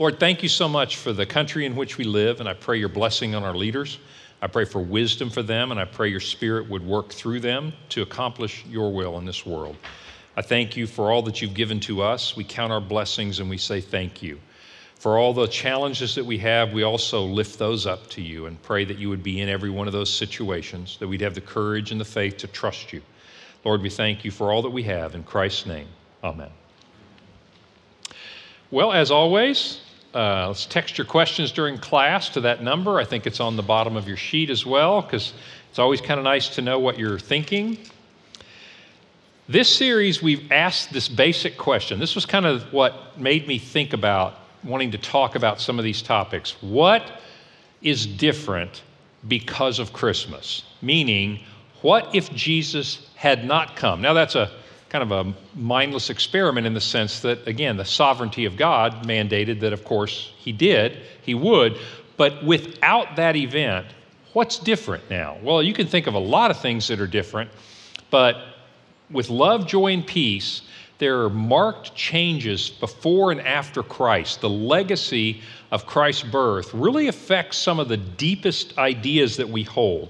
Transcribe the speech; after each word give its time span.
Lord, 0.00 0.20
thank 0.20 0.44
you 0.44 0.48
so 0.48 0.68
much 0.68 0.96
for 0.96 1.12
the 1.12 1.26
country 1.26 1.66
in 1.66 1.74
which 1.74 1.98
we 1.98 2.04
live, 2.04 2.38
and 2.38 2.48
I 2.48 2.54
pray 2.54 2.78
your 2.78 2.88
blessing 2.88 3.34
on 3.34 3.42
our 3.42 3.56
leaders. 3.56 3.98
I 4.40 4.46
pray 4.46 4.64
for 4.64 4.80
wisdom 4.80 5.28
for 5.28 5.42
them, 5.42 5.72
and 5.72 5.80
I 5.80 5.86
pray 5.86 6.08
your 6.08 6.20
spirit 6.20 6.70
would 6.70 6.86
work 6.86 7.08
through 7.08 7.40
them 7.40 7.72
to 7.88 8.02
accomplish 8.02 8.64
your 8.66 8.92
will 8.92 9.18
in 9.18 9.24
this 9.24 9.44
world. 9.44 9.74
I 10.36 10.42
thank 10.42 10.76
you 10.76 10.86
for 10.86 11.10
all 11.10 11.22
that 11.22 11.42
you've 11.42 11.54
given 11.54 11.80
to 11.80 12.00
us. 12.00 12.36
We 12.36 12.44
count 12.44 12.70
our 12.70 12.80
blessings 12.80 13.40
and 13.40 13.50
we 13.50 13.58
say 13.58 13.80
thank 13.80 14.22
you. 14.22 14.38
For 14.94 15.18
all 15.18 15.34
the 15.34 15.48
challenges 15.48 16.14
that 16.14 16.24
we 16.24 16.38
have, 16.38 16.72
we 16.72 16.84
also 16.84 17.24
lift 17.24 17.58
those 17.58 17.84
up 17.84 18.08
to 18.10 18.22
you 18.22 18.46
and 18.46 18.62
pray 18.62 18.84
that 18.84 18.98
you 18.98 19.08
would 19.08 19.24
be 19.24 19.40
in 19.40 19.48
every 19.48 19.70
one 19.70 19.88
of 19.88 19.92
those 19.92 20.12
situations, 20.12 20.96
that 21.00 21.08
we'd 21.08 21.22
have 21.22 21.34
the 21.34 21.40
courage 21.40 21.90
and 21.90 22.00
the 22.00 22.04
faith 22.04 22.36
to 22.36 22.46
trust 22.46 22.92
you. 22.92 23.02
Lord, 23.64 23.82
we 23.82 23.90
thank 23.90 24.24
you 24.24 24.30
for 24.30 24.52
all 24.52 24.62
that 24.62 24.70
we 24.70 24.84
have. 24.84 25.16
In 25.16 25.24
Christ's 25.24 25.66
name, 25.66 25.88
amen. 26.22 26.50
Well, 28.70 28.92
as 28.92 29.10
always, 29.10 29.80
uh, 30.14 30.48
let's 30.48 30.66
text 30.66 30.96
your 30.96 31.06
questions 31.06 31.52
during 31.52 31.78
class 31.78 32.28
to 32.30 32.40
that 32.40 32.62
number. 32.62 32.98
I 32.98 33.04
think 33.04 33.26
it's 33.26 33.40
on 33.40 33.56
the 33.56 33.62
bottom 33.62 33.96
of 33.96 34.08
your 34.08 34.16
sheet 34.16 34.50
as 34.50 34.64
well, 34.64 35.02
because 35.02 35.34
it's 35.70 35.78
always 35.78 36.00
kind 36.00 36.18
of 36.18 36.24
nice 36.24 36.48
to 36.50 36.62
know 36.62 36.78
what 36.78 36.98
you're 36.98 37.18
thinking. 37.18 37.78
This 39.48 39.74
series, 39.74 40.22
we've 40.22 40.50
asked 40.52 40.92
this 40.92 41.08
basic 41.08 41.56
question. 41.56 41.98
This 41.98 42.14
was 42.14 42.26
kind 42.26 42.46
of 42.46 42.70
what 42.72 43.18
made 43.18 43.46
me 43.46 43.58
think 43.58 43.92
about 43.92 44.34
wanting 44.64 44.90
to 44.90 44.98
talk 44.98 45.36
about 45.36 45.60
some 45.60 45.78
of 45.78 45.84
these 45.84 46.02
topics. 46.02 46.60
What 46.62 47.20
is 47.80 48.06
different 48.06 48.82
because 49.26 49.78
of 49.78 49.92
Christmas? 49.92 50.64
Meaning, 50.82 51.40
what 51.80 52.14
if 52.14 52.32
Jesus 52.34 53.08
had 53.14 53.44
not 53.44 53.76
come? 53.76 54.02
Now, 54.02 54.12
that's 54.12 54.34
a 54.34 54.50
kind 54.88 55.02
of 55.02 55.12
a 55.12 55.34
mindless 55.54 56.10
experiment 56.10 56.66
in 56.66 56.74
the 56.74 56.80
sense 56.80 57.20
that, 57.20 57.46
again, 57.46 57.76
the 57.76 57.84
sovereignty 57.84 58.44
of 58.46 58.56
God 58.56 59.06
mandated 59.06 59.60
that, 59.60 59.72
of 59.72 59.84
course, 59.84 60.32
he 60.38 60.52
did, 60.52 61.02
he 61.22 61.34
would. 61.34 61.78
But 62.16 62.42
without 62.44 63.16
that 63.16 63.36
event, 63.36 63.86
what's 64.32 64.58
different 64.58 65.08
now? 65.10 65.36
Well, 65.42 65.62
you 65.62 65.74
can 65.74 65.86
think 65.86 66.06
of 66.06 66.14
a 66.14 66.18
lot 66.18 66.50
of 66.50 66.58
things 66.60 66.88
that 66.88 67.00
are 67.00 67.06
different, 67.06 67.50
but 68.10 68.36
with 69.10 69.30
love, 69.30 69.66
joy, 69.66 69.92
and 69.92 70.06
peace, 70.06 70.62
there 70.98 71.22
are 71.22 71.30
marked 71.30 71.94
changes 71.94 72.70
before 72.70 73.30
and 73.30 73.40
after 73.40 73.82
Christ. 73.82 74.40
The 74.40 74.50
legacy 74.50 75.42
of 75.70 75.86
Christ's 75.86 76.24
birth 76.24 76.74
really 76.74 77.08
affects 77.08 77.56
some 77.56 77.78
of 77.78 77.88
the 77.88 77.96
deepest 77.96 78.76
ideas 78.78 79.36
that 79.36 79.48
we 79.48 79.62
hold. 79.62 80.08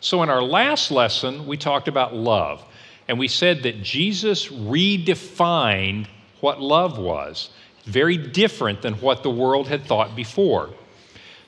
So, 0.00 0.22
in 0.22 0.28
our 0.28 0.42
last 0.42 0.90
lesson, 0.90 1.46
we 1.46 1.56
talked 1.56 1.88
about 1.88 2.14
love. 2.14 2.64
And 3.08 3.18
we 3.18 3.26
said 3.26 3.62
that 3.62 3.82
Jesus 3.82 4.48
redefined 4.48 6.06
what 6.40 6.60
love 6.60 6.98
was, 6.98 7.50
very 7.84 8.18
different 8.18 8.82
than 8.82 8.94
what 8.94 9.22
the 9.22 9.30
world 9.30 9.66
had 9.66 9.84
thought 9.84 10.14
before. 10.14 10.70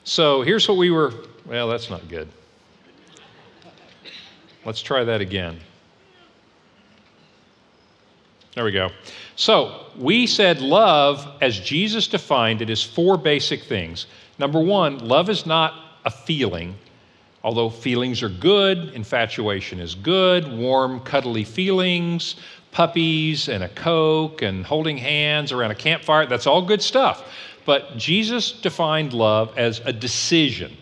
So 0.03 0.41
here's 0.41 0.67
what 0.67 0.77
we 0.77 0.89
were, 0.89 1.13
well, 1.45 1.67
that's 1.67 1.89
not 1.89 2.09
good. 2.09 2.27
Let's 4.65 4.81
try 4.81 5.03
that 5.03 5.21
again. 5.21 5.59
There 8.55 8.65
we 8.65 8.71
go. 8.71 8.89
So 9.35 9.85
we 9.97 10.27
said 10.27 10.61
love, 10.61 11.25
as 11.41 11.59
Jesus 11.59 12.07
defined 12.07 12.61
it, 12.61 12.69
is 12.69 12.83
four 12.83 13.17
basic 13.17 13.63
things. 13.63 14.07
Number 14.37 14.59
one, 14.59 14.97
love 15.07 15.29
is 15.29 15.45
not 15.45 15.73
a 16.05 16.11
feeling, 16.11 16.75
Although 17.43 17.69
feelings 17.69 18.21
are 18.21 18.29
good, 18.29 18.93
infatuation 18.93 19.79
is 19.79 19.95
good, 19.95 20.51
warm, 20.51 20.99
cuddly 20.99 21.43
feelings, 21.43 22.35
puppies 22.71 23.49
and 23.49 23.63
a 23.63 23.69
Coke 23.69 24.41
and 24.41 24.65
holding 24.65 24.97
hands 24.97 25.51
around 25.51 25.71
a 25.71 25.75
campfire, 25.75 26.25
that's 26.25 26.47
all 26.47 26.61
good 26.61 26.81
stuff. 26.81 27.23
But 27.65 27.97
Jesus 27.97 28.51
defined 28.51 29.13
love 29.13 29.57
as 29.57 29.79
a 29.85 29.93
decision, 29.93 30.75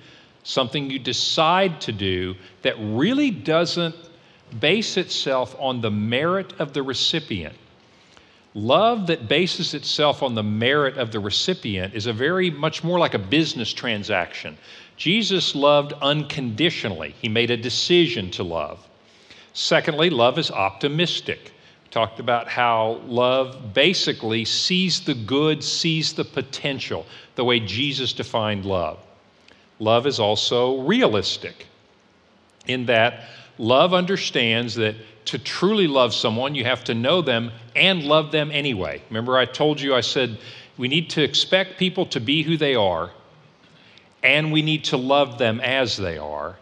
something 0.44 0.90
you 0.90 1.00
decide 1.00 1.82
to 1.82 1.92
do 1.92 2.36
that 2.62 2.76
really 2.80 3.32
doesn't 3.32 3.96
base 4.60 4.98
itself 4.98 5.56
on 5.60 5.82
the 5.82 5.92
merit 5.92 6.54
of 6.60 6.74
the 6.74 6.84
recipient. 6.84 7.56
Love 8.56 9.08
that 9.08 9.28
bases 9.28 9.74
itself 9.74 10.24
on 10.24 10.34
the 10.34 10.44
merit 10.44 10.98
of 10.98 11.12
the 11.12 11.20
recipient 11.20 11.94
is 11.94 12.08
a 12.08 12.14
very 12.14 12.50
much 12.50 12.84
more 12.84 12.98
like 12.98 13.14
a 13.14 13.20
business 13.20 13.72
transaction. 13.72 14.58
Jesus 15.00 15.56
loved 15.56 15.94
unconditionally, 16.02 17.16
he 17.22 17.30
made 17.30 17.52
a 17.52 17.58
decision 17.58 18.30
to 18.32 18.44
love. 18.44 18.86
Secondly, 19.54 20.10
love 20.10 20.38
is 20.38 20.52
optimistic. 20.52 21.54
We 21.86 21.90
talked 21.90 22.20
about 22.20 22.50
how 22.50 23.00
love 23.06 23.74
basically 23.74 24.44
sees 24.44 25.00
the 25.00 25.14
good, 25.14 25.64
sees 25.64 26.12
the 26.12 26.26
potential, 26.26 27.06
the 27.36 27.46
way 27.46 27.62
Jesus 27.62 28.12
defined 28.12 28.66
love. 28.66 29.00
Love 29.80 30.06
is 30.06 30.20
also 30.20 30.82
realistic 30.82 31.68
in 32.68 32.86
that 32.88 33.24
love 33.58 33.94
understands 33.94 34.76
that 34.76 34.96
to 35.24 35.40
truly 35.40 35.88
love 35.88 36.14
someone, 36.14 36.56
you 36.56 36.66
have 36.66 36.84
to 36.84 36.94
know 36.94 37.22
them 37.22 37.54
and 37.74 38.04
love 38.04 38.34
them 38.34 38.52
anyway. 38.52 39.02
Remember, 39.10 39.38
I 39.38 39.46
told 39.46 39.80
you, 39.80 39.96
I 39.96 40.02
said, 40.02 40.38
we 40.78 40.90
need 40.90 41.10
to 41.12 41.24
expect 41.24 41.80
people 41.80 42.06
to 42.08 42.20
be 42.20 42.44
who 42.44 42.58
they 42.58 42.76
are 42.76 43.12
and 44.24 44.52
we 44.52 44.62
need 44.62 44.86
to 44.86 44.98
love 44.98 45.38
them 45.38 45.60
as 45.60 45.98
they 45.98 46.18
are. 46.18 46.56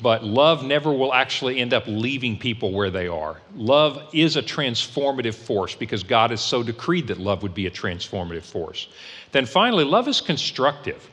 But 0.00 0.22
love 0.22 0.64
never 0.64 0.92
will 0.92 1.12
actually 1.12 1.58
end 1.58 1.74
up 1.74 1.84
leaving 1.86 2.38
people 2.38 2.72
where 2.72 2.90
they 2.90 3.08
are. 3.08 3.40
Love 3.56 4.08
is 4.12 4.36
a 4.36 4.42
transformative 4.42 5.34
force 5.34 5.74
because 5.74 6.04
God 6.04 6.30
has 6.30 6.40
so 6.40 6.62
decreed 6.62 7.08
that 7.08 7.18
love 7.18 7.42
would 7.42 7.54
be 7.54 7.66
a 7.66 7.70
transformative 7.70 8.44
force. 8.44 8.88
Then 9.32 9.44
finally, 9.44 9.84
love 9.84 10.06
is 10.06 10.20
constructive. 10.20 11.10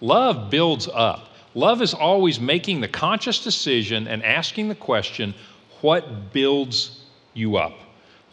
Love 0.00 0.50
builds 0.50 0.88
up. 0.88 1.28
Love 1.54 1.80
is 1.80 1.94
always 1.94 2.40
making 2.40 2.80
the 2.80 2.88
conscious 2.88 3.42
decision 3.42 4.08
and 4.08 4.24
asking 4.24 4.68
the 4.68 4.74
question 4.74 5.32
what 5.80 6.32
builds 6.32 7.02
you 7.34 7.56
up? 7.56 7.78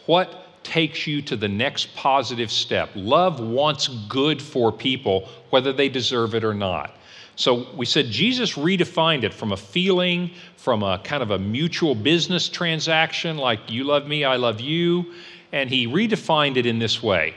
What 0.08 0.41
takes 0.64 1.08
you 1.08 1.22
to 1.24 1.36
the 1.36 1.48
next 1.48 1.94
positive 1.96 2.52
step. 2.52 2.90
Love 2.96 3.40
wants 3.40 3.88
good 4.10 4.42
for 4.42 4.72
people, 4.72 5.28
whether 5.50 5.74
they 5.74 5.90
deserve 5.90 6.36
it 6.36 6.44
or 6.44 6.54
not. 6.54 6.96
So 7.36 7.68
we 7.76 7.86
said 7.86 8.08
Jesus 8.08 8.54
redefined 8.54 9.24
it 9.24 9.34
from 9.34 9.52
a 9.52 9.58
feeling, 9.58 10.32
from 10.58 10.84
a 10.84 11.00
kind 11.00 11.24
of 11.24 11.32
a 11.32 11.40
mutual 11.40 11.96
business 11.96 12.48
transaction, 12.50 13.38
like 13.38 13.60
you 13.70 13.84
love 13.84 14.08
me, 14.08 14.24
I 14.24 14.36
love 14.36 14.62
you, 14.62 15.14
and 15.52 15.70
he 15.70 15.88
redefined 15.88 16.58
it 16.58 16.66
in 16.66 16.78
this 16.78 17.02
way. 17.02 17.34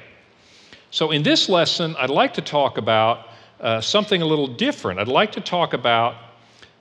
So 0.90 1.10
in 1.10 1.22
this 1.22 1.48
lesson, 1.48 1.96
I'd 1.98 2.10
like 2.10 2.34
to 2.34 2.42
talk 2.42 2.76
about 2.78 3.28
uh, 3.60 3.80
something 3.80 4.20
a 4.20 4.26
little 4.26 4.46
different. 4.46 5.00
I'd 5.00 5.08
like 5.08 5.32
to 5.32 5.40
talk 5.40 5.72
about 5.72 6.16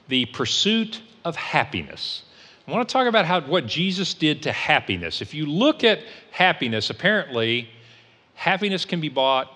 the 0.10 0.26
pursuit 0.26 1.02
of 1.24 1.36
happiness. 1.36 2.24
I 2.66 2.72
want 2.72 2.88
to 2.88 2.94
talk 2.94 3.08
about 3.08 3.26
how, 3.26 3.42
what 3.42 3.66
Jesus 3.68 4.14
did 4.14 4.44
to 4.44 4.52
happiness. 4.54 5.22
If 5.22 5.34
you 5.34 5.46
look 5.46 5.84
at 5.84 6.00
happiness, 6.32 6.90
apparently, 6.90 7.68
happiness 8.36 8.86
can 8.86 9.02
be 9.02 9.10
bought 9.10 9.52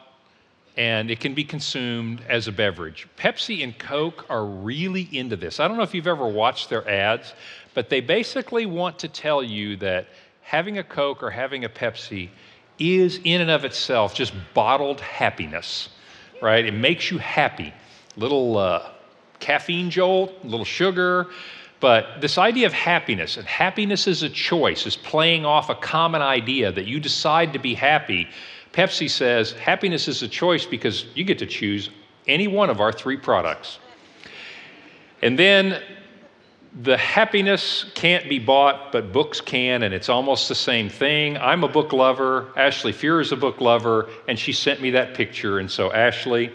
and 0.75 1.09
it 1.09 1.21
can 1.21 1.33
be 1.33 1.45
consumed 1.45 2.21
as 2.27 2.49
a 2.49 2.51
beverage. 2.51 3.07
Pepsi 3.17 3.63
and 3.63 3.77
Coke 3.79 4.25
are 4.29 4.45
really 4.45 5.07
into 5.11 5.37
this. 5.37 5.59
I 5.59 5.67
don't 5.67 5.77
know 5.77 5.83
if 5.83 5.95
you've 5.95 6.05
ever 6.05 6.27
watched 6.27 6.69
their 6.69 6.87
ads, 6.87 7.33
but 7.73 7.89
they 7.89 8.01
basically 8.01 8.65
want 8.65 8.99
to 8.99 9.07
tell 9.07 9.41
you 9.41 9.77
that 9.77 10.07
having 10.41 10.77
a 10.77 10.83
Coke 10.83 11.23
or 11.23 11.31
having 11.31 11.63
a 11.63 11.69
Pepsi 11.69 12.29
is, 12.77 13.19
in 13.23 13.39
and 13.41 13.49
of 13.49 13.63
itself, 13.63 14.13
just 14.13 14.33
bottled 14.53 14.99
happiness, 14.99 15.89
right? 16.41 16.63
It 16.63 16.73
makes 16.73 17.09
you 17.09 17.17
happy. 17.17 17.73
Little 18.17 18.57
uh, 18.57 18.89
caffeine 19.39 19.89
jolt, 19.89 20.33
little 20.43 20.65
sugar, 20.65 21.27
but 21.79 22.21
this 22.21 22.37
idea 22.37 22.65
of 22.65 22.73
happiness, 22.73 23.37
and 23.37 23.45
happiness 23.47 24.07
is 24.07 24.23
a 24.23 24.29
choice, 24.29 24.85
is 24.87 24.95
playing 24.95 25.45
off 25.45 25.69
a 25.69 25.75
common 25.75 26.21
idea 26.21 26.71
that 26.71 26.87
you 26.87 26.99
decide 26.99 27.53
to 27.53 27.59
be 27.59 27.75
happy. 27.75 28.27
Pepsi 28.73 29.09
says 29.09 29.51
happiness 29.51 30.07
is 30.07 30.23
a 30.23 30.27
choice 30.27 30.65
because 30.65 31.05
you 31.13 31.23
get 31.23 31.39
to 31.39 31.45
choose 31.45 31.89
any 32.27 32.47
one 32.47 32.69
of 32.69 32.81
our 32.81 32.91
three 32.91 33.17
products. 33.17 33.79
And 35.21 35.37
then 35.37 35.81
the 36.81 36.97
happiness 36.97 37.85
can't 37.95 38.27
be 38.29 38.39
bought, 38.39 38.91
but 38.91 39.11
books 39.11 39.41
can, 39.41 39.83
and 39.83 39.93
it's 39.93 40.09
almost 40.09 40.47
the 40.47 40.55
same 40.55 40.89
thing. 40.89 41.37
I'm 41.37 41.63
a 41.63 41.67
book 41.67 41.93
lover. 41.93 42.51
Ashley 42.55 42.91
Fear 42.91 43.21
is 43.21 43.31
a 43.31 43.35
book 43.35 43.61
lover, 43.61 44.09
and 44.27 44.37
she 44.37 44.51
sent 44.51 44.81
me 44.81 44.91
that 44.91 45.15
picture. 45.15 45.59
And 45.59 45.69
so, 45.69 45.91
Ashley, 45.91 46.51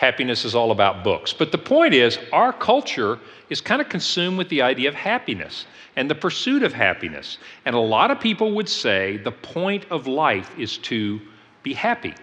happiness 0.00 0.46
is 0.46 0.54
all 0.54 0.70
about 0.70 1.04
books. 1.04 1.30
But 1.30 1.52
the 1.52 1.58
point 1.58 1.92
is, 1.92 2.18
our 2.32 2.54
culture 2.54 3.18
is 3.50 3.60
kind 3.60 3.82
of 3.82 3.90
consumed 3.90 4.38
with 4.38 4.48
the 4.48 4.62
idea 4.62 4.88
of 4.88 4.94
happiness 4.94 5.66
and 5.94 6.08
the 6.08 6.14
pursuit 6.14 6.62
of 6.62 6.72
happiness. 6.72 7.36
And 7.66 7.76
a 7.76 7.78
lot 7.78 8.10
of 8.10 8.18
people 8.18 8.52
would 8.52 8.68
say 8.68 9.18
the 9.18 9.30
point 9.30 9.84
of 9.90 10.06
life 10.06 10.58
is 10.58 10.78
to 10.78 11.20
be 11.62 11.74
happy. 11.74 12.14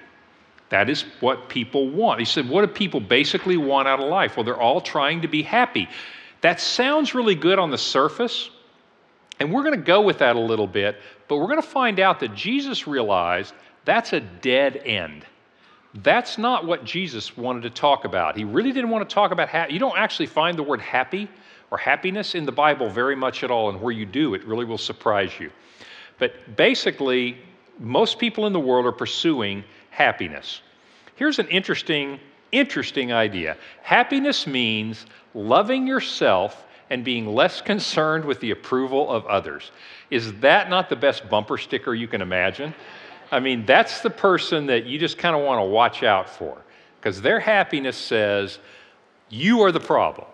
That 0.69 0.89
is 0.89 1.05
what 1.19 1.49
people 1.49 1.87
want. 1.87 2.17
He 2.17 2.25
said, 2.25 2.49
What 2.49 2.61
do 2.61 2.67
people 2.67 2.99
basically 2.99 3.57
want 3.57 3.87
out 3.87 3.99
of 3.99 4.09
life? 4.09 4.35
Well, 4.35 4.43
they're 4.43 4.59
all 4.59 4.81
trying 4.81 5.21
to 5.21 5.27
be 5.27 5.43
happy. 5.43 5.87
That 6.41 6.59
sounds 6.59 7.13
really 7.13 7.35
good 7.35 7.59
on 7.59 7.69
the 7.69 7.77
surface, 7.77 8.49
and 9.39 9.53
we're 9.53 9.63
going 9.63 9.75
to 9.75 9.85
go 9.85 10.01
with 10.01 10.17
that 10.17 10.35
a 10.35 10.39
little 10.39 10.65
bit, 10.65 10.99
but 11.27 11.37
we're 11.37 11.45
going 11.45 11.61
to 11.61 11.67
find 11.67 11.99
out 11.99 12.19
that 12.21 12.33
Jesus 12.33 12.87
realized 12.87 13.53
that's 13.85 14.13
a 14.13 14.19
dead 14.19 14.77
end. 14.77 15.27
That's 16.03 16.37
not 16.37 16.65
what 16.65 16.83
Jesus 16.83 17.35
wanted 17.35 17.63
to 17.63 17.69
talk 17.69 18.05
about. 18.05 18.37
He 18.37 18.43
really 18.43 18.71
didn't 18.71 18.89
want 18.91 19.07
to 19.07 19.13
talk 19.13 19.31
about 19.31 19.49
ha- 19.49 19.67
you 19.69 19.79
don't 19.79 19.97
actually 19.97 20.27
find 20.27 20.57
the 20.57 20.63
word 20.63 20.81
happy 20.81 21.27
or 21.71 21.77
happiness 21.77 22.35
in 22.35 22.45
the 22.45 22.51
Bible 22.51 22.89
very 22.89 23.15
much 23.15 23.43
at 23.43 23.51
all, 23.51 23.69
and 23.69 23.81
where 23.81 23.91
you 23.91 24.05
do, 24.05 24.33
it 24.33 24.45
really 24.45 24.65
will 24.65 24.77
surprise 24.77 25.31
you. 25.39 25.51
But 26.19 26.55
basically, 26.55 27.37
most 27.79 28.19
people 28.19 28.47
in 28.47 28.53
the 28.53 28.59
world 28.59 28.85
are 28.85 28.91
pursuing 28.91 29.63
happiness. 29.89 30.61
Here's 31.15 31.39
an 31.39 31.47
interesting, 31.47 32.19
interesting 32.51 33.11
idea 33.11 33.57
happiness 33.81 34.45
means 34.45 35.05
loving 35.33 35.87
yourself 35.87 36.65
and 36.89 37.03
being 37.03 37.25
less 37.25 37.59
concerned 37.71 38.23
with 38.23 38.39
the 38.39 38.51
approval 38.51 39.09
of 39.09 39.25
others. 39.25 39.71
Is 40.11 40.33
that 40.39 40.69
not 40.69 40.89
the 40.89 40.95
best 40.95 41.27
bumper 41.29 41.57
sticker 41.57 41.93
you 41.93 42.07
can 42.07 42.21
imagine? 42.21 42.73
I 43.31 43.39
mean, 43.39 43.65
that's 43.65 44.01
the 44.01 44.09
person 44.09 44.67
that 44.67 44.85
you 44.85 44.97
just 44.99 45.17
kind 45.17 45.35
of 45.35 45.43
want 45.43 45.59
to 45.59 45.63
watch 45.63 46.03
out 46.03 46.29
for 46.29 46.61
because 46.99 47.21
their 47.21 47.39
happiness 47.39 47.97
says, 47.97 48.59
You 49.29 49.61
are 49.61 49.71
the 49.71 49.79
problem. 49.79 50.27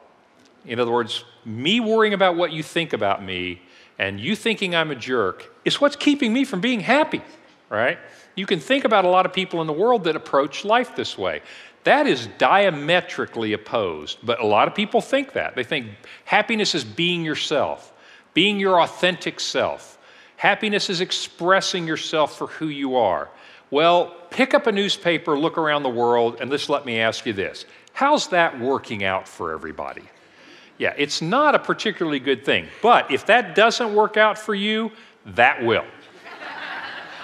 In 0.65 0.79
other 0.79 0.91
words, 0.91 1.23
me 1.45 1.79
worrying 1.79 2.13
about 2.13 2.35
what 2.35 2.51
you 2.51 2.63
think 2.63 2.93
about 2.93 3.23
me 3.23 3.61
and 3.99 4.19
you 4.19 4.35
thinking 4.35 4.75
I'm 4.75 4.91
a 4.91 4.95
jerk 4.95 5.51
is 5.65 5.81
what's 5.81 5.95
keeping 5.95 6.33
me 6.33 6.45
from 6.45 6.61
being 6.61 6.79
happy, 6.79 7.21
right? 7.69 7.97
You 8.35 8.45
can 8.45 8.59
think 8.59 8.85
about 8.85 9.05
a 9.05 9.09
lot 9.09 9.25
of 9.25 9.33
people 9.33 9.61
in 9.61 9.67
the 9.67 9.73
world 9.73 10.05
that 10.05 10.15
approach 10.15 10.65
life 10.65 10.95
this 10.95 11.17
way. 11.17 11.41
That 11.83 12.07
is 12.07 12.27
diametrically 12.37 13.53
opposed, 13.53 14.19
but 14.23 14.39
a 14.39 14.45
lot 14.45 14.67
of 14.67 14.73
people 14.73 15.01
think 15.01 15.33
that. 15.33 15.55
They 15.55 15.63
think 15.63 15.87
happiness 16.25 16.73
is 16.73 16.83
being 16.83 17.25
yourself, 17.25 17.93
being 18.33 18.59
your 18.59 18.81
authentic 18.81 19.39
self. 19.39 19.99
Happiness 20.43 20.89
is 20.89 20.99
expressing 20.99 21.87
yourself 21.87 22.37
for 22.37 22.47
who 22.47 22.67
you 22.67 22.97
are. 22.97 23.29
Well, 23.71 24.13
pick 24.29 24.53
up 24.53 24.67
a 24.67 24.73
newspaper, 24.73 25.39
look 25.39 25.57
around 25.57 25.83
the 25.83 25.89
world, 25.89 26.35
and 26.41 26.51
just 26.51 26.67
let 26.67 26.85
me 26.85 26.99
ask 26.99 27.25
you 27.25 27.31
this 27.31 27.63
How's 27.93 28.27
that 28.27 28.59
working 28.59 29.05
out 29.05 29.25
for 29.25 29.53
everybody? 29.53 30.01
Yeah, 30.77 30.93
it's 30.97 31.21
not 31.21 31.55
a 31.55 31.59
particularly 31.59 32.19
good 32.19 32.43
thing. 32.43 32.67
But 32.81 33.09
if 33.09 33.25
that 33.27 33.55
doesn't 33.55 33.95
work 33.95 34.17
out 34.17 34.37
for 34.37 34.53
you, 34.53 34.91
that 35.27 35.63
will. 35.63 35.85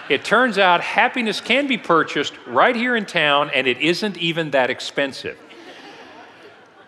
it 0.10 0.24
turns 0.24 0.58
out 0.58 0.80
happiness 0.80 1.42
can 1.42 1.68
be 1.68 1.78
purchased 1.78 2.36
right 2.48 2.74
here 2.74 2.96
in 2.96 3.06
town, 3.06 3.52
and 3.54 3.68
it 3.68 3.80
isn't 3.80 4.18
even 4.18 4.52
that 4.52 4.70
expensive. 4.70 5.38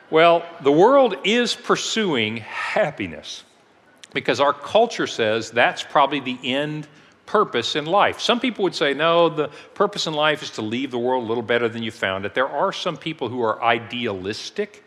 Well, 0.09 0.45
the 0.61 0.71
world 0.71 1.13
is 1.25 1.53
pursuing 1.55 2.37
happiness 2.37 3.43
because 4.13 4.39
our 4.39 4.53
culture 4.53 5.07
says 5.07 5.51
that's 5.51 5.83
probably 5.83 6.19
the 6.19 6.37
end 6.43 6.87
purpose 7.25 7.75
in 7.75 7.85
life. 7.85 8.19
Some 8.19 8.39
people 8.39 8.63
would 8.63 8.75
say, 8.75 8.93
no, 8.93 9.29
the 9.29 9.49
purpose 9.73 10.07
in 10.07 10.13
life 10.13 10.43
is 10.43 10.51
to 10.51 10.61
leave 10.61 10.91
the 10.91 10.99
world 10.99 11.23
a 11.23 11.27
little 11.27 11.43
better 11.43 11.69
than 11.69 11.81
you 11.81 11.91
found 11.91 12.25
it. 12.25 12.33
There 12.33 12.49
are 12.49 12.73
some 12.73 12.97
people 12.97 13.29
who 13.29 13.41
are 13.41 13.61
idealistic 13.63 14.83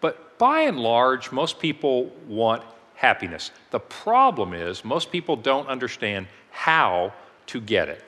but 0.00 0.38
by 0.38 0.60
and 0.62 0.78
large, 0.78 1.32
most 1.32 1.58
people 1.58 2.06
want 2.26 2.62
happiness. 2.94 3.50
The 3.70 3.80
problem 3.80 4.54
is, 4.54 4.84
most 4.84 5.10
people 5.10 5.36
don't 5.36 5.68
understand 5.68 6.26
how 6.50 7.12
to 7.46 7.60
get 7.60 7.88
it. 7.88 8.04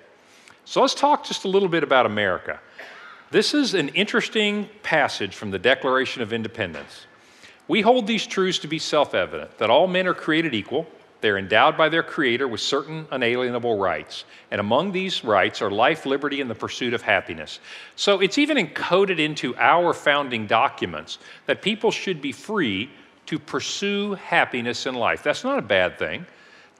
So 0.64 0.80
let's 0.80 0.94
talk 0.94 1.24
just 1.24 1.44
a 1.44 1.48
little 1.48 1.68
bit 1.68 1.82
about 1.82 2.06
America. 2.06 2.60
This 3.30 3.54
is 3.54 3.74
an 3.74 3.88
interesting 3.90 4.68
passage 4.82 5.34
from 5.34 5.50
the 5.50 5.58
Declaration 5.58 6.22
of 6.22 6.32
Independence. 6.32 7.06
We 7.70 7.82
hold 7.82 8.08
these 8.08 8.26
truths 8.26 8.58
to 8.58 8.66
be 8.66 8.80
self 8.80 9.14
evident 9.14 9.58
that 9.58 9.70
all 9.70 9.86
men 9.86 10.08
are 10.08 10.12
created 10.12 10.56
equal, 10.56 10.88
they're 11.20 11.38
endowed 11.38 11.76
by 11.76 11.88
their 11.88 12.02
Creator 12.02 12.48
with 12.48 12.60
certain 12.60 13.06
unalienable 13.12 13.78
rights. 13.78 14.24
And 14.50 14.60
among 14.60 14.90
these 14.90 15.22
rights 15.22 15.62
are 15.62 15.70
life, 15.70 16.04
liberty, 16.04 16.40
and 16.40 16.50
the 16.50 16.54
pursuit 16.56 16.94
of 16.94 17.02
happiness. 17.02 17.60
So 17.94 18.18
it's 18.18 18.38
even 18.38 18.56
encoded 18.56 19.20
into 19.20 19.54
our 19.56 19.94
founding 19.94 20.48
documents 20.48 21.18
that 21.46 21.62
people 21.62 21.92
should 21.92 22.20
be 22.20 22.32
free 22.32 22.90
to 23.26 23.38
pursue 23.38 24.14
happiness 24.14 24.86
in 24.86 24.96
life. 24.96 25.22
That's 25.22 25.44
not 25.44 25.60
a 25.60 25.62
bad 25.62 25.96
thing, 25.96 26.26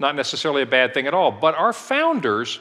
not 0.01 0.17
necessarily 0.17 0.63
a 0.63 0.67
bad 0.67 0.93
thing 0.93 1.07
at 1.07 1.15
all. 1.15 1.31
But 1.31 1.55
our 1.55 1.73
founders 1.73 2.59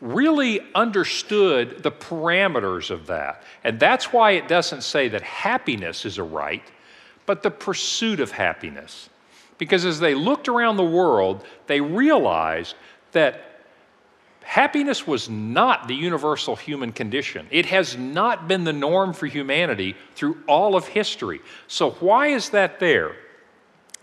really 0.00 0.62
understood 0.74 1.82
the 1.82 1.92
parameters 1.92 2.90
of 2.90 3.08
that. 3.08 3.42
And 3.64 3.78
that's 3.78 4.14
why 4.14 4.30
it 4.30 4.48
doesn't 4.48 4.80
say 4.80 5.08
that 5.08 5.20
happiness 5.20 6.06
is 6.06 6.16
a 6.16 6.24
right, 6.24 6.62
but 7.26 7.42
the 7.42 7.50
pursuit 7.50 8.20
of 8.20 8.30
happiness. 8.30 9.10
Because 9.58 9.84
as 9.84 10.00
they 10.00 10.14
looked 10.14 10.48
around 10.48 10.76
the 10.76 10.84
world, 10.84 11.44
they 11.66 11.80
realized 11.80 12.74
that 13.12 13.62
happiness 14.42 15.06
was 15.06 15.28
not 15.28 15.88
the 15.88 15.94
universal 15.94 16.54
human 16.54 16.92
condition. 16.92 17.46
It 17.50 17.66
has 17.66 17.96
not 17.96 18.46
been 18.46 18.64
the 18.64 18.72
norm 18.72 19.12
for 19.12 19.26
humanity 19.26 19.96
through 20.14 20.38
all 20.46 20.76
of 20.76 20.86
history. 20.86 21.40
So, 21.66 21.90
why 21.92 22.28
is 22.28 22.50
that 22.50 22.78
there? 22.78 23.16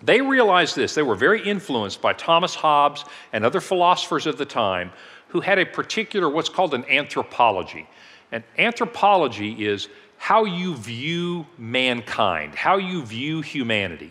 They 0.02 0.20
realized 0.20 0.76
this. 0.76 0.96
They 0.96 1.02
were 1.02 1.16
very 1.16 1.42
influenced 1.48 2.02
by 2.02 2.14
Thomas 2.14 2.56
Hobbes 2.56 3.06
and 3.32 3.46
other 3.46 3.62
philosophers 3.62 4.28
of 4.28 4.38
the 4.38 4.46
time 4.46 4.92
who 5.30 5.40
had 5.40 5.60
a 5.60 5.66
particular, 5.66 6.30
what's 6.30 6.50
called 6.50 6.74
an 6.74 6.86
anthropology. 6.90 7.88
And 8.32 8.44
anthropology 8.58 9.66
is 9.66 9.88
how 10.24 10.46
you 10.46 10.74
view 10.74 11.46
mankind, 11.58 12.56
how 12.56 12.78
you 12.78 13.04
view 13.04 13.42
humanity. 13.42 14.10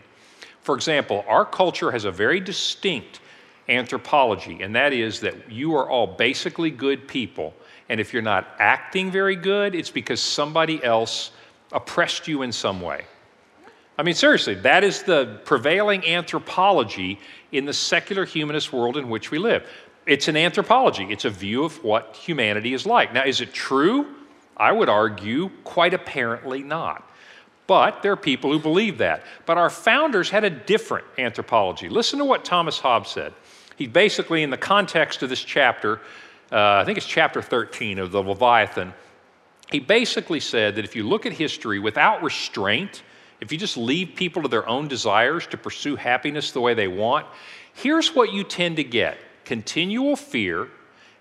For 0.61 0.75
example, 0.75 1.25
our 1.26 1.47
culture 1.47 1.91
has 1.91 2.05
a 2.05 2.11
very 2.11 2.38
distinct 2.38 3.20
anthropology, 3.70 4.61
and 4.61 4.76
that 4.76 4.93
is 4.93 5.20
that 5.20 5.50
you 5.50 5.75
are 5.75 5.88
all 5.88 6.06
basically 6.06 6.70
good 6.70 7.09
people. 7.09 7.55
And 7.88 7.99
if 7.99 8.12
you're 8.12 8.20
not 8.20 8.47
acting 8.59 9.11
very 9.11 9.37
good, 9.37 9.75
it's 9.75 9.88
because 9.88 10.20
somebody 10.20 10.85
else 10.85 11.31
oppressed 11.73 12.29
you 12.29 12.43
in 12.43 12.53
some 12.53 12.82
way. 12.82 13.06
I 13.97 14.03
mean, 14.03 14.15
seriously, 14.15 14.56
that 14.56 14.85
is 14.85 15.03
the 15.05 15.41
prevailing 15.47 16.06
anthropology 16.06 17.20
in 17.53 17.65
the 17.65 17.73
secular 17.73 18.26
humanist 18.26 18.70
world 18.70 18.99
in 18.99 19.08
which 19.08 19.31
we 19.31 19.38
live. 19.38 19.67
It's 20.05 20.29
an 20.29 20.37
anthropology, 20.37 21.06
it's 21.08 21.25
a 21.25 21.31
view 21.31 21.65
of 21.65 21.82
what 21.82 22.15
humanity 22.15 22.75
is 22.75 22.85
like. 22.85 23.15
Now, 23.15 23.25
is 23.25 23.41
it 23.41 23.55
true? 23.55 24.15
I 24.57 24.73
would 24.73 24.89
argue 24.89 25.51
quite 25.65 25.95
apparently 25.95 26.63
not. 26.63 27.09
But 27.67 28.03
there 28.03 28.13
are 28.13 28.17
people 28.17 28.53
who 28.53 28.59
believe 28.59 28.99
that. 28.99 29.23
But 29.47 29.57
our 29.57 29.71
founders 29.71 30.31
had 30.31 30.45
a 30.45 30.51
different 30.51 31.07
anthropology. 31.19 31.89
Listen 31.89 32.19
to 32.19 32.25
what 32.25 32.45
Thomas 32.45 32.79
Hobbes 32.79 33.11
said. 33.11 33.33
He 33.77 33.87
basically, 33.87 34.43
in 34.43 34.51
the 34.51 34.57
context 34.57 35.23
of 35.23 35.29
this 35.29 35.43
chapter, 35.43 36.01
uh, 36.51 36.81
I 36.81 36.85
think 36.85 36.99
it's 36.99 37.07
chapter 37.07 37.41
13 37.41 37.99
of 37.99 38.13
the 38.13 38.23
Leviathan, 38.23 38.93
he 39.71 39.81
basically 39.81 40.41
said 40.41 40.77
that 40.77 40.85
if 40.85 40.95
you 40.95 41.03
look 41.03 41.25
at 41.25 41.33
history 41.33 41.79
without 41.79 42.23
restraint, 42.23 43.03
if 43.41 43.51
you 43.51 43.56
just 43.56 43.79
leave 43.79 44.15
people 44.15 44.43
to 44.43 44.49
their 44.49 44.69
own 44.69 44.87
desires 44.87 45.47
to 45.47 45.56
pursue 45.56 45.97
happiness 45.97 46.53
the 46.53 46.61
way 46.61 46.75
they 46.75 46.89
want, 46.89 47.27
here's 47.73 48.15
what 48.15 48.32
you 48.32 48.44
tend 48.44 48.77
to 48.77 48.85
get 48.85 49.17
continual 49.44 50.15
fear 50.15 50.69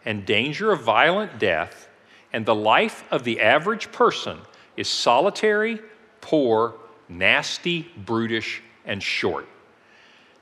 and 0.06 0.26
danger 0.26 0.72
of 0.72 0.82
violent 0.82 1.40
death, 1.40 1.88
and 2.34 2.46
the 2.46 2.56
life 2.56 3.04
of 3.12 3.24
the 3.24 3.42
average 3.42 3.92
person 3.92 4.40
is 4.78 4.88
solitary 4.88 5.80
poor, 6.22 6.76
nasty, 7.10 7.92
brutish, 7.98 8.62
and 8.86 9.02
short. 9.02 9.48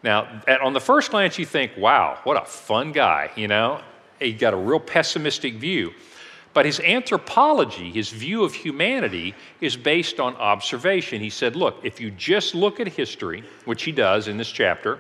Now, 0.04 0.42
on 0.62 0.74
the 0.74 0.80
first 0.80 1.12
glance, 1.12 1.38
you 1.38 1.46
think, 1.46 1.74
wow, 1.78 2.20
what 2.24 2.42
a 2.42 2.46
fun 2.46 2.92
guy, 2.92 3.32
you 3.36 3.48
know? 3.48 3.82
He 4.20 4.34
got 4.34 4.54
a 4.54 4.58
real 4.58 4.80
pessimistic 4.80 5.56
view. 5.56 5.94
But 6.54 6.66
his 6.66 6.80
anthropology, 6.80 7.92
his 7.92 8.10
view 8.10 8.44
of 8.44 8.54
humanity, 8.54 9.36
is 9.62 9.78
based 9.78 10.20
on 10.20 10.36
observation. 10.36 11.22
He 11.22 11.30
said, 11.30 11.56
look, 11.56 11.78
if 11.84 12.02
you 12.02 12.12
just 12.12 12.56
look 12.56 12.80
at 12.80 12.88
history, 12.88 13.44
which 13.66 13.84
he 13.84 13.92
does 13.92 14.28
in 14.28 14.38
this 14.38 14.50
chapter, 14.50 15.00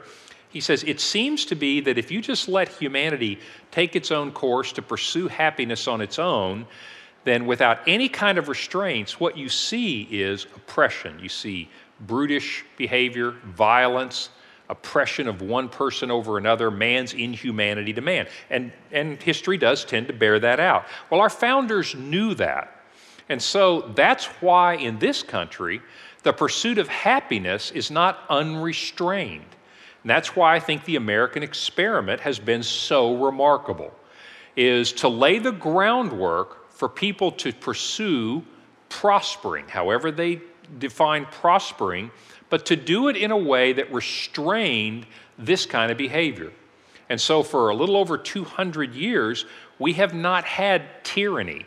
he 0.50 0.60
says, 0.60 0.84
it 0.84 1.00
seems 1.00 1.46
to 1.46 1.56
be 1.56 1.79
that 1.82 1.98
if 1.98 2.12
you 2.12 2.22
just 2.22 2.48
let 2.48 2.70
humanity 2.70 3.39
take 3.72 3.96
its 3.96 4.12
own 4.12 4.32
course 4.32 4.72
to 4.74 4.82
pursue 4.82 5.27
happiness 5.27 5.88
on 5.88 6.01
its 6.01 6.18
own, 6.18 6.65
then 7.24 7.46
without 7.46 7.79
any 7.88 8.10
kind 8.10 8.38
of 8.38 8.48
restraints, 8.48 9.20
what 9.20 9.38
you 9.38 9.48
see 9.48 10.08
is 10.10 10.46
oppression. 10.56 11.20
You 11.20 11.29
see 11.29 11.70
brutish 12.01 12.65
behavior, 12.77 13.36
violence, 13.46 14.29
oppression 14.70 15.27
of 15.27 15.41
one 15.41 15.70
person 15.70 16.10
over 16.10 16.38
another, 16.38 16.72
man's 16.72 17.13
inhumanity 17.13 17.94
to 17.94 18.01
man. 18.01 18.27
And, 18.50 18.72
and 18.91 19.22
history 19.22 19.58
does 19.58 19.86
tend 19.86 20.08
to 20.08 20.13
bear 20.13 20.39
that 20.39 20.60
out. 20.60 20.86
Well, 21.10 21.22
our 21.22 21.29
founders 21.29 21.94
knew 21.94 22.34
that. 22.36 22.75
And 23.27 23.41
so 23.41 23.91
that's 23.96 24.25
why 24.41 24.75
in 24.75 24.98
this 24.98 25.22
country, 25.22 25.82
the 26.24 26.34
pursuit 26.34 26.79
of 26.79 26.88
happiness 26.88 27.72
is 27.72 27.91
not 27.91 28.24
unrestrained. 28.29 29.46
And 30.03 30.10
that's 30.10 30.36
why 30.36 30.56
I 30.56 30.60
think 30.60 30.86
the 30.86 30.96
American 30.96 31.44
experiment 31.44 32.22
has 32.22 32.39
been 32.39 32.63
so 32.63 33.15
remarkable 33.15 33.94
is 34.56 34.91
to 34.94 35.08
lay 35.08 35.39
the 35.39 35.51
groundwork 35.51 36.72
for 36.72 36.89
people 36.89 37.32
to 37.32 37.51
pursue 37.53 38.44
prospering, 38.89 39.68
however 39.68 40.12
they 40.12 40.41
define 40.77 41.25
prospering, 41.25 42.12
but 42.50 42.65
to 42.65 42.75
do 42.75 43.08
it 43.08 43.15
in 43.15 43.32
a 43.32 43.38
way 43.38 43.74
that 43.74 43.91
restrained 43.94 45.06
this 45.38 45.65
kind 45.65 45.91
of 45.91 45.98
behavior. 45.98 46.51
And 47.10 47.20
so, 47.20 47.41
for 47.44 47.70
a 47.70 47.75
little 47.75 47.98
over 47.98 48.18
200 48.18 48.94
years, 48.94 49.46
we 49.79 49.94
have 49.94 50.13
not 50.13 50.46
had 50.46 51.03
tyranny. 51.03 51.65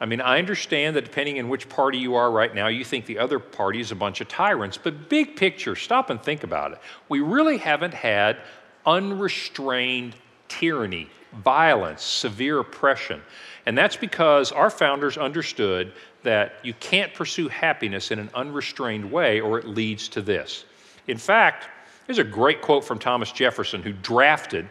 I 0.00 0.04
mean, 0.04 0.20
I 0.20 0.38
understand 0.38 0.96
that 0.96 1.04
depending 1.04 1.38
on 1.38 1.48
which 1.48 1.68
party 1.68 1.96
you 1.98 2.16
are 2.16 2.30
right 2.30 2.54
now, 2.54 2.68
you 2.68 2.84
think 2.84 3.06
the 3.06 3.18
other 3.18 3.38
party 3.38 3.80
is 3.80 3.92
a 3.92 3.94
bunch 3.94 4.20
of 4.20 4.28
tyrants, 4.28 4.76
but 4.76 5.08
big 5.08 5.36
picture, 5.36 5.74
stop 5.74 6.10
and 6.10 6.22
think 6.22 6.44
about 6.44 6.72
it. 6.72 6.78
We 7.08 7.20
really 7.20 7.56
haven't 7.56 7.94
had 7.94 8.36
unrestrained 8.84 10.14
tyranny, 10.48 11.08
violence, 11.42 12.02
severe 12.02 12.58
oppression. 12.58 13.22
And 13.64 13.76
that's 13.76 13.96
because 13.96 14.52
our 14.52 14.70
founders 14.70 15.16
understood 15.16 15.92
that 16.22 16.56
you 16.62 16.74
can't 16.74 17.14
pursue 17.14 17.48
happiness 17.48 18.10
in 18.10 18.18
an 18.18 18.30
unrestrained 18.34 19.10
way 19.10 19.40
or 19.40 19.58
it 19.58 19.66
leads 19.66 20.08
to 20.08 20.20
this. 20.20 20.64
In 21.08 21.16
fact, 21.16 21.68
there's 22.06 22.18
a 22.18 22.24
great 22.24 22.60
quote 22.60 22.84
from 22.84 22.98
Thomas 22.98 23.32
Jefferson, 23.32 23.82
who 23.82 23.92
drafted 23.92 24.68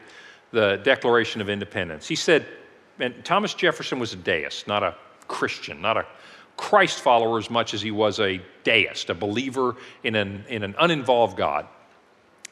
the 0.51 0.77
Declaration 0.83 1.41
of 1.41 1.49
Independence. 1.49 2.07
He 2.07 2.15
said, 2.15 2.45
and 2.99 3.25
Thomas 3.25 3.53
Jefferson 3.53 3.99
was 3.99 4.13
a 4.13 4.17
deist, 4.17 4.67
not 4.67 4.83
a 4.83 4.95
Christian, 5.27 5.81
not 5.81 5.97
a 5.97 6.05
Christ 6.57 6.99
follower 6.99 7.37
as 7.37 7.49
much 7.49 7.73
as 7.73 7.81
he 7.81 7.91
was 7.91 8.19
a 8.19 8.41
deist, 8.63 9.09
a 9.09 9.13
believer 9.13 9.75
in 10.03 10.15
an, 10.15 10.45
in 10.47 10.63
an 10.63 10.75
uninvolved 10.79 11.37
God. 11.37 11.67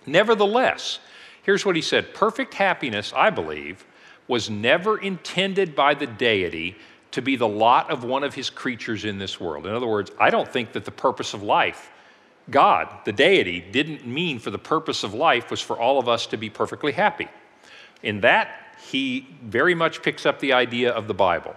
Nevertheless, 0.05 0.99
here's 1.43 1.65
what 1.65 1.75
he 1.75 1.81
said 1.81 2.13
perfect 2.13 2.53
happiness, 2.53 3.13
I 3.15 3.29
believe, 3.29 3.85
was 4.27 4.49
never 4.49 4.97
intended 4.97 5.75
by 5.75 5.93
the 5.93 6.07
deity 6.07 6.75
to 7.11 7.21
be 7.21 7.35
the 7.35 7.47
lot 7.47 7.91
of 7.91 8.03
one 8.03 8.23
of 8.23 8.33
his 8.33 8.49
creatures 8.49 9.05
in 9.05 9.19
this 9.19 9.39
world. 9.39 9.67
In 9.67 9.73
other 9.73 9.87
words, 9.87 10.11
I 10.19 10.29
don't 10.29 10.47
think 10.47 10.73
that 10.73 10.83
the 10.83 10.91
purpose 10.91 11.33
of 11.33 11.43
life, 11.43 11.91
God, 12.49 12.89
the 13.05 13.11
deity, 13.11 13.61
didn't 13.61 14.05
mean 14.05 14.39
for 14.39 14.49
the 14.49 14.57
purpose 14.57 15.03
of 15.03 15.13
life 15.13 15.51
was 15.51 15.61
for 15.61 15.79
all 15.79 15.99
of 15.99 16.09
us 16.09 16.25
to 16.27 16.37
be 16.37 16.49
perfectly 16.49 16.91
happy. 16.91 17.27
In 18.01 18.21
that, 18.21 18.77
he 18.89 19.27
very 19.43 19.75
much 19.75 20.01
picks 20.01 20.25
up 20.25 20.39
the 20.39 20.53
idea 20.53 20.91
of 20.91 21.07
the 21.07 21.13
Bible. 21.13 21.55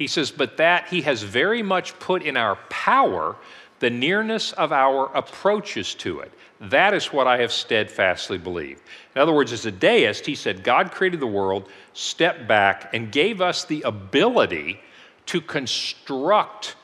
He 0.00 0.06
says, 0.06 0.30
but 0.30 0.56
that 0.56 0.88
he 0.88 1.02
has 1.02 1.22
very 1.22 1.62
much 1.62 1.98
put 1.98 2.22
in 2.22 2.34
our 2.38 2.56
power 2.70 3.36
the 3.80 3.90
nearness 3.90 4.52
of 4.52 4.72
our 4.72 5.14
approaches 5.14 5.94
to 5.96 6.20
it. 6.20 6.32
That 6.58 6.94
is 6.94 7.12
what 7.12 7.26
I 7.26 7.42
have 7.42 7.52
steadfastly 7.52 8.38
believed. 8.38 8.80
In 9.14 9.20
other 9.20 9.34
words, 9.34 9.52
as 9.52 9.66
a 9.66 9.70
deist, 9.70 10.24
he 10.24 10.34
said, 10.34 10.64
God 10.64 10.90
created 10.90 11.20
the 11.20 11.26
world, 11.26 11.68
stepped 11.92 12.48
back, 12.48 12.94
and 12.94 13.12
gave 13.12 13.42
us 13.42 13.66
the 13.66 13.82
ability 13.82 14.80
to 15.26 15.42
construct 15.42 16.76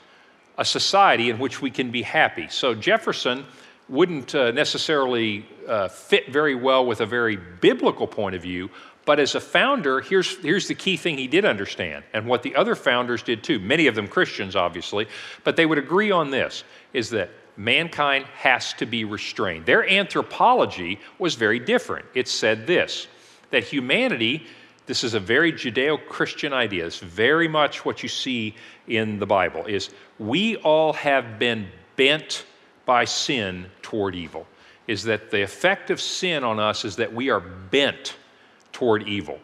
a 0.58 0.64
society 0.66 1.30
in 1.30 1.38
which 1.38 1.62
we 1.62 1.70
can 1.70 1.90
be 1.90 2.02
happy. 2.02 2.48
So 2.48 2.74
Jefferson 2.74 3.46
wouldn't 3.88 4.34
uh, 4.34 4.50
necessarily 4.50 5.46
uh, 5.66 5.88
fit 5.88 6.30
very 6.30 6.54
well 6.54 6.84
with 6.84 7.00
a 7.00 7.06
very 7.06 7.36
biblical 7.36 8.06
point 8.06 8.36
of 8.36 8.42
view, 8.42 8.68
but 9.06 9.20
as 9.20 9.36
a 9.36 9.40
founder, 9.40 10.00
here's, 10.00 10.36
here's 10.38 10.66
the 10.66 10.74
key 10.74 10.96
thing 10.96 11.16
he 11.16 11.28
did 11.28 11.44
understand, 11.44 12.04
and 12.12 12.26
what 12.26 12.42
the 12.42 12.56
other 12.56 12.74
founders 12.74 13.22
did 13.22 13.42
too, 13.42 13.60
many 13.60 13.86
of 13.86 13.94
them 13.94 14.08
Christians, 14.08 14.56
obviously, 14.56 15.06
but 15.44 15.56
they 15.56 15.64
would 15.64 15.78
agree 15.78 16.10
on 16.10 16.30
this 16.30 16.64
is 16.92 17.10
that 17.10 17.30
mankind 17.56 18.26
has 18.34 18.72
to 18.74 18.84
be 18.84 19.04
restrained. 19.04 19.64
Their 19.64 19.88
anthropology 19.88 20.98
was 21.20 21.36
very 21.36 21.60
different. 21.60 22.04
It 22.14 22.28
said 22.28 22.66
this 22.66 23.06
that 23.52 23.62
humanity, 23.62 24.44
this 24.86 25.04
is 25.04 25.14
a 25.14 25.20
very 25.20 25.52
Judeo 25.52 26.04
Christian 26.08 26.52
idea, 26.52 26.84
it's 26.84 26.98
very 26.98 27.46
much 27.46 27.84
what 27.84 28.02
you 28.02 28.08
see 28.08 28.56
in 28.88 29.20
the 29.20 29.26
Bible, 29.26 29.66
is 29.66 29.90
we 30.18 30.56
all 30.56 30.92
have 30.94 31.38
been 31.38 31.68
bent 31.94 32.44
by 32.86 33.04
sin 33.04 33.66
toward 33.82 34.16
evil. 34.16 34.48
Is 34.88 35.04
that 35.04 35.30
the 35.30 35.42
effect 35.42 35.90
of 35.90 36.00
sin 36.00 36.42
on 36.42 36.58
us 36.58 36.84
is 36.84 36.96
that 36.96 37.14
we 37.14 37.30
are 37.30 37.40
bent 37.40 38.16
toward 38.76 39.08
evil. 39.08 39.38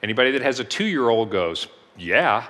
Anybody 0.00 0.30
that 0.30 0.42
has 0.42 0.60
a 0.60 0.64
two 0.64 0.84
year 0.84 1.08
old 1.08 1.28
goes, 1.28 1.66
Yeah. 1.96 2.46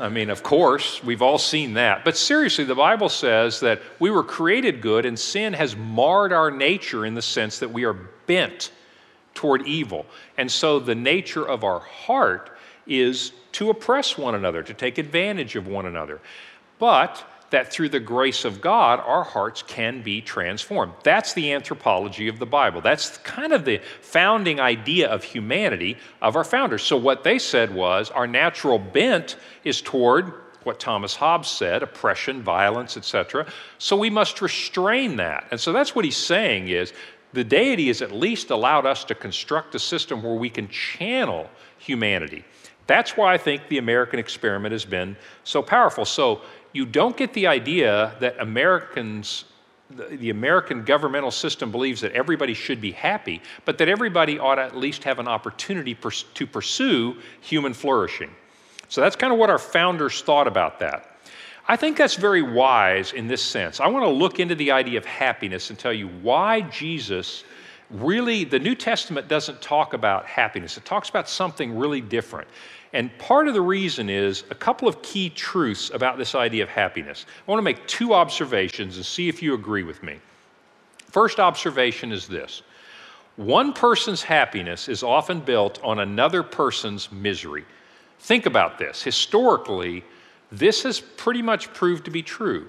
I 0.00 0.08
mean, 0.08 0.28
of 0.30 0.42
course, 0.42 1.04
we've 1.04 1.22
all 1.22 1.38
seen 1.38 1.74
that. 1.74 2.04
But 2.04 2.16
seriously, 2.16 2.64
the 2.64 2.74
Bible 2.74 3.08
says 3.10 3.60
that 3.60 3.80
we 4.00 4.10
were 4.10 4.24
created 4.24 4.80
good 4.80 5.04
and 5.06 5.16
sin 5.16 5.52
has 5.52 5.76
marred 5.76 6.32
our 6.32 6.50
nature 6.50 7.04
in 7.06 7.14
the 7.14 7.22
sense 7.22 7.58
that 7.58 7.70
we 7.70 7.84
are 7.84 7.92
bent 8.26 8.72
toward 9.34 9.66
evil. 9.68 10.06
And 10.38 10.50
so 10.50 10.80
the 10.80 10.94
nature 10.94 11.46
of 11.46 11.64
our 11.64 11.80
heart 11.80 12.50
is 12.86 13.32
to 13.52 13.70
oppress 13.70 14.16
one 14.18 14.34
another, 14.34 14.62
to 14.62 14.74
take 14.74 14.96
advantage 14.98 15.54
of 15.54 15.68
one 15.68 15.86
another. 15.86 16.20
But 16.78 17.22
that 17.50 17.72
through 17.72 17.88
the 17.88 18.00
grace 18.00 18.44
of 18.44 18.60
God, 18.60 19.00
our 19.00 19.24
hearts 19.24 19.62
can 19.62 20.02
be 20.02 20.20
transformed. 20.20 20.92
That's 21.02 21.32
the 21.34 21.52
anthropology 21.52 22.28
of 22.28 22.38
the 22.38 22.46
Bible. 22.46 22.80
That's 22.80 23.18
kind 23.18 23.52
of 23.52 23.64
the 23.64 23.80
founding 24.00 24.60
idea 24.60 25.08
of 25.08 25.24
humanity 25.24 25.96
of 26.22 26.36
our 26.36 26.44
founders. 26.44 26.82
So, 26.82 26.96
what 26.96 27.24
they 27.24 27.38
said 27.38 27.74
was 27.74 28.10
our 28.10 28.26
natural 28.26 28.78
bent 28.78 29.36
is 29.64 29.82
toward 29.82 30.32
what 30.62 30.78
Thomas 30.78 31.16
Hobbes 31.16 31.48
said 31.48 31.82
oppression, 31.82 32.42
violence, 32.42 32.96
etc. 32.96 33.46
So, 33.78 33.96
we 33.96 34.10
must 34.10 34.40
restrain 34.40 35.16
that. 35.16 35.46
And 35.50 35.60
so, 35.60 35.72
that's 35.72 35.94
what 35.94 36.04
he's 36.04 36.16
saying 36.16 36.68
is 36.68 36.92
the 37.32 37.44
deity 37.44 37.88
has 37.88 38.02
at 38.02 38.12
least 38.12 38.50
allowed 38.50 38.86
us 38.86 39.04
to 39.04 39.14
construct 39.14 39.74
a 39.74 39.78
system 39.78 40.22
where 40.22 40.34
we 40.34 40.50
can 40.50 40.68
channel 40.68 41.50
humanity. 41.78 42.44
That's 42.86 43.16
why 43.16 43.32
I 43.32 43.38
think 43.38 43.68
the 43.68 43.78
American 43.78 44.18
experiment 44.18 44.72
has 44.72 44.84
been 44.84 45.16
so 45.44 45.62
powerful. 45.62 46.04
So, 46.04 46.42
you 46.72 46.86
don't 46.86 47.16
get 47.16 47.32
the 47.32 47.46
idea 47.46 48.14
that 48.20 48.38
Americans, 48.38 49.44
the, 49.90 50.04
the 50.16 50.30
American 50.30 50.84
governmental 50.84 51.30
system 51.30 51.70
believes 51.70 52.00
that 52.00 52.12
everybody 52.12 52.54
should 52.54 52.80
be 52.80 52.92
happy, 52.92 53.42
but 53.64 53.78
that 53.78 53.88
everybody 53.88 54.38
ought 54.38 54.56
to 54.56 54.62
at 54.62 54.76
least 54.76 55.04
have 55.04 55.18
an 55.18 55.28
opportunity 55.28 55.94
pers- 55.94 56.24
to 56.34 56.46
pursue 56.46 57.16
human 57.40 57.74
flourishing. 57.74 58.30
So 58.88 59.00
that's 59.00 59.16
kind 59.16 59.32
of 59.32 59.38
what 59.38 59.50
our 59.50 59.58
founders 59.58 60.20
thought 60.22 60.46
about 60.46 60.80
that. 60.80 61.06
I 61.68 61.76
think 61.76 61.96
that's 61.96 62.16
very 62.16 62.42
wise 62.42 63.12
in 63.12 63.28
this 63.28 63.42
sense. 63.42 63.78
I 63.78 63.86
want 63.86 64.04
to 64.04 64.10
look 64.10 64.40
into 64.40 64.56
the 64.56 64.72
idea 64.72 64.98
of 64.98 65.04
happiness 65.04 65.70
and 65.70 65.78
tell 65.78 65.92
you 65.92 66.08
why 66.08 66.62
Jesus 66.62 67.44
really, 67.90 68.44
the 68.44 68.58
New 68.58 68.74
Testament 68.74 69.28
doesn't 69.28 69.60
talk 69.60 69.94
about 69.94 70.26
happiness, 70.26 70.76
it 70.76 70.84
talks 70.84 71.08
about 71.08 71.28
something 71.28 71.76
really 71.76 72.00
different. 72.00 72.48
And 72.92 73.16
part 73.18 73.46
of 73.46 73.54
the 73.54 73.60
reason 73.60 74.10
is 74.10 74.44
a 74.50 74.54
couple 74.54 74.88
of 74.88 75.00
key 75.02 75.30
truths 75.30 75.90
about 75.94 76.18
this 76.18 76.34
idea 76.34 76.64
of 76.64 76.68
happiness. 76.68 77.24
I 77.46 77.50
want 77.50 77.58
to 77.58 77.64
make 77.64 77.86
two 77.86 78.14
observations 78.14 78.96
and 78.96 79.06
see 79.06 79.28
if 79.28 79.42
you 79.42 79.54
agree 79.54 79.84
with 79.84 80.02
me. 80.02 80.18
First 81.10 81.38
observation 81.38 82.12
is 82.12 82.26
this 82.26 82.62
one 83.36 83.72
person's 83.72 84.22
happiness 84.22 84.88
is 84.88 85.02
often 85.02 85.40
built 85.40 85.82
on 85.82 86.00
another 86.00 86.42
person's 86.42 87.10
misery. 87.12 87.64
Think 88.18 88.44
about 88.44 88.78
this. 88.78 89.02
Historically, 89.02 90.04
this 90.52 90.82
has 90.82 91.00
pretty 91.00 91.42
much 91.42 91.72
proved 91.72 92.04
to 92.04 92.10
be 92.10 92.22
true 92.22 92.68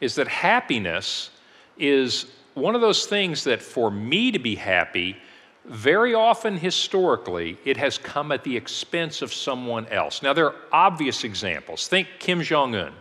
is 0.00 0.14
that 0.14 0.28
happiness 0.28 1.30
is 1.76 2.26
one 2.54 2.74
of 2.74 2.80
those 2.80 3.06
things 3.06 3.44
that 3.44 3.60
for 3.60 3.90
me 3.90 4.30
to 4.32 4.38
be 4.38 4.54
happy 4.54 5.16
very 5.64 6.14
often 6.14 6.56
historically, 6.56 7.58
it 7.64 7.76
has 7.76 7.98
come 7.98 8.32
at 8.32 8.44
the 8.44 8.56
expense 8.56 9.22
of 9.22 9.32
someone 9.32 9.86
else. 9.88 10.22
Now, 10.22 10.32
there 10.32 10.46
are 10.46 10.54
obvious 10.72 11.24
examples. 11.24 11.88
Think 11.88 12.08
Kim 12.18 12.42
Jong 12.42 12.74
un, 12.74 12.92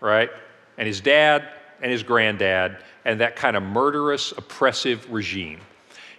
right? 0.00 0.30
And 0.78 0.86
his 0.86 1.00
dad 1.00 1.48
and 1.80 1.90
his 1.90 2.02
granddad, 2.02 2.78
and 3.04 3.20
that 3.20 3.36
kind 3.36 3.56
of 3.56 3.62
murderous, 3.62 4.32
oppressive 4.32 5.10
regime. 5.12 5.60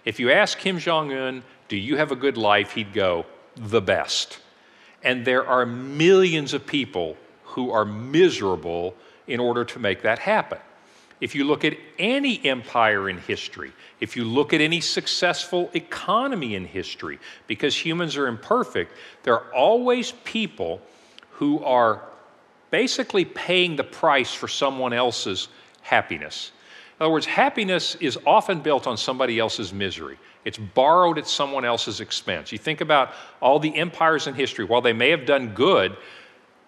If 0.06 0.20
you 0.20 0.32
ask 0.32 0.58
Kim 0.58 0.80
Jong 0.80 1.13
un, 1.13 1.44
do 1.68 1.77
you 1.77 1.98
have 1.98 2.12
a 2.12 2.15
good 2.15 2.38
life? 2.38 2.72
He'd 2.72 2.94
go, 2.94 3.25
the 3.56 3.82
best. 3.82 4.39
And 5.03 5.25
there 5.25 5.46
are 5.46 5.65
millions 5.65 6.53
of 6.53 6.65
people 6.65 7.18
who 7.44 7.72
are 7.72 7.86
miserable 7.86 8.96
in 9.27 9.39
order 9.39 9.63
to 9.65 9.80
make 9.80 10.01
that 10.01 10.20
happen. 10.20 10.60
If 11.22 11.36
you 11.36 11.46
look 11.46 11.63
at 11.63 11.77
any 11.98 12.46
empire 12.46 13.10
in 13.10 13.17
history, 13.17 13.72
if 14.00 14.15
you 14.15 14.25
look 14.25 14.53
at 14.53 14.62
any 14.62 14.82
successful 14.82 15.70
economy 15.74 16.55
in 16.55 16.65
history, 16.65 17.20
because 17.48 17.75
humans 17.75 18.17
are 18.17 18.27
imperfect, 18.27 18.91
there 19.24 19.36
are 19.36 19.53
always 19.53 20.12
people 20.24 20.82
who 21.32 21.63
are 21.63 22.01
basically 22.72 23.24
paying 23.24 23.75
the 23.75 23.84
price 23.84 24.34
for 24.34 24.48
someone 24.48 24.93
else's 24.93 25.48
happiness. 25.82 26.51
In 27.00 27.05
other 27.05 27.12
words, 27.13 27.25
happiness 27.25 27.96
is 27.96 28.17
often 28.25 28.62
built 28.62 28.88
on 28.88 28.98
somebody 28.98 29.39
else's 29.39 29.74
misery. 29.74 30.17
It's 30.46 30.58
borrowed 30.58 31.17
at 31.17 31.27
someone 31.27 31.65
else's 31.65 32.01
expense. 32.01 32.51
You 32.51 32.58
think 32.58 32.82
about 32.82 33.13
all 33.41 33.60
the 33.60 33.75
empires 33.75 34.27
in 34.27 34.34
history, 34.34 34.65
while 34.65 34.82
they 34.82 34.93
may 34.93 35.10
have 35.10 35.25
done 35.25 35.53
good, 35.53 35.96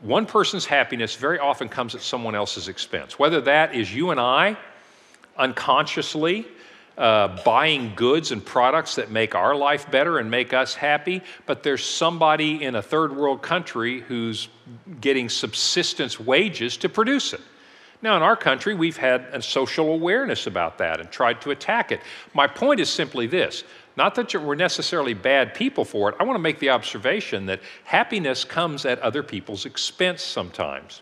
one 0.05 0.27
person's 0.27 0.65
happiness 0.65 1.15
very 1.15 1.39
often 1.39 1.67
comes 1.67 1.95
at 1.95 2.01
someone 2.01 2.35
else's 2.35 2.67
expense. 2.67 3.17
Whether 3.17 3.41
that 3.41 3.73
is 3.73 3.93
you 3.93 4.11
and 4.11 4.19
I 4.19 4.55
unconsciously 5.35 6.45
uh, 6.97 7.43
buying 7.43 7.93
goods 7.95 8.31
and 8.31 8.45
products 8.45 8.95
that 8.95 9.09
make 9.09 9.35
our 9.35 9.55
life 9.55 9.89
better 9.89 10.19
and 10.19 10.29
make 10.29 10.53
us 10.53 10.75
happy, 10.75 11.21
but 11.45 11.63
there's 11.63 11.83
somebody 11.83 12.63
in 12.63 12.75
a 12.75 12.81
third 12.81 13.15
world 13.15 13.41
country 13.41 14.01
who's 14.01 14.47
getting 15.01 15.27
subsistence 15.27 16.19
wages 16.19 16.77
to 16.77 16.87
produce 16.87 17.33
it. 17.33 17.41
Now, 18.01 18.15
in 18.15 18.23
our 18.23 18.35
country, 18.35 18.75
we've 18.75 18.97
had 18.97 19.21
a 19.31 19.41
social 19.41 19.91
awareness 19.91 20.45
about 20.45 20.77
that 20.77 20.99
and 20.99 21.09
tried 21.09 21.41
to 21.41 21.51
attack 21.51 21.91
it. 21.91 22.01
My 22.33 22.45
point 22.45 22.79
is 22.79 22.89
simply 22.89 23.25
this 23.25 23.63
Not 23.97 24.15
that 24.15 24.33
we're 24.35 24.55
necessarily 24.55 25.13
bad 25.13 25.53
people 25.53 25.85
for 25.85 26.09
it. 26.09 26.15
I 26.19 26.23
want 26.23 26.35
to 26.35 26.41
make 26.41 26.59
the 26.59 26.69
observation 26.69 27.45
that 27.45 27.61
happiness 27.85 28.43
comes 28.43 28.85
at 28.85 28.99
other 28.99 29.23
people's 29.23 29.65
expense 29.65 30.21
sometimes. 30.21 31.01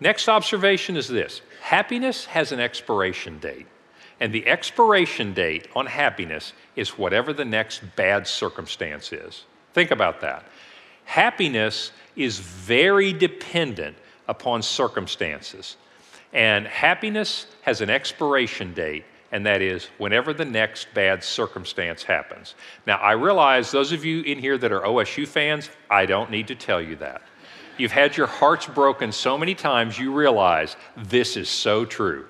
Next 0.00 0.28
observation 0.28 0.96
is 0.96 1.06
this 1.06 1.42
happiness 1.60 2.24
has 2.26 2.50
an 2.50 2.58
expiration 2.58 3.38
date. 3.38 3.66
And 4.18 4.32
the 4.32 4.46
expiration 4.46 5.32
date 5.32 5.68
on 5.74 5.86
happiness 5.86 6.52
is 6.76 6.98
whatever 6.98 7.32
the 7.32 7.44
next 7.44 7.82
bad 7.96 8.26
circumstance 8.26 9.12
is. 9.12 9.44
Think 9.74 9.90
about 9.90 10.20
that. 10.20 10.44
Happiness 11.04 11.92
is 12.14 12.38
very 12.38 13.12
dependent 13.12 13.96
upon 14.28 14.62
circumstances. 14.62 15.76
And 16.32 16.66
happiness 16.66 17.46
has 17.62 17.80
an 17.80 17.90
expiration 17.90 18.74
date, 18.74 19.04
and 19.32 19.46
that 19.46 19.62
is 19.62 19.88
whenever 19.96 20.34
the 20.34 20.44
next 20.44 20.92
bad 20.92 21.24
circumstance 21.24 22.02
happens. 22.02 22.54
Now, 22.86 22.98
I 22.98 23.12
realize 23.12 23.70
those 23.70 23.90
of 23.90 24.04
you 24.04 24.20
in 24.22 24.38
here 24.38 24.58
that 24.58 24.70
are 24.70 24.82
OSU 24.82 25.26
fans, 25.26 25.70
I 25.90 26.04
don't 26.04 26.30
need 26.30 26.48
to 26.48 26.54
tell 26.54 26.80
you 26.80 26.96
that. 26.96 27.22
You've 27.78 27.92
had 27.92 28.16
your 28.16 28.26
hearts 28.26 28.66
broken 28.66 29.10
so 29.10 29.38
many 29.38 29.54
times, 29.54 29.98
you 29.98 30.12
realize 30.12 30.76
this 30.96 31.38
is 31.38 31.48
so 31.48 31.86
true. 31.86 32.26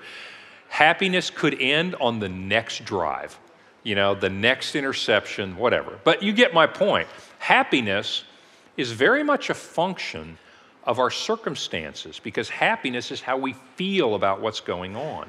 Happiness 0.69 1.29
could 1.29 1.61
end 1.61 1.97
on 1.97 2.21
the 2.21 2.29
next 2.29 2.85
drive, 2.85 3.39
you 3.83 3.97
know, 3.97 4.15
the 4.15 4.31
next 4.31 4.77
interception, 4.77 5.57
whatever. 5.57 5.99
But 6.05 6.23
you 6.23 6.33
get 6.33 6.55
my 6.55 6.69
point. 6.69 7.09
Happiness 7.41 8.23
is 8.77 8.93
very 8.93 9.25
much 9.25 9.51
a 9.51 9.55
function 9.55 10.39
of 10.85 11.01
our 11.01 11.11
circumstances 11.11 12.21
because 12.21 12.49
happiness 12.49 13.11
is 13.11 13.21
how 13.21 13.37
we 13.37 13.55
feel 13.77 14.15
about 14.15 14.41
what's 14.41 14.61
going 14.61 14.97
on. 14.97 15.29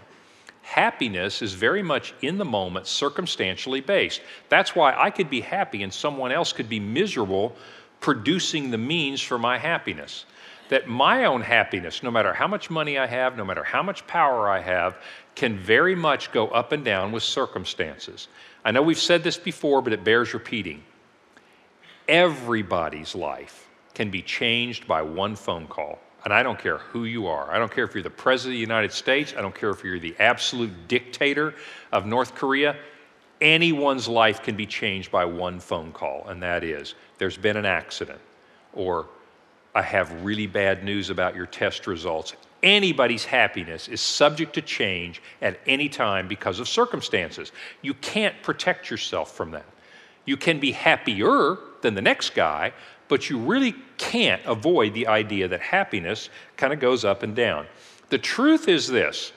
Happiness 0.64 1.42
is 1.42 1.54
very 1.54 1.84
much 1.84 2.14
in 2.22 2.38
the 2.38 2.46
moment, 2.46 2.88
circumstantially 2.88 3.82
based. 3.82 4.22
That's 4.50 4.76
why 4.76 4.96
I 4.98 5.12
could 5.12 5.30
be 5.30 5.42
happy 5.42 5.84
and 5.84 5.94
someone 5.94 6.32
else 6.32 6.54
could 6.54 6.70
be 6.70 6.80
miserable 6.80 7.56
producing 8.00 8.72
the 8.72 8.78
means 8.78 9.22
for 9.22 9.38
my 9.38 9.58
happiness. 9.58 10.26
That 10.70 10.88
my 10.88 11.26
own 11.26 11.42
happiness, 11.42 12.02
no 12.02 12.10
matter 12.10 12.34
how 12.34 12.48
much 12.48 12.70
money 12.70 12.98
I 12.98 13.06
have, 13.06 13.38
no 13.38 13.44
matter 13.44 13.64
how 13.64 13.84
much 13.84 14.08
power 14.08 14.50
I 14.50 14.62
have, 14.62 14.98
can 15.36 15.58
very 15.58 15.96
much 15.96 16.32
go 16.32 16.48
up 16.48 16.72
and 16.72 16.84
down 16.84 17.12
with 17.12 17.24
circumstances. 17.24 18.30
I 18.64 18.72
know 18.72 18.82
we've 18.82 18.98
said 18.98 19.24
this 19.24 19.38
before, 19.38 19.82
but 19.82 19.94
it 19.94 20.06
bears 20.06 20.34
repeating. 20.34 20.82
Everybody's 22.08 23.16
life 23.16 23.68
can 23.94 24.10
be 24.10 24.22
changed 24.22 24.88
by 24.88 25.02
one 25.02 25.36
phone 25.36 25.68
call. 25.68 26.00
And 26.24 26.34
I 26.34 26.42
don't 26.42 26.58
care 26.58 26.78
who 26.78 27.04
you 27.04 27.28
are. 27.28 27.52
I 27.52 27.60
don't 27.60 27.72
care 27.72 27.84
if 27.84 27.94
you're 27.94 28.04
the 28.04 28.10
President 28.10 28.54
of 28.54 28.56
the 28.56 28.60
United 28.60 28.94
States. 28.94 29.34
I 29.38 29.42
don't 29.42 29.54
care 29.54 29.72
if 29.72 29.84
you're 29.84 30.00
the 30.00 30.16
absolute 30.20 30.88
dictator 30.88 31.54
of 31.92 32.06
North 32.06 32.34
Korea. 32.34 32.78
Anyone's 33.42 34.08
life 34.08 34.42
can 34.42 34.56
be 34.56 34.66
changed 34.66 35.12
by 35.12 35.26
one 35.26 35.60
phone 35.60 35.92
call, 35.92 36.26
and 36.30 36.42
that 36.42 36.64
is 36.64 36.96
there's 37.18 37.38
been 37.38 37.58
an 37.58 37.66
accident, 37.66 38.20
or 38.72 39.08
I 39.76 39.82
have 39.82 40.24
really 40.24 40.48
bad 40.48 40.84
news 40.84 41.10
about 41.10 41.36
your 41.36 41.46
test 41.46 41.88
results. 41.88 42.34
Anybody's 42.62 43.26
happiness 43.26 43.90
is 43.90 44.00
subject 44.00 44.54
to 44.54 44.62
change 44.62 45.22
at 45.42 45.60
any 45.68 45.90
time 45.90 46.30
because 46.30 46.60
of 46.60 46.70
circumstances. 46.70 47.52
You 47.82 47.94
can't 47.96 48.42
protect 48.44 48.90
yourself 48.90 49.36
from 49.36 49.52
that. 49.52 49.66
You 50.24 50.38
can 50.38 50.60
be 50.60 50.72
happier 50.72 51.58
than 51.82 51.96
the 51.96 52.02
next 52.02 52.34
guy, 52.34 52.72
but 53.14 53.30
you 53.30 53.38
really 53.38 53.76
can't 54.00 54.42
avoid 54.44 54.92
the 54.96 55.06
idea 55.06 55.48
that 55.48 55.62
happiness 55.62 56.32
kind 56.58 56.74
of 56.74 56.80
goes 56.80 57.06
up 57.06 57.22
and 57.22 57.36
down. 57.36 57.68
The 58.10 58.18
truth 58.18 58.68
is 58.68 58.88
this 58.88 59.34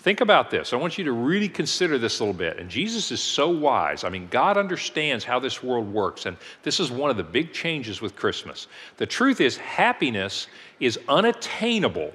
think 0.00 0.20
about 0.20 0.50
this. 0.50 0.74
I 0.74 0.76
want 0.76 0.98
you 0.98 1.04
to 1.04 1.12
really 1.12 1.48
consider 1.48 1.96
this 1.96 2.20
a 2.20 2.22
little 2.22 2.38
bit. 2.38 2.58
And 2.58 2.68
Jesus 2.68 3.10
is 3.10 3.22
so 3.22 3.48
wise. 3.48 4.04
I 4.04 4.10
mean, 4.10 4.28
God 4.30 4.58
understands 4.58 5.24
how 5.24 5.38
this 5.38 5.62
world 5.62 5.90
works. 5.90 6.26
And 6.26 6.36
this 6.64 6.78
is 6.78 6.90
one 6.90 7.08
of 7.08 7.16
the 7.16 7.24
big 7.24 7.54
changes 7.54 8.02
with 8.02 8.14
Christmas. 8.14 8.66
The 8.98 9.06
truth 9.06 9.40
is, 9.40 9.56
happiness 9.56 10.48
is 10.78 11.00
unattainable 11.08 12.12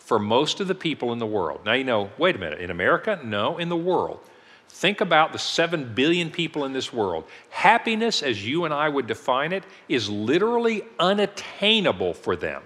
for 0.00 0.18
most 0.18 0.58
of 0.58 0.66
the 0.66 0.74
people 0.74 1.12
in 1.12 1.20
the 1.20 1.26
world. 1.26 1.60
Now, 1.64 1.74
you 1.74 1.84
know, 1.84 2.10
wait 2.18 2.34
a 2.34 2.40
minute, 2.40 2.60
in 2.60 2.72
America? 2.72 3.20
No, 3.22 3.58
in 3.58 3.68
the 3.68 3.76
world. 3.76 4.18
Think 4.68 5.00
about 5.00 5.32
the 5.32 5.38
7 5.38 5.94
billion 5.94 6.30
people 6.30 6.64
in 6.64 6.72
this 6.72 6.92
world. 6.92 7.24
Happiness, 7.50 8.22
as 8.22 8.44
you 8.46 8.64
and 8.64 8.74
I 8.74 8.88
would 8.88 9.06
define 9.06 9.52
it, 9.52 9.64
is 9.88 10.10
literally 10.10 10.82
unattainable 10.98 12.14
for 12.14 12.36
them. 12.36 12.62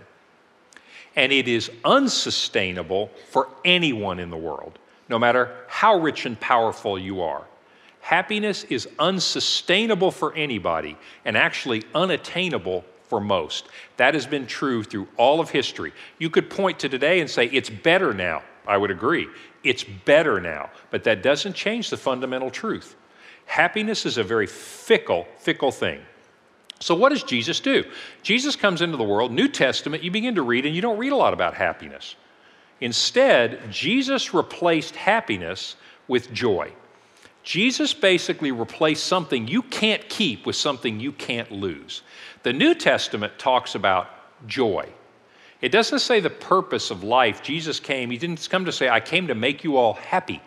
And 1.14 1.32
it 1.32 1.48
is 1.48 1.70
unsustainable 1.84 3.10
for 3.30 3.48
anyone 3.64 4.18
in 4.18 4.30
the 4.30 4.36
world, 4.36 4.78
no 5.08 5.18
matter 5.18 5.54
how 5.68 5.98
rich 5.98 6.26
and 6.26 6.38
powerful 6.40 6.98
you 6.98 7.22
are. 7.22 7.44
Happiness 8.00 8.64
is 8.64 8.88
unsustainable 8.98 10.10
for 10.10 10.34
anybody 10.34 10.96
and 11.24 11.36
actually 11.36 11.84
unattainable 11.94 12.84
for 13.08 13.20
most. 13.20 13.66
That 13.96 14.14
has 14.14 14.26
been 14.26 14.46
true 14.46 14.82
through 14.82 15.08
all 15.16 15.40
of 15.40 15.50
history. 15.50 15.92
You 16.18 16.30
could 16.30 16.48
point 16.48 16.78
to 16.80 16.88
today 16.88 17.20
and 17.20 17.28
say, 17.28 17.46
it's 17.46 17.70
better 17.70 18.14
now. 18.14 18.42
I 18.68 18.76
would 18.76 18.90
agree. 18.90 19.26
It's 19.64 19.82
better 19.82 20.40
now, 20.40 20.70
but 20.90 21.02
that 21.04 21.22
doesn't 21.22 21.54
change 21.54 21.90
the 21.90 21.96
fundamental 21.96 22.50
truth. 22.50 22.94
Happiness 23.46 24.04
is 24.04 24.18
a 24.18 24.22
very 24.22 24.46
fickle, 24.46 25.26
fickle 25.38 25.72
thing. 25.72 26.00
So, 26.80 26.94
what 26.94 27.08
does 27.08 27.24
Jesus 27.24 27.58
do? 27.58 27.84
Jesus 28.22 28.54
comes 28.54 28.82
into 28.82 28.96
the 28.96 29.04
world, 29.04 29.32
New 29.32 29.48
Testament, 29.48 30.04
you 30.04 30.10
begin 30.10 30.36
to 30.36 30.42
read, 30.42 30.66
and 30.66 30.76
you 30.76 30.82
don't 30.82 30.98
read 30.98 31.12
a 31.12 31.16
lot 31.16 31.32
about 31.32 31.54
happiness. 31.54 32.14
Instead, 32.80 33.72
Jesus 33.72 34.32
replaced 34.32 34.94
happiness 34.94 35.74
with 36.06 36.32
joy. 36.32 36.70
Jesus 37.42 37.94
basically 37.94 38.52
replaced 38.52 39.06
something 39.06 39.48
you 39.48 39.62
can't 39.62 40.06
keep 40.08 40.44
with 40.44 40.54
something 40.54 41.00
you 41.00 41.12
can't 41.12 41.50
lose. 41.50 42.02
The 42.42 42.52
New 42.52 42.74
Testament 42.74 43.38
talks 43.38 43.74
about 43.74 44.10
joy. 44.46 44.86
It 45.60 45.70
doesn't 45.70 45.98
say 45.98 46.20
the 46.20 46.30
purpose 46.30 46.90
of 46.90 47.02
life. 47.02 47.42
Jesus 47.42 47.80
came, 47.80 48.10
He 48.10 48.18
didn't 48.18 48.48
come 48.48 48.64
to 48.64 48.72
say, 48.72 48.88
I 48.88 49.00
came 49.00 49.26
to 49.28 49.34
make 49.34 49.64
you 49.64 49.76
all 49.76 49.94
happy. 49.94 50.40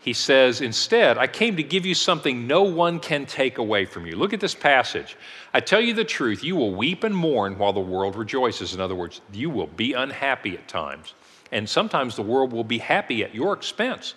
He 0.00 0.14
says, 0.14 0.62
instead, 0.62 1.18
I 1.18 1.26
came 1.26 1.56
to 1.56 1.62
give 1.62 1.84
you 1.84 1.94
something 1.94 2.46
no 2.46 2.62
one 2.62 3.00
can 3.00 3.26
take 3.26 3.58
away 3.58 3.84
from 3.84 4.06
you. 4.06 4.16
Look 4.16 4.32
at 4.32 4.40
this 4.40 4.54
passage. 4.54 5.14
I 5.52 5.60
tell 5.60 5.80
you 5.80 5.92
the 5.92 6.04
truth, 6.04 6.42
you 6.42 6.56
will 6.56 6.74
weep 6.74 7.04
and 7.04 7.14
mourn 7.14 7.58
while 7.58 7.74
the 7.74 7.80
world 7.80 8.16
rejoices. 8.16 8.72
In 8.72 8.80
other 8.80 8.94
words, 8.94 9.20
you 9.30 9.50
will 9.50 9.66
be 9.66 9.92
unhappy 9.92 10.54
at 10.54 10.66
times. 10.68 11.12
And 11.52 11.68
sometimes 11.68 12.16
the 12.16 12.22
world 12.22 12.50
will 12.50 12.64
be 12.64 12.78
happy 12.78 13.22
at 13.22 13.34
your 13.34 13.52
expense. 13.52 14.14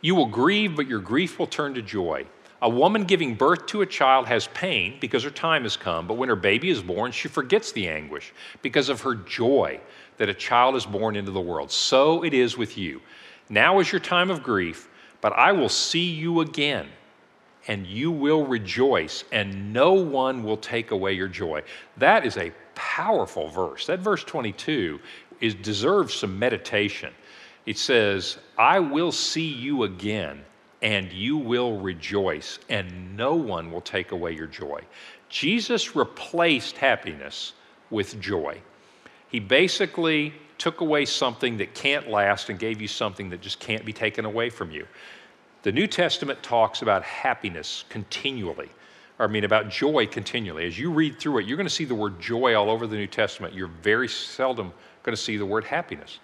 You 0.00 0.16
will 0.16 0.26
grieve, 0.26 0.74
but 0.74 0.88
your 0.88 0.98
grief 0.98 1.38
will 1.38 1.46
turn 1.46 1.74
to 1.74 1.82
joy. 1.82 2.26
A 2.62 2.68
woman 2.68 3.04
giving 3.04 3.34
birth 3.34 3.66
to 3.66 3.80
a 3.80 3.86
child 3.86 4.26
has 4.26 4.48
pain 4.48 4.98
because 5.00 5.22
her 5.22 5.30
time 5.30 5.62
has 5.62 5.78
come, 5.78 6.06
but 6.06 6.14
when 6.14 6.28
her 6.28 6.36
baby 6.36 6.68
is 6.68 6.82
born, 6.82 7.10
she 7.10 7.28
forgets 7.28 7.72
the 7.72 7.88
anguish 7.88 8.34
because 8.60 8.90
of 8.90 9.00
her 9.00 9.14
joy 9.14 9.80
that 10.18 10.28
a 10.28 10.34
child 10.34 10.76
is 10.76 10.84
born 10.84 11.16
into 11.16 11.30
the 11.30 11.40
world. 11.40 11.70
So 11.70 12.22
it 12.22 12.34
is 12.34 12.58
with 12.58 12.76
you. 12.76 13.00
Now 13.48 13.80
is 13.80 13.90
your 13.90 14.00
time 14.00 14.30
of 14.30 14.42
grief, 14.42 14.88
but 15.22 15.32
I 15.32 15.52
will 15.52 15.70
see 15.70 16.10
you 16.10 16.40
again, 16.40 16.88
and 17.66 17.86
you 17.86 18.10
will 18.10 18.44
rejoice, 18.44 19.24
and 19.32 19.72
no 19.72 19.94
one 19.94 20.44
will 20.44 20.58
take 20.58 20.90
away 20.90 21.14
your 21.14 21.28
joy. 21.28 21.62
That 21.96 22.26
is 22.26 22.36
a 22.36 22.52
powerful 22.74 23.48
verse. 23.48 23.86
That 23.86 24.00
verse 24.00 24.22
22 24.22 25.00
is, 25.40 25.54
deserves 25.54 26.12
some 26.12 26.38
meditation. 26.38 27.14
It 27.64 27.78
says, 27.78 28.36
I 28.58 28.80
will 28.80 29.12
see 29.12 29.48
you 29.48 29.84
again 29.84 30.44
and 30.82 31.12
you 31.12 31.36
will 31.36 31.78
rejoice, 31.78 32.58
and 32.68 33.16
no 33.16 33.34
one 33.34 33.70
will 33.70 33.80
take 33.80 34.12
away 34.12 34.32
your 34.32 34.46
joy. 34.46 34.80
Jesus 35.28 35.94
replaced 35.94 36.76
happiness 36.76 37.52
with 37.90 38.20
joy. 38.20 38.60
He 39.28 39.40
basically 39.40 40.32
took 40.58 40.80
away 40.80 41.04
something 41.04 41.56
that 41.58 41.74
can't 41.74 42.08
last 42.08 42.48
and 42.48 42.58
gave 42.58 42.80
you 42.80 42.88
something 42.88 43.30
that 43.30 43.40
just 43.40 43.60
can't 43.60 43.84
be 43.84 43.92
taken 43.92 44.24
away 44.24 44.50
from 44.50 44.70
you. 44.70 44.86
The 45.62 45.72
New 45.72 45.86
Testament 45.86 46.42
talks 46.42 46.82
about 46.82 47.02
happiness 47.02 47.84
continually. 47.88 48.70
I 49.18 49.26
mean, 49.26 49.44
about 49.44 49.68
joy 49.68 50.06
continually. 50.06 50.66
As 50.66 50.78
you 50.78 50.90
read 50.90 51.18
through 51.18 51.38
it, 51.38 51.46
you're 51.46 51.58
going 51.58 51.66
to 51.66 51.72
see 51.72 51.84
the 51.84 51.94
word 51.94 52.18
joy 52.18 52.54
all 52.54 52.70
over 52.70 52.86
the 52.86 52.96
New 52.96 53.06
Testament. 53.06 53.52
You're 53.52 53.70
very 53.82 54.08
seldom 54.08 54.72
going 55.02 55.14
to 55.14 55.20
see 55.20 55.36
the 55.36 55.44
word 55.44 55.64
happiness 55.64 56.18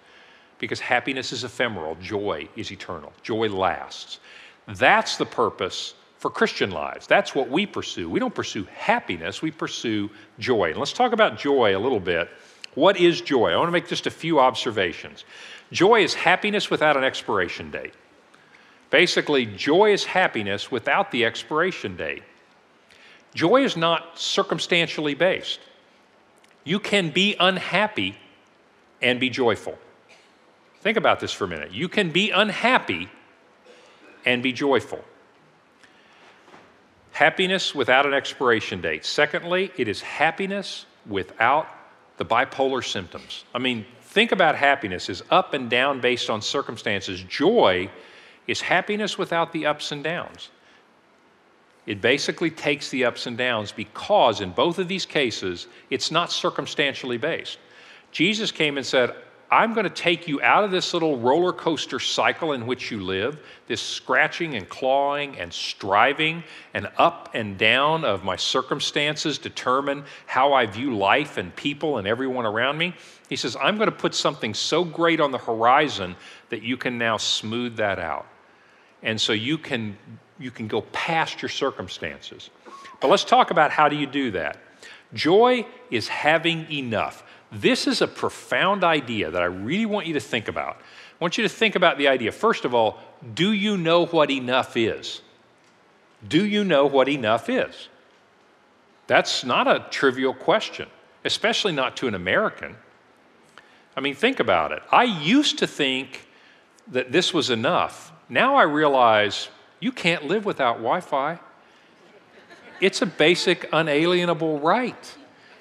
because 0.59 0.79
happiness 0.79 1.31
is 1.31 1.43
ephemeral, 1.43 1.95
joy 2.01 2.47
is 2.55 2.71
eternal, 2.71 3.13
joy 3.21 3.47
lasts. 3.49 4.19
That's 4.67 5.17
the 5.17 5.25
purpose 5.25 5.93
for 6.17 6.29
Christian 6.29 6.71
lives. 6.71 7.07
That's 7.07 7.33
what 7.33 7.49
we 7.49 7.65
pursue. 7.65 8.09
We 8.09 8.19
don't 8.19 8.33
pursue 8.33 8.65
happiness, 8.75 9.41
we 9.41 9.51
pursue 9.51 10.09
joy. 10.39 10.71
And 10.71 10.77
let's 10.77 10.93
talk 10.93 11.13
about 11.13 11.37
joy 11.37 11.75
a 11.75 11.79
little 11.79 11.99
bit. 11.99 12.29
What 12.75 12.97
is 12.97 13.21
joy? 13.21 13.51
I 13.51 13.57
want 13.57 13.67
to 13.67 13.71
make 13.71 13.87
just 13.87 14.05
a 14.05 14.11
few 14.11 14.39
observations. 14.39 15.25
Joy 15.71 16.03
is 16.03 16.13
happiness 16.13 16.69
without 16.69 16.95
an 16.95 17.03
expiration 17.03 17.71
date. 17.71 17.93
Basically, 18.89 19.45
joy 19.45 19.93
is 19.93 20.05
happiness 20.05 20.71
without 20.71 21.11
the 21.11 21.25
expiration 21.25 21.97
date. 21.97 22.23
Joy 23.33 23.63
is 23.63 23.75
not 23.75 24.17
circumstantially 24.17 25.13
based. 25.13 25.59
You 26.63 26.79
can 26.79 27.09
be 27.09 27.35
unhappy 27.39 28.17
and 29.01 29.19
be 29.19 29.29
joyful. 29.29 29.77
Think 30.81 30.97
about 30.97 31.19
this 31.19 31.33
for 31.33 31.45
a 31.45 31.47
minute. 31.47 31.71
You 31.71 31.89
can 31.89 32.11
be 32.11 32.31
unhappy 32.31 33.09
and 34.25 34.43
be 34.43 34.53
joyful. 34.53 35.03
Happiness 37.11 37.73
without 37.73 38.05
an 38.05 38.13
expiration 38.13 38.81
date. 38.81 39.03
Secondly, 39.03 39.71
it 39.77 39.87
is 39.87 40.01
happiness 40.01 40.85
without 41.07 41.67
the 42.17 42.25
bipolar 42.25 42.85
symptoms. 42.85 43.43
I 43.55 43.59
mean, 43.59 43.85
think 44.01 44.31
about 44.31 44.55
happiness 44.55 45.09
as 45.09 45.23
up 45.31 45.53
and 45.53 45.69
down 45.69 45.99
based 45.99 46.29
on 46.29 46.41
circumstances. 46.41 47.23
Joy 47.23 47.89
is 48.45 48.61
happiness 48.61 49.17
without 49.17 49.51
the 49.51 49.65
ups 49.65 49.91
and 49.91 50.03
downs. 50.03 50.49
It 51.85 52.01
basically 52.01 52.51
takes 52.51 52.89
the 52.89 53.05
ups 53.05 53.27
and 53.27 53.37
downs 53.37 53.71
because 53.71 54.41
in 54.41 54.51
both 54.51 54.77
of 54.77 54.87
these 54.87 55.05
cases, 55.05 55.67
it's 55.89 56.11
not 56.11 56.31
circumstantially 56.31 57.17
based. 57.17 57.59
Jesus 58.11 58.51
came 58.51 58.77
and 58.77 58.85
said, 58.85 59.15
I'm 59.49 59.73
going 59.73 59.85
to 59.85 59.89
take 59.89 60.27
you 60.27 60.41
out 60.41 60.65
of 60.65 60.71
this 60.71 60.93
little 60.93 61.17
roller 61.17 61.53
coaster 61.53 61.99
cycle 61.99 62.51
in 62.51 62.67
which 62.67 62.91
you 62.91 63.01
live, 63.01 63.39
this 63.67 63.81
scratching 63.81 64.55
and 64.55 64.67
clawing 64.67 65.37
and 65.37 65.53
striving 65.53 66.43
and 66.73 66.89
up 66.97 67.29
and 67.33 67.57
down 67.57 68.03
of 68.03 68.25
my 68.25 68.35
circumstances 68.35 69.37
determine 69.37 70.03
how 70.25 70.51
I 70.53 70.65
view 70.65 70.97
life 70.97 71.37
and 71.37 71.55
people 71.55 71.97
and 71.97 72.05
everyone 72.05 72.45
around 72.45 72.77
me. 72.77 72.93
He 73.29 73.37
says, 73.37 73.55
I'm 73.59 73.77
going 73.77 73.89
to 73.89 73.95
put 73.95 74.13
something 74.13 74.53
so 74.53 74.83
great 74.83 75.21
on 75.21 75.31
the 75.31 75.37
horizon 75.37 76.17
that 76.49 76.61
you 76.61 76.75
can 76.75 76.97
now 76.97 77.15
smooth 77.15 77.77
that 77.77 77.99
out. 77.99 78.25
And 79.01 79.19
so 79.19 79.31
you 79.31 79.57
can, 79.57 79.97
you 80.39 80.51
can 80.51 80.67
go 80.67 80.81
past 80.81 81.41
your 81.41 81.49
circumstances. 81.49 82.49
But 82.99 83.09
let's 83.09 83.23
talk 83.23 83.51
about 83.51 83.71
how 83.71 83.87
do 83.87 83.95
you 83.95 84.07
do 84.07 84.31
that. 84.31 84.57
Joy 85.13 85.65
is 85.89 86.09
having 86.09 86.69
enough. 86.69 87.23
This 87.51 87.87
is 87.87 88.01
a 88.01 88.07
profound 88.07 88.83
idea 88.83 89.31
that 89.31 89.41
I 89.41 89.45
really 89.45 89.85
want 89.85 90.05
you 90.07 90.13
to 90.13 90.19
think 90.19 90.47
about. 90.47 90.75
I 90.75 91.23
want 91.23 91.37
you 91.37 91.43
to 91.43 91.49
think 91.49 91.75
about 91.75 91.97
the 91.97 92.07
idea. 92.07 92.31
First 92.31 92.65
of 92.65 92.73
all, 92.73 92.99
do 93.33 93.51
you 93.51 93.77
know 93.77 94.05
what 94.05 94.29
enough 94.29 94.75
is? 94.75 95.21
Do 96.27 96.45
you 96.45 96.63
know 96.63 96.85
what 96.85 97.07
enough 97.07 97.49
is? 97.49 97.89
That's 99.07 99.45
not 99.45 99.67
a 99.67 99.85
trivial 99.89 100.33
question, 100.33 100.89
especially 101.23 101.71
not 101.71 101.95
to 101.97 102.07
an 102.07 102.15
American. 102.15 102.75
I 103.95 104.01
mean, 104.01 104.13
think 104.13 104.39
about 104.39 104.71
it. 104.73 104.83
I 104.91 105.03
used 105.03 105.57
to 105.59 105.67
think 105.67 106.27
that 106.87 107.11
this 107.11 107.33
was 107.33 107.49
enough. 107.49 108.11
Now 108.29 108.55
I 108.55 108.63
realize 108.63 109.47
you 109.79 109.91
can't 109.91 110.25
live 110.25 110.45
without 110.45 110.75
Wi 110.75 110.99
Fi. 110.99 111.39
It's 112.81 113.01
a 113.01 113.05
basic, 113.05 113.67
unalienable 113.71 114.59
right 114.59 115.15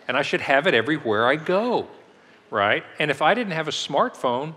and 0.09 0.17
I 0.17 0.23
should 0.23 0.41
have 0.41 0.67
it 0.67 0.75
everywhere 0.75 1.27
I 1.27 1.37
go, 1.37 1.89
right? 2.51 2.85
And 2.99 3.11
if 3.11 3.23
I 3.23 3.35
didn't 3.35 3.53
have 3.53 3.69
a 3.69 3.73
smartphone, 3.73 4.55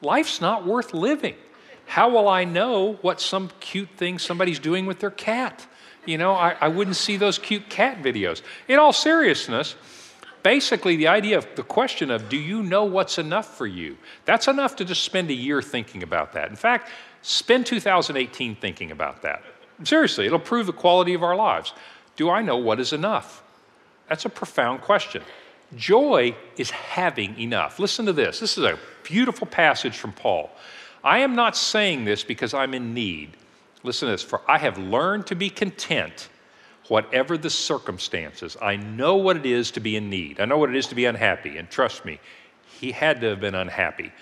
life's 0.00 0.40
not 0.40 0.66
worth 0.66 0.94
living. 0.94 1.34
How 1.86 2.08
will 2.08 2.28
I 2.28 2.44
know 2.44 2.94
what 3.02 3.20
some 3.20 3.50
cute 3.60 3.90
thing 3.96 4.18
somebody's 4.18 4.58
doing 4.58 4.86
with 4.86 5.00
their 5.00 5.10
cat? 5.10 5.66
You 6.06 6.18
know, 6.18 6.32
I, 6.32 6.56
I 6.60 6.68
wouldn't 6.68 6.96
see 6.96 7.16
those 7.16 7.38
cute 7.38 7.68
cat 7.68 8.02
videos. 8.02 8.42
In 8.68 8.78
all 8.78 8.92
seriousness, 8.92 9.76
basically 10.42 10.96
the 10.96 11.08
idea 11.08 11.38
of 11.38 11.46
the 11.54 11.62
question 11.62 12.10
of 12.10 12.28
do 12.28 12.36
you 12.36 12.62
know 12.62 12.84
what's 12.84 13.18
enough 13.18 13.56
for 13.56 13.66
you? 13.66 13.96
That's 14.24 14.48
enough 14.48 14.76
to 14.76 14.84
just 14.84 15.02
spend 15.02 15.30
a 15.30 15.34
year 15.34 15.62
thinking 15.62 16.02
about 16.02 16.32
that. 16.32 16.50
In 16.50 16.56
fact, 16.56 16.90
spend 17.22 17.66
2018 17.66 18.56
thinking 18.56 18.90
about 18.90 19.22
that. 19.22 19.42
Seriously, 19.84 20.26
it'll 20.26 20.38
prove 20.38 20.66
the 20.66 20.72
quality 20.72 21.14
of 21.14 21.22
our 21.22 21.36
lives. 21.36 21.72
Do 22.16 22.30
I 22.30 22.42
know 22.42 22.56
what 22.56 22.80
is 22.80 22.92
enough? 22.92 23.42
That's 24.08 24.24
a 24.24 24.28
profound 24.30 24.82
question. 24.82 25.22
Joy 25.76 26.36
is 26.56 26.70
having 26.70 27.38
enough. 27.38 27.78
Listen 27.78 28.06
to 28.06 28.12
this. 28.12 28.40
This 28.40 28.58
is 28.58 28.64
a 28.64 28.78
beautiful 29.02 29.46
passage 29.46 29.96
from 29.96 30.12
Paul. 30.12 30.50
I 31.02 31.18
am 31.18 31.34
not 31.34 31.56
saying 31.56 32.04
this 32.04 32.22
because 32.22 32.54
I'm 32.54 32.74
in 32.74 32.94
need. 32.94 33.36
Listen 33.82 34.06
to 34.06 34.12
this. 34.12 34.22
For 34.22 34.40
I 34.48 34.58
have 34.58 34.78
learned 34.78 35.26
to 35.28 35.34
be 35.34 35.50
content, 35.50 36.28
whatever 36.88 37.38
the 37.38 37.50
circumstances. 37.50 38.56
I 38.60 38.76
know 38.76 39.16
what 39.16 39.36
it 39.36 39.46
is 39.46 39.70
to 39.72 39.80
be 39.80 39.96
in 39.96 40.10
need. 40.10 40.40
I 40.40 40.44
know 40.44 40.58
what 40.58 40.70
it 40.70 40.76
is 40.76 40.86
to 40.88 40.94
be 40.94 41.06
unhappy. 41.06 41.56
And 41.56 41.70
trust 41.70 42.04
me, 42.04 42.20
he 42.80 42.92
had 42.92 43.20
to 43.22 43.28
have 43.28 43.40
been 43.40 43.54
unhappy 43.54 44.12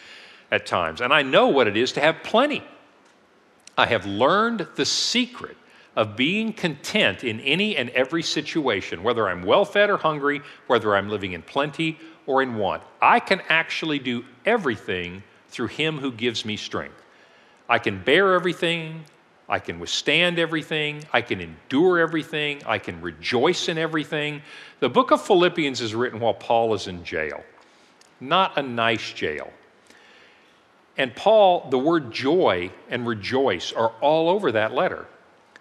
at 0.51 0.67
times. 0.67 1.01
And 1.01 1.13
I 1.13 1.23
know 1.23 1.49
what 1.49 1.67
it 1.67 1.77
is 1.77 1.93
to 1.93 2.01
have 2.01 2.23
plenty. 2.23 2.63
I 3.77 3.87
have 3.87 4.07
learned 4.07 4.67
the 4.77 4.85
secret 4.85 5.57
of 6.01 6.17
being 6.17 6.51
content 6.51 7.25
in 7.25 7.41
any 7.41 7.77
and 7.77 7.91
every 7.91 8.23
situation, 8.23 9.03
whether 9.03 9.29
I'm 9.29 9.43
well 9.43 9.67
fed 9.67 9.91
or 9.91 9.99
hungry, 9.99 10.41
whether 10.67 10.97
I'm 10.97 11.11
living 11.11 11.33
in 11.33 11.43
plenty 11.43 11.99
or 12.27 12.41
in 12.41 12.55
want. 12.55 12.83
I 13.03 13.21
can 13.21 13.43
actually 13.51 13.99
do 13.99 14.25
everything 14.47 15.23
through 15.49 15.67
Him 15.67 15.99
who 15.99 16.11
gives 16.11 16.47
me 16.47 16.57
strength. 16.57 17.03
I 17.69 17.79
can 17.79 18.03
bear 18.03 18.33
everything. 18.33 19.05
I 19.47 19.59
can 19.59 19.79
withstand 19.79 20.39
everything. 20.39 21.05
I 21.13 21.21
can 21.21 21.39
endure 21.39 21.99
everything. 21.99 22.63
I 22.65 22.79
can 22.79 22.99
rejoice 23.03 23.69
in 23.69 23.77
everything. 23.77 24.41
The 24.79 24.89
book 24.89 25.11
of 25.11 25.21
Philippians 25.21 25.83
is 25.83 25.95
written 25.95 26.19
while 26.19 26.33
Paul 26.33 26.73
is 26.73 26.87
in 26.87 27.05
jail, 27.05 27.45
not 28.21 28.57
a 28.57 28.63
nice 28.63 29.13
jail. 29.13 29.53
And 30.97 31.15
Paul, 31.15 31.69
the 31.69 31.79
word 31.79 32.11
joy 32.11 32.71
and 32.89 33.07
rejoice 33.07 33.71
are 33.75 33.93
all 34.01 34.31
over 34.31 34.51
that 34.53 34.73
letter. 34.73 35.07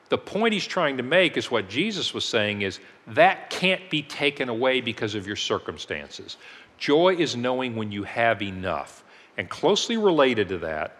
The 0.09 0.17
point 0.17 0.53
he's 0.53 0.65
trying 0.65 0.97
to 0.97 1.03
make 1.03 1.37
is 1.37 1.51
what 1.51 1.69
Jesus 1.69 2.13
was 2.13 2.25
saying 2.25 2.63
is 2.63 2.79
that 3.07 3.49
can't 3.49 3.89
be 3.89 4.01
taken 4.01 4.49
away 4.49 4.81
because 4.81 5.15
of 5.15 5.27
your 5.27 5.35
circumstances. 5.35 6.37
Joy 6.77 7.15
is 7.15 7.35
knowing 7.35 7.75
when 7.75 7.91
you 7.91 8.03
have 8.03 8.41
enough. 8.41 9.03
And 9.37 9.49
closely 9.49 9.97
related 9.97 10.49
to 10.49 10.57
that, 10.59 10.97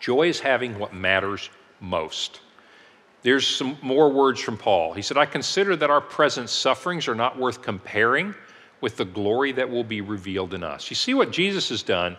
joy 0.00 0.28
is 0.28 0.40
having 0.40 0.78
what 0.78 0.94
matters 0.94 1.50
most. 1.80 2.40
There's 3.22 3.46
some 3.46 3.76
more 3.82 4.10
words 4.10 4.40
from 4.40 4.56
Paul. 4.56 4.92
He 4.92 5.02
said, 5.02 5.18
I 5.18 5.26
consider 5.26 5.74
that 5.76 5.90
our 5.90 6.00
present 6.00 6.48
sufferings 6.48 7.08
are 7.08 7.14
not 7.14 7.36
worth 7.36 7.60
comparing 7.60 8.34
with 8.80 8.96
the 8.96 9.04
glory 9.04 9.50
that 9.52 9.68
will 9.68 9.84
be 9.84 10.00
revealed 10.00 10.54
in 10.54 10.62
us. 10.62 10.88
You 10.88 10.96
see 10.96 11.14
what 11.14 11.32
Jesus 11.32 11.68
has 11.70 11.82
done 11.82 12.16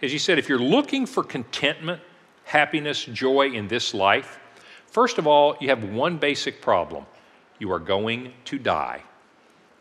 is 0.00 0.10
he 0.10 0.18
said, 0.18 0.38
if 0.38 0.48
you're 0.48 0.58
looking 0.58 1.04
for 1.04 1.22
contentment, 1.22 2.00
happiness, 2.44 3.04
joy 3.04 3.50
in 3.50 3.68
this 3.68 3.92
life, 3.92 4.37
First 4.90 5.18
of 5.18 5.26
all, 5.26 5.56
you 5.60 5.68
have 5.68 5.84
one 5.84 6.16
basic 6.18 6.60
problem 6.60 7.06
you 7.58 7.70
are 7.72 7.78
going 7.78 8.32
to 8.46 8.58
die. 8.58 9.02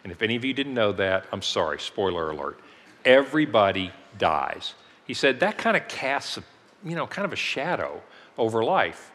And 0.03 0.11
if 0.11 0.21
any 0.21 0.35
of 0.35 0.43
you 0.43 0.53
didn't 0.53 0.73
know 0.73 0.91
that, 0.93 1.25
I'm 1.31 1.41
sorry, 1.41 1.79
spoiler 1.79 2.31
alert. 2.31 2.59
Everybody 3.05 3.91
dies. 4.17 4.73
He 5.05 5.13
said 5.13 5.39
that 5.39 5.57
kind 5.57 5.77
of 5.77 5.87
casts, 5.87 6.39
you 6.83 6.95
know, 6.95 7.07
kind 7.07 7.25
of 7.25 7.33
a 7.33 7.37
shadow 7.37 8.01
over 8.37 8.63
life, 8.63 9.11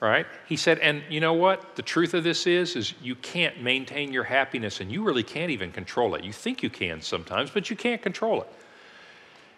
right? 0.00 0.26
He 0.46 0.56
said, 0.56 0.78
and 0.78 1.02
you 1.08 1.20
know 1.20 1.34
what? 1.34 1.76
The 1.76 1.82
truth 1.82 2.14
of 2.14 2.24
this 2.24 2.46
is, 2.46 2.76
is 2.76 2.94
you 3.02 3.14
can't 3.16 3.62
maintain 3.62 4.12
your 4.12 4.24
happiness 4.24 4.80
and 4.80 4.90
you 4.90 5.02
really 5.02 5.22
can't 5.22 5.50
even 5.50 5.72
control 5.72 6.14
it. 6.14 6.24
You 6.24 6.32
think 6.32 6.62
you 6.62 6.70
can 6.70 7.02
sometimes, 7.02 7.50
but 7.50 7.70
you 7.70 7.76
can't 7.76 8.00
control 8.00 8.42
it. 8.42 8.48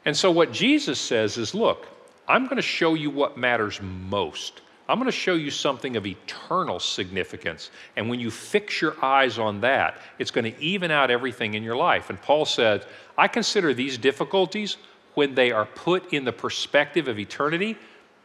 And 0.05 0.16
so 0.16 0.31
what 0.31 0.53
Jesus 0.53 0.98
says 0.98 1.38
is, 1.38 1.55
look, 1.55 1.87
I'm 2.27 2.44
going 2.44 2.57
to 2.57 2.62
show 2.62 2.94
you 2.94 3.11
what 3.11 3.37
matters 3.37 3.81
most. 3.83 4.61
I'm 4.88 4.99
going 4.99 5.07
to 5.07 5.12
show 5.12 5.35
you 5.35 5.51
something 5.51 5.97
of 5.97 6.07
eternal 6.07 6.81
significance. 6.81 7.71
And 7.97 8.11
when 8.11 8.21
you 8.21 8.31
fix 8.31 8.81
your 8.81 8.97
eyes 9.03 9.38
on 9.38 9.61
that, 9.61 9.99
it's 10.18 10.31
going 10.31 10.53
to 10.53 10.61
even 10.61 10.90
out 10.90 11.11
everything 11.11 11.55
in 11.55 11.62
your 11.62 11.77
life. 11.77 12.11
And 12.11 12.21
Paul 12.21 12.45
said, 12.45 12.85
I 13.16 13.29
consider 13.29 13.73
these 13.73 13.97
difficulties, 13.97 14.77
when 15.14 15.35
they 15.35 15.53
are 15.53 15.66
put 15.66 16.12
in 16.12 16.25
the 16.25 16.33
perspective 16.33 17.09
of 17.09 17.18
eternity, 17.18 17.77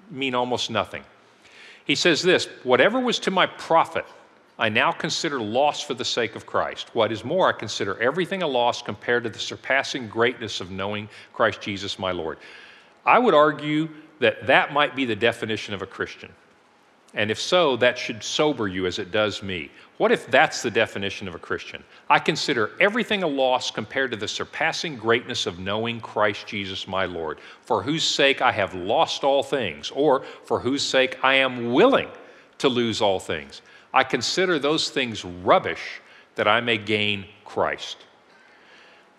mean 0.09 0.35
almost 0.35 0.69
nothing. 0.69 1.03
He 1.85 1.95
says 1.95 2.21
this 2.21 2.47
whatever 2.63 2.99
was 2.99 3.19
to 3.19 3.31
my 3.31 3.45
profit, 3.45 4.05
I 4.59 4.69
now 4.69 4.91
consider 4.91 5.39
loss 5.39 5.81
for 5.81 5.93
the 5.93 6.05
sake 6.05 6.35
of 6.35 6.45
Christ. 6.45 6.89
What 6.93 7.11
is 7.11 7.23
more, 7.23 7.47
I 7.47 7.51
consider 7.51 7.99
everything 8.01 8.41
a 8.41 8.47
loss 8.47 8.81
compared 8.81 9.23
to 9.23 9.29
the 9.29 9.39
surpassing 9.39 10.07
greatness 10.07 10.61
of 10.61 10.71
knowing 10.71 11.09
Christ 11.33 11.61
Jesus 11.61 11.99
my 11.99 12.11
Lord. 12.11 12.37
I 13.05 13.19
would 13.19 13.33
argue 13.33 13.89
that 14.19 14.47
that 14.47 14.73
might 14.73 14.95
be 14.95 15.05
the 15.05 15.15
definition 15.15 15.73
of 15.73 15.81
a 15.81 15.85
Christian. 15.85 16.31
And 17.13 17.31
if 17.31 17.39
so, 17.39 17.77
that 17.77 17.97
should 17.97 18.21
sober 18.21 18.67
you 18.67 18.85
as 18.85 18.99
it 18.99 19.11
does 19.11 19.41
me. 19.41 19.71
What 19.97 20.11
if 20.11 20.27
that's 20.27 20.61
the 20.61 20.69
definition 20.69 21.27
of 21.27 21.33
a 21.33 21.39
Christian? 21.39 21.83
I 22.09 22.19
consider 22.19 22.71
everything 22.79 23.23
a 23.23 23.27
loss 23.27 23.71
compared 23.71 24.11
to 24.11 24.17
the 24.17 24.27
surpassing 24.27 24.97
greatness 24.97 25.45
of 25.45 25.57
knowing 25.57 25.99
Christ 25.99 26.45
Jesus 26.45 26.87
my 26.87 27.05
Lord, 27.05 27.39
for 27.63 27.81
whose 27.81 28.03
sake 28.03 28.41
I 28.41 28.51
have 28.51 28.75
lost 28.75 29.23
all 29.23 29.41
things, 29.41 29.89
or 29.91 30.23
for 30.45 30.59
whose 30.59 30.83
sake 30.83 31.17
I 31.23 31.35
am 31.35 31.71
willing 31.71 32.09
to 32.59 32.69
lose 32.69 33.01
all 33.01 33.19
things. 33.19 33.61
I 33.93 34.03
consider 34.03 34.59
those 34.59 34.89
things 34.89 35.25
rubbish 35.25 36.01
that 36.35 36.47
I 36.47 36.61
may 36.61 36.77
gain 36.77 37.25
Christ. 37.45 37.97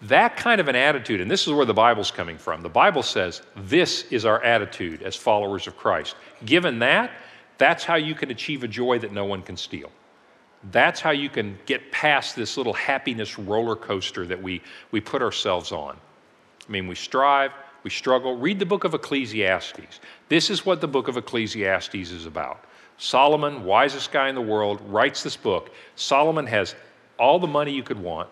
That 0.02 0.36
kind 0.36 0.60
of 0.60 0.68
an 0.68 0.76
attitude, 0.76 1.20
and 1.20 1.28
this 1.28 1.48
is 1.48 1.52
where 1.52 1.66
the 1.66 1.74
Bible's 1.74 2.12
coming 2.12 2.38
from. 2.38 2.62
The 2.62 2.68
Bible 2.68 3.02
says 3.02 3.42
this 3.56 4.04
is 4.12 4.24
our 4.24 4.40
attitude 4.44 5.02
as 5.02 5.16
followers 5.16 5.66
of 5.66 5.76
Christ. 5.76 6.14
Given 6.44 6.78
that, 6.78 7.10
that's 7.58 7.84
how 7.84 7.96
you 7.96 8.14
can 8.14 8.30
achieve 8.30 8.64
a 8.64 8.68
joy 8.68 8.98
that 9.00 9.12
no 9.12 9.24
one 9.24 9.42
can 9.42 9.56
steal. 9.56 9.90
That's 10.70 11.00
how 11.00 11.10
you 11.10 11.28
can 11.28 11.58
get 11.66 11.92
past 11.92 12.34
this 12.34 12.56
little 12.56 12.72
happiness 12.72 13.38
roller 13.38 13.76
coaster 13.76 14.26
that 14.26 14.42
we, 14.42 14.62
we 14.90 15.00
put 15.00 15.22
ourselves 15.22 15.70
on. 15.70 15.96
I 16.66 16.72
mean, 16.72 16.88
we 16.88 16.94
strive, 16.94 17.52
we 17.82 17.90
struggle. 17.90 18.36
Read 18.36 18.58
the 18.58 18.66
book 18.66 18.84
of 18.84 18.94
Ecclesiastes. 18.94 20.00
This 20.28 20.50
is 20.50 20.66
what 20.66 20.80
the 20.80 20.88
book 20.88 21.08
of 21.08 21.16
Ecclesiastes 21.16 21.94
is 21.94 22.26
about. 22.26 22.64
Solomon, 22.98 23.64
wisest 23.64 24.10
guy 24.10 24.28
in 24.28 24.34
the 24.34 24.40
world, 24.40 24.80
writes 24.86 25.22
this 25.22 25.36
book. 25.36 25.70
Solomon 25.94 26.46
has 26.46 26.74
all 27.18 27.38
the 27.38 27.46
money 27.46 27.72
you 27.72 27.84
could 27.84 28.00
want, 28.00 28.28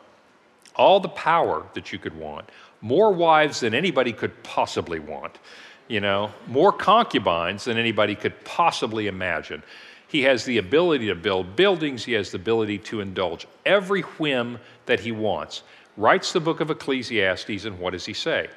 all 0.74 0.98
the 0.98 1.08
power 1.08 1.64
that 1.74 1.92
you 1.92 1.98
could 1.98 2.16
want, 2.16 2.48
more 2.80 3.12
wives 3.12 3.60
than 3.60 3.74
anybody 3.74 4.12
could 4.12 4.42
possibly 4.42 4.98
want, 4.98 5.38
you 5.88 6.00
know, 6.00 6.32
more 6.46 6.72
concubines 6.72 7.64
than 7.64 7.78
anybody 7.78 8.14
could 8.14 8.44
possibly 8.44 9.06
imagine. 9.06 9.62
He 10.08 10.22
has 10.22 10.44
the 10.44 10.58
ability 10.58 11.08
to 11.08 11.14
build 11.14 11.56
buildings, 11.56 12.04
he 12.04 12.12
has 12.12 12.30
the 12.30 12.36
ability 12.36 12.78
to 12.78 13.00
indulge 13.00 13.46
every 13.64 14.02
whim 14.02 14.58
that 14.86 15.00
he 15.00 15.12
wants. 15.12 15.62
Writes 15.96 16.32
the 16.32 16.40
book 16.40 16.60
of 16.60 16.70
Ecclesiastes, 16.70 17.64
and 17.64 17.78
what 17.78 17.92
does 17.92 18.06
he 18.06 18.12
say? 18.12 18.48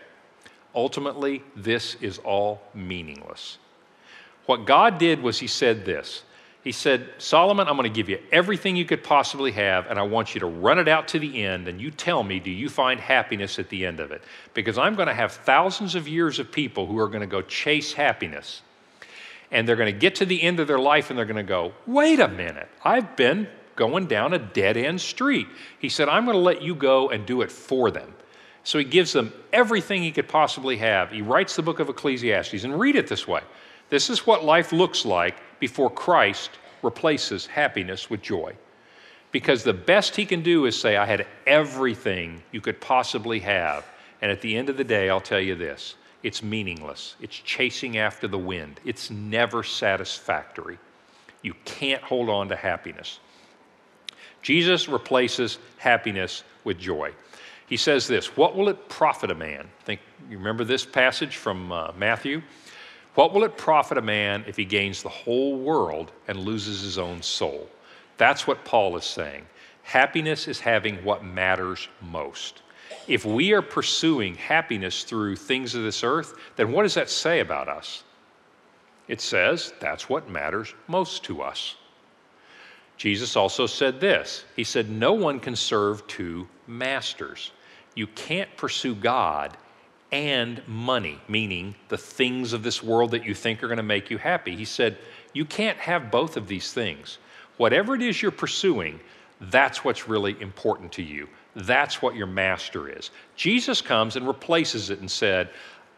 Ultimately, 0.75 1.41
this 1.55 1.95
is 1.95 2.19
all 2.19 2.61
meaningless. 2.73 3.57
What 4.45 4.65
God 4.65 4.97
did 4.97 5.21
was 5.21 5.39
he 5.39 5.47
said 5.47 5.85
this 5.85 6.23
he 6.69 6.73
said, 6.73 7.09
Solomon, 7.17 7.67
I'm 7.67 7.77
going 7.77 7.91
to 7.91 7.95
give 7.95 8.09
you 8.09 8.19
everything 8.31 8.75
you 8.75 8.85
could 8.85 9.03
possibly 9.03 9.51
have, 9.53 9.87
and 9.87 9.97
I 9.97 10.03
want 10.03 10.35
you 10.35 10.41
to 10.41 10.45
run 10.45 10.77
it 10.77 10.87
out 10.87 11.07
to 11.07 11.17
the 11.17 11.43
end, 11.43 11.67
and 11.67 11.81
you 11.81 11.89
tell 11.89 12.21
me, 12.21 12.39
do 12.39 12.51
you 12.51 12.69
find 12.69 12.99
happiness 12.99 13.57
at 13.57 13.69
the 13.69 13.87
end 13.87 13.99
of 13.99 14.11
it? 14.11 14.23
Because 14.53 14.77
I'm 14.77 14.93
going 14.93 15.07
to 15.07 15.13
have 15.15 15.31
thousands 15.31 15.95
of 15.95 16.07
years 16.07 16.37
of 16.37 16.51
people 16.51 16.85
who 16.85 16.99
are 16.99 17.07
going 17.07 17.21
to 17.21 17.25
go 17.25 17.41
chase 17.41 17.93
happiness. 17.93 18.61
And 19.49 19.67
they're 19.67 19.77
going 19.77 19.91
to 19.91 19.99
get 19.99 20.13
to 20.17 20.27
the 20.27 20.43
end 20.43 20.59
of 20.59 20.67
their 20.67 20.77
life 20.77 21.09
and 21.09 21.17
they're 21.17 21.25
going 21.25 21.37
to 21.37 21.41
go, 21.41 21.73
wait 21.87 22.19
a 22.19 22.27
minute, 22.27 22.69
I've 22.85 23.15
been 23.15 23.47
going 23.75 24.05
down 24.05 24.33
a 24.33 24.37
dead 24.37 24.77
end 24.77 25.01
street. 25.01 25.47
He 25.79 25.89
said, 25.89 26.07
I'm 26.07 26.23
going 26.25 26.37
to 26.37 26.43
let 26.43 26.61
you 26.61 26.75
go 26.75 27.09
and 27.09 27.25
do 27.25 27.41
it 27.41 27.51
for 27.51 27.89
them. 27.89 28.13
So 28.63 28.77
he 28.77 28.85
gives 28.85 29.11
them 29.11 29.33
everything 29.51 30.03
he 30.03 30.11
could 30.11 30.27
possibly 30.27 30.77
have. 30.77 31.09
He 31.09 31.23
writes 31.23 31.55
the 31.55 31.63
book 31.63 31.79
of 31.79 31.89
Ecclesiastes, 31.89 32.63
and 32.63 32.79
read 32.79 32.95
it 32.95 33.07
this 33.07 33.27
way. 33.27 33.41
This 33.89 34.09
is 34.09 34.25
what 34.25 34.43
life 34.43 34.71
looks 34.71 35.05
like 35.05 35.35
before 35.59 35.89
Christ 35.89 36.51
replaces 36.81 37.45
happiness 37.45 38.09
with 38.09 38.21
joy. 38.21 38.55
Because 39.31 39.63
the 39.63 39.73
best 39.73 40.15
he 40.15 40.25
can 40.25 40.41
do 40.41 40.65
is 40.65 40.79
say, 40.79 40.97
I 40.97 41.05
had 41.05 41.27
everything 41.45 42.41
you 42.51 42.61
could 42.61 42.81
possibly 42.81 43.39
have. 43.39 43.85
And 44.21 44.31
at 44.31 44.41
the 44.41 44.55
end 44.57 44.69
of 44.69 44.77
the 44.77 44.83
day, 44.83 45.09
I'll 45.09 45.21
tell 45.21 45.39
you 45.39 45.55
this 45.55 45.95
it's 46.23 46.43
meaningless. 46.43 47.15
It's 47.21 47.35
chasing 47.35 47.97
after 47.97 48.27
the 48.27 48.37
wind, 48.37 48.79
it's 48.85 49.09
never 49.09 49.63
satisfactory. 49.63 50.77
You 51.41 51.53
can't 51.63 52.01
hold 52.01 52.29
on 52.29 52.49
to 52.49 52.55
happiness. 52.55 53.19
Jesus 54.41 54.89
replaces 54.89 55.57
happiness 55.77 56.43
with 56.63 56.77
joy. 56.77 57.11
He 57.67 57.77
says 57.77 58.07
this 58.07 58.35
What 58.35 58.55
will 58.55 58.69
it 58.69 58.89
profit 58.89 59.31
a 59.31 59.35
man? 59.35 59.67
Think, 59.85 60.01
you 60.29 60.37
remember 60.37 60.63
this 60.63 60.85
passage 60.85 61.37
from 61.37 61.71
uh, 61.71 61.91
Matthew? 61.97 62.41
What 63.15 63.33
will 63.33 63.43
it 63.43 63.57
profit 63.57 63.97
a 63.97 64.01
man 64.01 64.45
if 64.47 64.55
he 64.55 64.65
gains 64.65 65.01
the 65.01 65.09
whole 65.09 65.57
world 65.57 66.11
and 66.27 66.39
loses 66.39 66.81
his 66.81 66.97
own 66.97 67.21
soul? 67.21 67.69
That's 68.17 68.45
what 68.45 68.65
Paul 68.65 68.95
is 68.97 69.05
saying. 69.05 69.45
Happiness 69.83 70.47
is 70.47 70.59
having 70.59 71.03
what 71.03 71.23
matters 71.23 71.87
most. 72.01 72.61
If 73.07 73.25
we 73.25 73.53
are 73.53 73.61
pursuing 73.61 74.35
happiness 74.35 75.03
through 75.03 75.35
things 75.35 75.73
of 75.73 75.83
this 75.83 76.03
earth, 76.03 76.33
then 76.55 76.71
what 76.71 76.83
does 76.83 76.93
that 76.93 77.09
say 77.09 77.39
about 77.39 77.67
us? 77.67 78.03
It 79.07 79.21
says 79.21 79.73
that's 79.79 80.07
what 80.07 80.29
matters 80.29 80.75
most 80.87 81.23
to 81.25 81.41
us. 81.41 81.75
Jesus 82.97 83.35
also 83.35 83.65
said 83.65 83.99
this 83.99 84.43
He 84.55 84.63
said, 84.63 84.89
No 84.89 85.13
one 85.13 85.39
can 85.39 85.55
serve 85.55 86.05
two 86.07 86.47
masters. 86.67 87.51
You 87.95 88.07
can't 88.07 88.55
pursue 88.55 88.93
God 88.93 89.57
and 90.11 90.61
money, 90.67 91.19
meaning 91.27 91.75
the 91.89 91.97
things 91.97 92.53
of 92.53 92.63
this 92.63 92.81
world 92.81 93.11
that 93.11 93.25
you 93.25 93.35
think 93.35 93.63
are 93.63 93.67
going 93.67 93.77
to 93.77 93.83
make 93.83 94.09
you 94.09 94.17
happy. 94.17 94.55
He 94.55 94.65
said, 94.65 94.97
You 95.33 95.45
can't 95.45 95.77
have 95.77 96.11
both 96.11 96.37
of 96.37 96.47
these 96.47 96.73
things. 96.73 97.19
Whatever 97.57 97.95
it 97.95 98.01
is 98.01 98.21
you're 98.21 98.31
pursuing, 98.31 98.99
that's 99.41 99.83
what's 99.83 100.07
really 100.07 100.39
important 100.41 100.91
to 100.93 101.03
you. 101.03 101.27
That's 101.55 102.01
what 102.01 102.15
your 102.15 102.27
master 102.27 102.89
is. 102.89 103.11
Jesus 103.35 103.81
comes 103.81 104.15
and 104.15 104.27
replaces 104.27 104.89
it 104.89 104.99
and 104.99 105.09
said, 105.09 105.49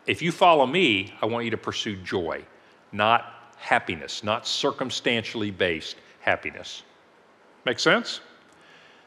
If 0.08 0.22
you 0.22 0.32
follow 0.32 0.66
me, 0.66 1.14
I 1.22 1.26
want 1.26 1.46
you 1.46 1.52
to 1.52 1.58
pursue 1.58 1.96
joy, 1.98 2.44
not 2.92 3.54
happiness, 3.58 4.24
not 4.24 4.46
circumstantially 4.48 5.52
based 5.52 5.96
happiness. 6.20 6.84
Make 7.66 7.80
sense? 7.80 8.22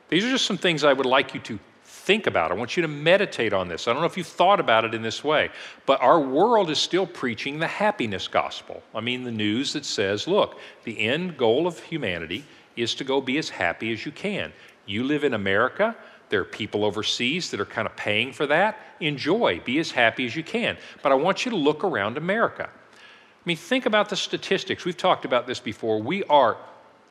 These 0.09 0.25
are 0.25 0.31
just 0.31 0.47
some 0.47 0.59
things 0.59 0.85
I 0.85 0.93
would 0.93 1.07
like 1.07 1.35
you 1.35 1.40
to 1.40 1.59
think 2.05 2.27
about. 2.27 2.51
it. 2.51 2.55
I 2.55 2.59
want 2.59 2.77
you 2.77 2.83
to 2.83 2.88
meditate 2.88 3.55
on 3.55 3.69
this. 3.69 3.88
I 3.88 3.93
don't 3.93 4.03
know 4.03 4.07
if 4.07 4.17
you've 4.17 4.27
thought 4.27 4.61
about 4.61 4.85
it 4.85 4.95
in 4.95 5.01
this 5.01 5.25
way, 5.25 5.51
but 5.87 6.03
our 6.03 6.21
world 6.21 6.69
is 6.69 6.79
still 6.79 7.07
preaching 7.07 7.59
the 7.59 7.67
happiness 7.67 8.29
gospel. 8.29 8.83
I 8.95 9.01
mean, 9.01 9.25
the 9.25 9.33
news 9.33 9.73
that 9.73 9.87
says, 9.87 10.29
look, 10.29 10.59
the 10.85 11.01
end 11.01 11.38
goal 11.38 11.67
of 11.67 11.81
humanity 11.81 12.45
is 12.77 12.95
to 12.97 13.05
go 13.05 13.21
be 13.21 13.38
as 13.38 13.49
happy 13.49 13.90
as 13.93 14.05
you 14.05 14.12
can. 14.12 14.53
You 14.85 15.03
live 15.05 15.25
in 15.25 15.33
America, 15.33 15.97
there 16.29 16.40
are 16.40 16.45
people 16.45 16.85
overseas 16.85 17.51
that 17.51 17.61
are 17.61 17.67
kind 17.67 17.87
of 17.87 17.97
paying 17.97 18.33
for 18.33 18.47
that. 18.47 18.79
Enjoy, 19.01 19.61
be 19.64 19.79
as 19.79 19.90
happy 19.90 20.27
as 20.27 20.37
you 20.37 20.43
can. 20.43 20.77
But 21.03 21.12
I 21.12 21.14
want 21.14 21.47
you 21.47 21.51
to 21.53 21.57
look 21.57 21.85
around 21.85 22.19
America. 22.19 22.69
I 22.69 23.47
mean, 23.47 23.57
think 23.57 23.87
about 23.87 24.11
the 24.11 24.17
statistics. 24.17 24.85
We've 24.85 24.97
talked 24.97 25.25
about 25.25 25.47
this 25.47 25.61
before. 25.61 26.03
We 26.03 26.25
are 26.25 26.59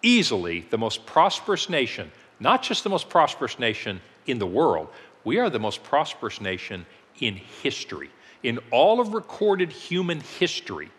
easily 0.04 0.68
the 0.70 0.78
most 0.78 1.06
prosperous 1.06 1.70
nation, 1.70 2.12
not 2.40 2.62
just 2.62 2.84
the 2.84 2.90
most 2.90 3.10
prosperous 3.10 3.58
nation 3.58 4.02
in 4.28 4.40
the 4.40 4.48
world. 4.48 4.88
We 5.24 5.40
are 5.40 5.50
the 5.50 5.60
most 5.60 5.84
prosperous 5.84 6.42
nation 6.42 6.86
in 7.20 7.36
history. 7.36 8.10
In 8.44 8.60
all 8.72 9.00
of 9.00 9.14
recorded 9.14 9.72
human 9.72 10.20
history, 10.20 10.90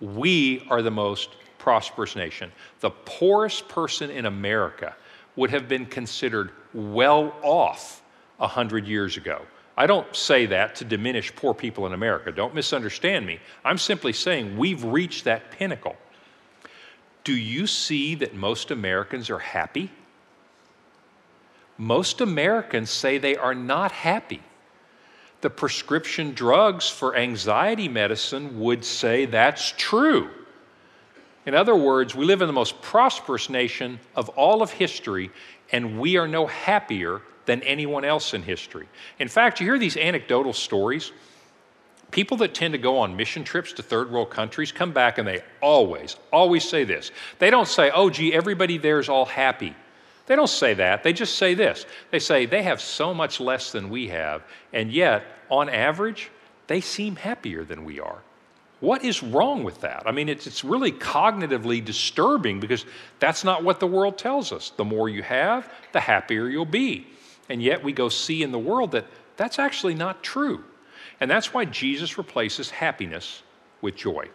we 0.00 0.66
are 0.70 0.82
the 0.82 0.90
most 0.90 1.30
prosperous 1.58 2.16
nation. 2.16 2.50
The 2.80 2.90
poorest 2.90 3.68
person 3.68 4.10
in 4.10 4.26
America 4.26 4.96
would 5.36 5.50
have 5.50 5.68
been 5.68 5.86
considered 5.86 6.50
well 6.72 7.34
off 7.42 8.02
100 8.38 8.86
years 8.86 9.16
ago. 9.16 9.42
I 9.76 9.86
don't 9.86 10.14
say 10.14 10.46
that 10.46 10.74
to 10.76 10.84
diminish 10.84 11.34
poor 11.34 11.54
people 11.54 11.86
in 11.86 11.92
America. 11.92 12.32
Don't 12.32 12.54
misunderstand 12.54 13.26
me. 13.26 13.38
I'm 13.64 13.78
simply 13.78 14.12
saying 14.12 14.56
we've 14.56 14.84
reached 14.84 15.24
that 15.24 15.50
pinnacle. 15.52 15.96
Do 17.24 17.34
you 17.34 17.66
see 17.66 18.14
that 18.16 18.34
most 18.34 18.70
Americans 18.70 19.30
are 19.30 19.38
happy? 19.38 19.90
Most 21.80 22.20
Americans 22.20 22.90
say 22.90 23.16
they 23.16 23.36
are 23.36 23.54
not 23.54 23.90
happy. 23.90 24.42
The 25.40 25.48
prescription 25.48 26.34
drugs 26.34 26.90
for 26.90 27.16
anxiety 27.16 27.88
medicine 27.88 28.60
would 28.60 28.84
say 28.84 29.24
that's 29.24 29.72
true. 29.78 30.28
In 31.46 31.54
other 31.54 31.74
words, 31.74 32.14
we 32.14 32.26
live 32.26 32.42
in 32.42 32.48
the 32.48 32.52
most 32.52 32.82
prosperous 32.82 33.48
nation 33.48 33.98
of 34.14 34.28
all 34.30 34.60
of 34.60 34.70
history, 34.70 35.30
and 35.72 35.98
we 35.98 36.18
are 36.18 36.28
no 36.28 36.46
happier 36.46 37.22
than 37.46 37.62
anyone 37.62 38.04
else 38.04 38.34
in 38.34 38.42
history. 38.42 38.86
In 39.18 39.28
fact, 39.28 39.58
you 39.58 39.64
hear 39.64 39.78
these 39.78 39.96
anecdotal 39.96 40.52
stories. 40.52 41.12
People 42.10 42.36
that 42.38 42.52
tend 42.52 42.72
to 42.72 42.78
go 42.78 42.98
on 42.98 43.16
mission 43.16 43.42
trips 43.42 43.72
to 43.72 43.82
third 43.82 44.10
world 44.10 44.28
countries 44.28 44.70
come 44.70 44.92
back 44.92 45.16
and 45.16 45.26
they 45.26 45.42
always, 45.62 46.16
always 46.30 46.68
say 46.68 46.84
this. 46.84 47.10
They 47.38 47.48
don't 47.48 47.66
say, 47.66 47.90
oh, 47.90 48.10
gee, 48.10 48.34
everybody 48.34 48.76
there 48.76 48.98
is 48.98 49.08
all 49.08 49.24
happy. 49.24 49.74
They 50.30 50.36
don't 50.36 50.46
say 50.46 50.74
that. 50.74 51.02
They 51.02 51.12
just 51.12 51.38
say 51.38 51.54
this. 51.54 51.86
They 52.12 52.20
say 52.20 52.46
they 52.46 52.62
have 52.62 52.80
so 52.80 53.12
much 53.12 53.40
less 53.40 53.72
than 53.72 53.90
we 53.90 54.06
have, 54.10 54.44
and 54.72 54.92
yet, 54.92 55.24
on 55.50 55.68
average, 55.68 56.30
they 56.68 56.80
seem 56.80 57.16
happier 57.16 57.64
than 57.64 57.84
we 57.84 57.98
are. 57.98 58.22
What 58.78 59.04
is 59.04 59.24
wrong 59.24 59.64
with 59.64 59.80
that? 59.80 60.04
I 60.06 60.12
mean, 60.12 60.28
it's, 60.28 60.46
it's 60.46 60.62
really 60.62 60.92
cognitively 60.92 61.84
disturbing 61.84 62.60
because 62.60 62.84
that's 63.18 63.42
not 63.42 63.64
what 63.64 63.80
the 63.80 63.88
world 63.88 64.18
tells 64.18 64.52
us. 64.52 64.70
The 64.70 64.84
more 64.84 65.08
you 65.08 65.24
have, 65.24 65.68
the 65.90 65.98
happier 65.98 66.46
you'll 66.48 66.64
be. 66.64 67.08
And 67.48 67.60
yet, 67.60 67.82
we 67.82 67.92
go 67.92 68.08
see 68.08 68.44
in 68.44 68.52
the 68.52 68.58
world 68.60 68.92
that 68.92 69.06
that's 69.36 69.58
actually 69.58 69.96
not 69.96 70.22
true. 70.22 70.62
And 71.18 71.28
that's 71.28 71.52
why 71.52 71.64
Jesus 71.64 72.18
replaces 72.18 72.70
happiness 72.70 73.42
with 73.80 73.96
joy. 73.96 74.28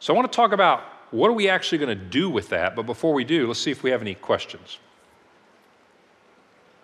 So, 0.00 0.12
I 0.12 0.16
want 0.18 0.30
to 0.30 0.36
talk 0.36 0.52
about 0.52 0.82
what 1.12 1.30
are 1.30 1.32
we 1.32 1.48
actually 1.48 1.78
going 1.78 1.98
to 1.98 2.04
do 2.04 2.28
with 2.28 2.50
that. 2.50 2.76
But 2.76 2.84
before 2.84 3.14
we 3.14 3.24
do, 3.24 3.46
let's 3.46 3.60
see 3.60 3.70
if 3.70 3.82
we 3.82 3.90
have 3.90 4.02
any 4.02 4.16
questions. 4.16 4.80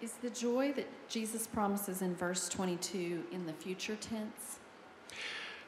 Is 0.00 0.12
the 0.22 0.30
joy 0.30 0.72
that 0.72 0.86
Jesus 1.08 1.46
promises 1.46 2.00
in 2.00 2.14
verse 2.14 2.48
22 2.48 3.24
in 3.32 3.44
the 3.44 3.52
future 3.52 3.96
tense? 3.96 4.58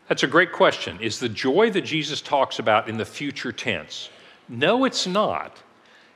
That's 0.09 0.23
a 0.23 0.27
great 0.27 0.53
question. 0.53 0.99
Is 1.01 1.19
the 1.19 1.29
joy 1.29 1.71
that 1.71 1.83
Jesus 1.83 2.23
talks 2.23 2.59
about 2.59 2.89
in 2.89 2.97
the 2.97 3.05
future 3.05 3.53
tense? 3.53 4.09
No, 4.49 4.85
it's 4.87 5.07
not. 5.07 5.59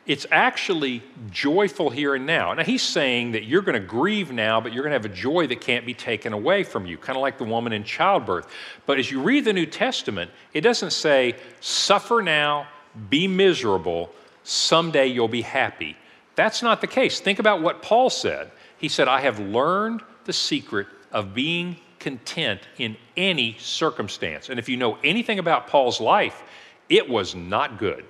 It's 0.07 0.25
actually 0.31 1.03
joyful 1.31 1.91
here 1.91 2.15
and 2.15 2.25
now. 2.25 2.55
Now, 2.55 2.63
he's 2.63 2.83
saying 2.83 3.33
that 3.33 3.45
you're 3.45 3.61
going 3.61 3.81
to 3.81 3.87
grieve 3.87 4.33
now, 4.33 4.63
but 4.63 4.73
you're 4.73 4.83
going 4.83 4.93
to 4.93 4.99
have 4.99 5.05
a 5.05 5.15
joy 5.15 5.47
that 5.49 5.61
can't 5.61 5.85
be 5.85 5.95
taken 5.95 6.33
away 6.33 6.63
from 6.63 6.87
you, 6.87 6.97
kind 6.97 7.17
of 7.17 7.23
like 7.23 7.37
the 7.37 7.45
woman 7.45 7.73
in 7.73 7.85
childbirth. 7.85 8.47
But 8.87 8.99
as 8.99 9.11
you 9.11 9.21
read 9.21 9.45
the 9.45 9.53
New 9.53 9.67
Testament, 9.67 10.31
it 10.55 10.63
doesn't 10.63 10.93
say, 10.93 11.35
suffer 11.61 12.23
now, 12.23 12.67
be 13.11 13.29
miserable, 13.29 14.11
someday 14.43 15.09
you'll 15.09 15.29
be 15.29 15.43
happy. 15.43 15.97
That's 16.37 16.63
not 16.63 16.81
the 16.81 16.87
case. 16.87 17.19
Think 17.19 17.39
about 17.39 17.63
what 17.63 17.83
Paul 17.83 18.11
said. 18.11 18.51
He 18.79 18.89
said, 18.89 19.09
I 19.09 19.21
have 19.21 19.41
learned 19.41 20.03
the 20.25 20.33
secret 20.33 20.87
of 21.11 21.35
being 21.35 21.77
content 21.99 22.61
in 22.79 22.97
any 23.17 23.57
circumstance. 23.59 24.51
And 24.51 24.59
if 24.59 24.69
you 24.69 24.77
know 24.77 24.99
anything 25.03 25.39
about 25.39 25.67
Paul's 25.67 26.01
life, 26.01 26.43
it 26.89 27.09
was 27.09 27.35
not 27.35 27.79
good. 27.79 28.05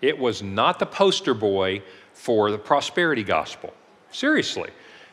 It 0.00 0.18
was 0.18 0.42
not 0.42 0.78
the 0.78 0.86
poster 0.86 1.34
boy 1.34 1.82
for 2.14 2.50
the 2.50 2.58
prosperity 2.58 3.22
gospel. 3.22 3.72
Seriously. 4.10 4.70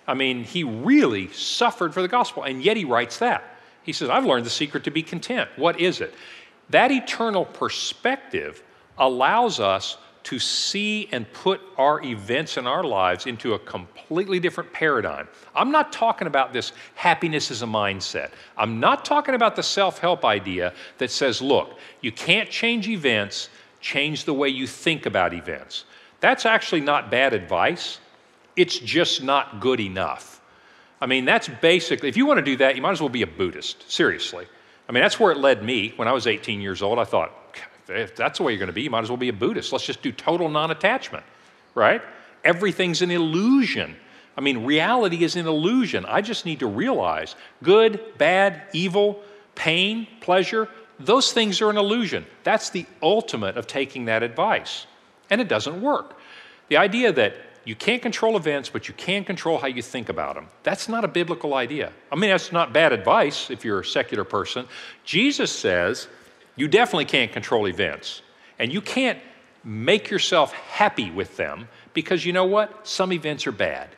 I 0.08 0.14
mean, 0.14 0.44
he 0.44 0.64
really 0.64 1.32
suffered 1.34 1.94
for 1.94 2.02
the 2.02 2.08
gospel, 2.08 2.44
and 2.44 2.64
yet 2.64 2.78
he 2.78 2.86
writes 2.86 3.20
that. 3.20 3.44
He 3.84 3.92
says, 3.92 4.10
I've 4.10 4.26
learned 4.26 4.46
the 4.46 4.52
secret 4.52 4.84
to 4.86 4.92
be 4.92 5.04
content. 5.04 5.50
What 5.56 5.80
is 5.80 6.00
it? 6.00 6.14
That 6.70 6.92
eternal 6.92 7.46
perspective 7.46 8.64
allows 8.98 9.60
us 9.60 9.98
to 10.26 10.40
see 10.40 11.08
and 11.12 11.32
put 11.34 11.62
our 11.78 12.04
events 12.04 12.58
in 12.58 12.66
our 12.66 12.84
lives 12.84 13.28
into 13.28 13.54
a 13.54 13.60
completely 13.60 14.40
different 14.40 14.74
paradigm. 14.74 15.28
I'm 15.56 15.72
not 15.72 15.94
talking 15.94 16.28
about 16.28 16.52
this 16.52 16.74
happiness 16.96 17.52
as 17.52 17.62
a 17.62 17.68
mindset. 17.68 18.32
I'm 18.58 18.80
not 18.80 19.06
talking 19.06 19.36
about 19.36 19.56
the 19.56 19.64
self 19.64 20.00
help 20.00 20.26
idea 20.26 20.74
that 20.98 21.12
says, 21.12 21.42
look, 21.42 21.78
you 22.02 22.12
can't 22.12 22.50
change 22.50 22.90
events, 22.90 23.50
change 23.82 24.26
the 24.26 24.34
way 24.34 24.50
you 24.50 24.66
think 24.66 25.06
about 25.06 25.34
events. 25.34 25.86
That's 26.22 26.46
actually 26.46 26.82
not 26.82 27.12
bad 27.12 27.34
advice, 27.34 28.00
it's 28.56 28.80
just 28.80 29.22
not 29.22 29.60
good 29.60 29.80
enough. 29.80 30.42
I 31.00 31.06
mean, 31.06 31.26
that's 31.26 31.48
basically, 31.48 32.10
if 32.10 32.18
you 32.18 32.26
want 32.26 32.40
to 32.40 32.46
do 32.46 32.58
that, 32.58 32.76
you 32.76 32.82
might 32.82 32.92
as 32.92 33.02
well 33.02 33.10
be 33.10 33.22
a 33.22 33.28
Buddhist, 33.28 33.90
seriously. 33.92 34.48
I 34.90 34.92
mean, 34.92 35.04
that's 35.04 35.20
where 35.20 35.32
it 35.32 35.38
led 35.38 35.64
me 35.64 35.94
when 35.98 36.08
I 36.08 36.14
was 36.14 36.26
18 36.26 36.62
years 36.62 36.82
old. 36.82 36.98
I 36.98 37.04
thought, 37.04 37.32
if 37.88 38.16
that's 38.16 38.40
the 38.40 38.44
way 38.44 38.52
you're 38.54 38.60
going 38.60 38.68
to 38.68 38.74
be, 38.74 38.84
you 38.84 38.90
might 38.90 39.04
as 39.04 39.10
well 39.10 39.18
be 39.18 39.30
a 39.30 39.34
Buddhist. 39.34 39.72
Let's 39.72 39.86
just 39.86 40.02
do 40.02 40.12
total 40.12 40.50
non 40.50 40.72
attachment, 40.72 41.26
right? 41.74 42.02
Everything's 42.44 43.02
an 43.02 43.12
illusion. 43.12 43.96
I 44.38 44.42
mean, 44.42 44.66
reality 44.66 45.24
is 45.24 45.36
an 45.36 45.48
illusion. 45.48 46.06
I 46.06 46.22
just 46.22 46.46
need 46.46 46.60
to 46.60 46.68
realize 46.68 47.36
good, 47.64 48.02
bad, 48.18 48.64
evil, 48.74 49.22
pain, 49.56 50.08
pleasure, 50.20 50.68
those 51.00 51.34
things 51.34 51.62
are 51.62 51.70
an 51.70 51.78
illusion. 51.78 52.26
That's 52.44 52.70
the 52.70 52.86
ultimate 53.02 53.58
of 53.58 53.68
taking 53.68 54.06
that 54.06 54.24
advice. 54.24 54.86
And 55.30 55.42
it 55.42 55.48
doesn't 55.48 55.82
work. 55.82 56.18
The 56.70 56.78
idea 56.78 57.12
that 57.14 57.36
you 57.66 57.76
can't 57.76 58.02
control 58.02 58.38
events, 58.38 58.70
but 58.70 58.88
you 58.88 58.94
can 58.94 59.24
control 59.24 59.58
how 59.58 59.68
you 59.68 59.82
think 59.82 60.10
about 60.10 60.36
them. 60.36 60.48
That's 60.64 60.88
not 60.88 61.04
a 61.04 61.08
biblical 61.08 61.56
idea. 61.56 61.92
I 62.12 62.16
mean, 62.16 62.30
that's 62.30 62.52
not 62.52 62.74
bad 62.74 62.94
advice 62.94 63.50
if 63.50 63.66
you're 63.66 63.80
a 63.80 63.86
secular 63.86 64.24
person. 64.24 64.68
Jesus 65.04 65.52
says 65.52 66.08
you 66.56 66.68
definitely 66.68 67.06
can't 67.06 67.32
control 67.32 67.68
events, 67.68 68.22
and 68.60 68.72
you 68.72 68.82
can't 68.82 69.20
make 69.64 70.10
yourself 70.10 70.54
happy 70.54 71.12
with 71.12 71.36
them 71.38 71.68
because 71.94 72.26
you 72.26 72.34
know 72.34 72.46
what? 72.46 72.88
Some 72.88 73.12
events 73.12 73.48
are 73.48 73.52
bad 73.52 73.90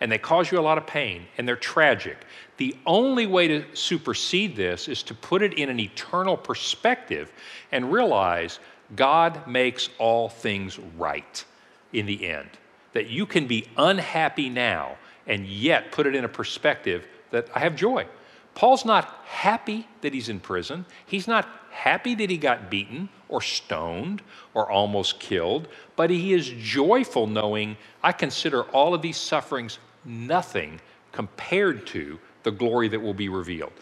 and 0.00 0.12
they 0.12 0.18
cause 0.18 0.50
you 0.50 0.58
a 0.58 0.60
lot 0.60 0.78
of 0.78 0.86
pain 0.86 1.26
and 1.36 1.46
they're 1.48 1.56
tragic. 1.56 2.18
The 2.58 2.76
only 2.86 3.26
way 3.26 3.48
to 3.48 3.64
supersede 3.74 4.56
this 4.56 4.88
is 4.88 5.02
to 5.04 5.14
put 5.14 5.42
it 5.42 5.54
in 5.54 5.68
an 5.68 5.80
eternal 5.80 6.36
perspective 6.36 7.32
and 7.72 7.92
realize 7.92 8.58
God 8.94 9.46
makes 9.46 9.88
all 9.98 10.28
things 10.28 10.78
right 10.96 11.44
in 11.92 12.06
the 12.06 12.28
end 12.28 12.48
that 12.92 13.08
you 13.08 13.26
can 13.26 13.46
be 13.46 13.66
unhappy 13.76 14.48
now 14.48 14.96
and 15.26 15.46
yet 15.46 15.92
put 15.92 16.06
it 16.06 16.14
in 16.14 16.24
a 16.24 16.28
perspective 16.28 17.06
that 17.30 17.48
I 17.54 17.58
have 17.58 17.74
joy. 17.76 18.06
Paul's 18.54 18.86
not 18.86 19.04
happy 19.26 19.86
that 20.00 20.14
he's 20.14 20.30
in 20.30 20.40
prison. 20.40 20.86
He's 21.04 21.28
not 21.28 21.46
happy 21.76 22.14
that 22.14 22.30
he 22.30 22.38
got 22.38 22.70
beaten 22.70 23.08
or 23.28 23.42
stoned 23.42 24.22
or 24.54 24.70
almost 24.70 25.20
killed, 25.20 25.68
but 25.94 26.08
he 26.08 26.32
is 26.32 26.48
joyful 26.48 27.26
knowing 27.26 27.76
I 28.02 28.12
consider 28.12 28.62
all 28.70 28.94
of 28.94 29.02
these 29.02 29.18
sufferings 29.18 29.78
nothing 30.04 30.80
compared 31.12 31.86
to 31.88 32.18
the 32.44 32.50
glory 32.50 32.88
that 32.88 33.00
will 33.00 33.14
be 33.14 33.28
revealed. 33.28 33.72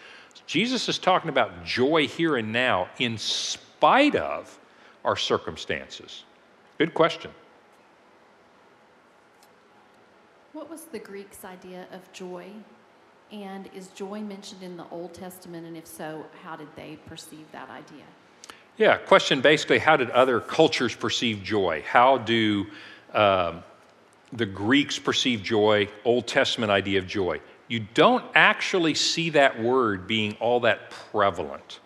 Jesus 0.47 0.89
is 0.89 0.99
talking 0.99 1.29
about 1.29 1.65
joy 1.65 2.09
here 2.09 2.37
and 2.37 2.53
now 2.53 2.89
in 2.99 3.17
spite 3.17 4.17
of 4.17 4.59
our 5.05 5.17
circumstances. 5.17 6.25
Good 6.79 6.95
question. 6.95 7.31
What 10.53 10.69
was 10.69 10.85
the 10.87 10.99
Greeks' 10.99 11.45
idea 11.45 11.87
of 11.93 12.13
joy? 12.13 12.47
And 13.35 13.69
is 13.75 13.89
joy 13.89 14.21
mentioned 14.21 14.63
in 14.63 14.77
the 14.77 14.85
Old 14.93 15.13
Testament? 15.13 15.67
And 15.67 15.77
if 15.77 15.89
so, 15.89 16.25
how 16.45 16.55
did 16.55 16.69
they 16.77 16.99
perceive 17.07 17.51
that 17.51 17.69
idea? 17.69 18.05
Yeah, 18.77 18.97
question 18.97 19.41
basically 19.41 19.79
how 19.79 19.97
did 19.97 20.11
other 20.11 20.39
cultures 20.39 20.95
perceive 20.95 21.43
joy? 21.43 21.83
How 21.85 22.19
do 22.19 22.67
um, 23.13 23.65
the 24.33 24.47
Greeks 24.47 25.01
perceive 25.01 25.43
joy, 25.43 25.89
Old 26.05 26.29
Testament 26.29 26.71
idea 26.71 27.01
of 27.01 27.09
joy? 27.09 27.41
You 27.67 27.87
don't 27.95 28.25
actually 28.37 28.95
see 28.95 29.31
that 29.31 29.61
word 29.61 30.07
being 30.07 30.37
all 30.39 30.61
that 30.61 30.91
prevalent. 30.91 31.81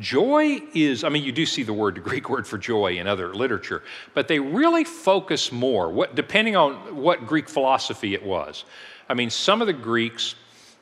Joy 0.00 0.60
is, 0.74 1.04
I 1.04 1.10
mean, 1.10 1.24
you 1.24 1.32
do 1.32 1.44
see 1.44 1.64
the 1.64 1.72
word, 1.72 1.96
the 1.96 2.00
Greek 2.00 2.30
word 2.30 2.46
for 2.46 2.56
joy 2.56 2.98
in 2.98 3.06
other 3.06 3.34
literature, 3.34 3.82
but 4.14 4.28
they 4.28 4.38
really 4.38 4.84
focus 4.84 5.52
more, 5.52 5.90
what, 5.90 6.14
depending 6.14 6.56
on 6.56 6.96
what 6.96 7.26
Greek 7.26 7.48
philosophy 7.48 8.14
it 8.14 8.22
was. 8.22 8.64
I 9.08 9.14
mean, 9.14 9.28
some 9.28 9.60
of 9.60 9.66
the 9.66 9.72
Greeks 9.72 10.34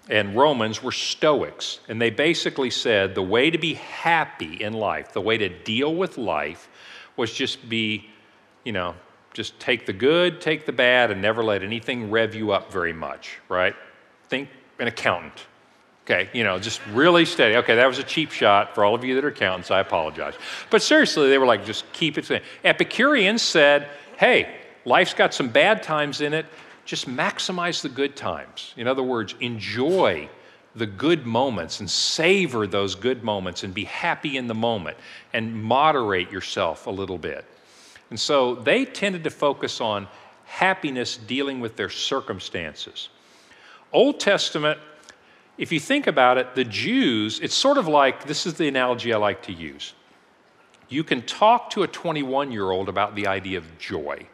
and 0.08 0.36
Romans 0.36 0.82
were 0.82 0.92
Stoics, 0.92 1.80
and 1.88 2.00
they 2.00 2.10
basically 2.10 2.70
said 2.70 3.14
the 3.14 3.22
way 3.22 3.50
to 3.50 3.58
be 3.58 3.74
happy 3.74 4.62
in 4.62 4.72
life, 4.72 5.12
the 5.12 5.20
way 5.20 5.36
to 5.38 5.48
deal 5.48 5.94
with 5.94 6.16
life, 6.16 6.68
was 7.16 7.32
just 7.32 7.68
be, 7.68 8.08
you 8.64 8.72
know, 8.72 8.94
just 9.32 9.58
take 9.58 9.86
the 9.86 9.92
good, 9.92 10.40
take 10.40 10.64
the 10.64 10.72
bad, 10.72 11.10
and 11.10 11.20
never 11.20 11.42
let 11.42 11.62
anything 11.62 12.10
rev 12.10 12.34
you 12.34 12.52
up 12.52 12.72
very 12.72 12.92
much, 12.92 13.38
right? 13.48 13.74
Think 14.28 14.48
an 14.78 14.86
accountant 14.86 15.46
Okay, 16.06 16.30
you 16.32 16.44
know, 16.44 16.60
just 16.60 16.80
really 16.92 17.24
steady. 17.24 17.56
Okay, 17.56 17.74
that 17.74 17.86
was 17.86 17.98
a 17.98 18.04
cheap 18.04 18.30
shot 18.30 18.76
for 18.76 18.84
all 18.84 18.94
of 18.94 19.02
you 19.02 19.16
that 19.16 19.24
are 19.24 19.28
accountants. 19.28 19.72
I 19.72 19.80
apologize. 19.80 20.34
But 20.70 20.80
seriously, 20.80 21.28
they 21.28 21.38
were 21.38 21.46
like, 21.46 21.64
just 21.66 21.84
keep 21.92 22.16
it 22.16 22.24
steady. 22.24 22.44
Epicureans 22.62 23.42
said, 23.42 23.88
hey, 24.16 24.54
life's 24.84 25.14
got 25.14 25.34
some 25.34 25.48
bad 25.48 25.82
times 25.82 26.20
in 26.20 26.32
it. 26.32 26.46
Just 26.86 27.06
maximize 27.06 27.82
the 27.82 27.90
good 27.90 28.16
times. 28.16 28.72
In 28.78 28.88
other 28.88 29.02
words, 29.02 29.34
enjoy 29.40 30.30
the 30.74 30.86
good 30.86 31.26
moments 31.26 31.80
and 31.80 31.90
savor 31.90 32.66
those 32.66 32.94
good 32.94 33.22
moments 33.22 33.62
and 33.62 33.74
be 33.74 33.84
happy 33.84 34.38
in 34.38 34.46
the 34.46 34.54
moment 34.54 34.96
and 35.34 35.62
moderate 35.62 36.30
yourself 36.30 36.86
a 36.86 36.90
little 36.90 37.18
bit. 37.18 37.44
And 38.08 38.18
so 38.18 38.54
they 38.54 38.86
tended 38.86 39.24
to 39.24 39.30
focus 39.30 39.80
on 39.82 40.08
happiness 40.44 41.18
dealing 41.18 41.60
with 41.60 41.76
their 41.76 41.90
circumstances. 41.90 43.10
Old 43.92 44.18
Testament 44.20 44.78
if 45.58 45.72
you 45.72 45.80
think 45.80 46.06
about 46.06 46.36
it, 46.36 46.54
the 46.54 46.64
Jews, 46.64 47.40
it's 47.40 47.54
sort 47.54 47.78
of 47.78 47.88
like 47.88 48.24
this 48.26 48.46
is 48.46 48.54
the 48.54 48.68
analogy 48.68 49.12
I 49.12 49.16
like 49.16 49.42
to 49.44 49.52
use. 49.52 49.94
You 50.88 51.02
can 51.02 51.22
talk 51.22 51.70
to 51.70 51.82
a 51.82 51.88
21 51.88 52.52
year 52.52 52.70
old 52.70 52.88
about 52.88 53.14
the 53.14 53.26
idea 53.26 53.58
of 53.58 53.78
joy, 53.78 54.26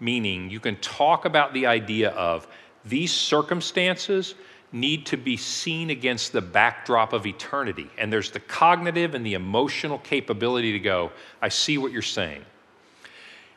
meaning 0.00 0.50
you 0.50 0.60
can 0.60 0.76
talk 0.76 1.24
about 1.24 1.52
the 1.52 1.66
idea 1.66 2.10
of 2.10 2.46
these 2.84 3.12
circumstances 3.12 4.34
need 4.70 5.06
to 5.06 5.16
be 5.16 5.36
seen 5.36 5.90
against 5.90 6.32
the 6.32 6.40
backdrop 6.40 7.12
of 7.12 7.26
eternity. 7.26 7.90
And 7.96 8.12
there's 8.12 8.30
the 8.30 8.40
cognitive 8.40 9.14
and 9.14 9.24
the 9.24 9.34
emotional 9.34 9.98
capability 9.98 10.72
to 10.72 10.78
go, 10.78 11.10
I 11.40 11.48
see 11.48 11.78
what 11.78 11.90
you're 11.90 12.02
saying. 12.02 12.44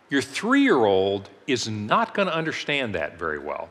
Your 0.09 0.21
three 0.21 0.61
year 0.61 0.85
old 0.85 1.29
is 1.47 1.69
not 1.69 2.13
going 2.13 2.27
to 2.27 2.35
understand 2.35 2.95
that 2.95 3.19
very 3.19 3.39
well 3.39 3.69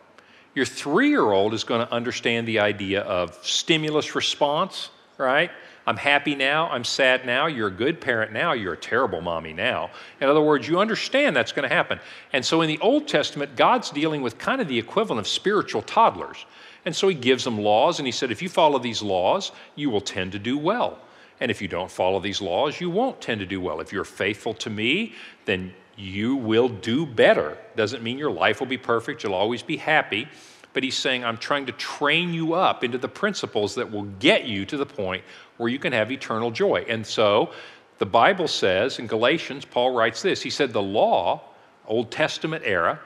your 0.54 0.66
three 0.66 1.09
year 1.09 1.30
old 1.30 1.54
is 1.54 1.64
going 1.64 1.87
to 1.87 1.92
understand 1.92 2.46
the 2.46 2.59
idea 2.59 3.02
of 3.02 3.38
stimulus 3.42 4.14
response, 4.14 4.90
right? 5.16 5.50
I'm 5.90 5.96
happy 5.96 6.37
now, 6.37 6.68
I'm 6.70 6.85
sad 6.85 7.26
now, 7.26 7.46
you're 7.46 7.66
a 7.66 7.72
good 7.72 8.00
parent 8.00 8.33
now, 8.33 8.53
you're 8.53 8.74
a 8.74 8.76
terrible 8.76 9.20
mommy 9.20 9.53
now. 9.53 9.90
In 10.20 10.29
other 10.29 10.40
words, 10.40 10.68
you 10.68 10.79
understand 10.79 11.35
that's 11.35 11.50
going 11.50 11.68
to 11.68 11.74
happen. 11.74 11.98
And 12.33 12.46
so 12.46 12.61
in 12.61 12.68
the 12.68 12.79
Old 12.79 13.09
Testament, 13.09 13.57
God's 13.57 13.90
dealing 13.90 14.22
with 14.22 14.38
kind 14.38 14.61
of 14.61 14.68
the 14.68 14.79
equivalent 14.79 15.18
of 15.18 15.26
spiritual 15.26 15.83
toddlers. 15.83 16.46
And 16.85 16.94
so 16.94 17.09
he 17.09 17.14
gives 17.16 17.42
them 17.42 17.59
laws, 17.59 17.98
and 17.98 18.07
he 18.07 18.12
said, 18.12 18.31
if 18.31 18.40
you 18.40 18.48
follow 18.48 18.79
these 18.79 19.03
laws, 19.03 19.50
you 19.74 19.90
will 19.90 20.00
tend 20.00 20.31
to 20.31 20.38
do 20.38 20.57
well. 20.57 20.96
And 21.40 21.50
if 21.50 21.61
you 21.61 21.66
don't 21.66 21.90
follow 21.90 22.20
these 22.20 22.40
laws, 22.40 22.81
you 22.81 22.88
won't 22.88 23.20
tend 23.20 23.40
to 23.40 23.46
do 23.46 23.61
well. 23.61 23.81
If 23.81 23.92
you're 23.92 24.05
faithful 24.05 24.55
to 24.55 24.70
me, 24.70 25.14
then 25.44 25.74
you 25.96 26.37
will 26.37 26.69
do 26.69 27.04
better. 27.04 27.58
Doesn't 27.75 28.04
mean 28.04 28.17
your 28.17 28.31
life 28.31 28.60
will 28.60 28.69
be 28.69 28.79
perfect, 28.79 29.25
you'll 29.25 29.35
always 29.35 29.64
be 29.64 29.79
happy. 29.79 30.29
But 30.73 30.85
he's 30.85 30.96
saying, 30.96 31.25
I'm 31.25 31.37
trying 31.37 31.67
to 31.67 31.73
train 31.73 32.33
you 32.33 32.52
up 32.52 32.85
into 32.85 32.96
the 32.96 33.08
principles 33.08 33.75
that 33.75 33.90
will 33.90 34.04
get 34.04 34.44
you 34.44 34.64
to 34.67 34.77
the 34.77 34.87
point 34.87 35.25
where 35.61 35.69
you 35.69 35.79
can 35.79 35.92
have 35.92 36.11
eternal 36.11 36.50
joy. 36.50 36.85
And 36.88 37.06
so 37.06 37.52
the 37.98 38.06
Bible 38.06 38.48
says 38.48 38.98
in 38.98 39.06
Galatians, 39.06 39.67
Paul 39.67 39.94
writes 39.94 40.23
this 40.23 40.40
He 40.40 40.48
said, 40.48 40.73
The 40.73 40.83
law, 40.83 41.42
Old 41.87 42.11
Testament 42.11 42.65
era, 42.67 42.98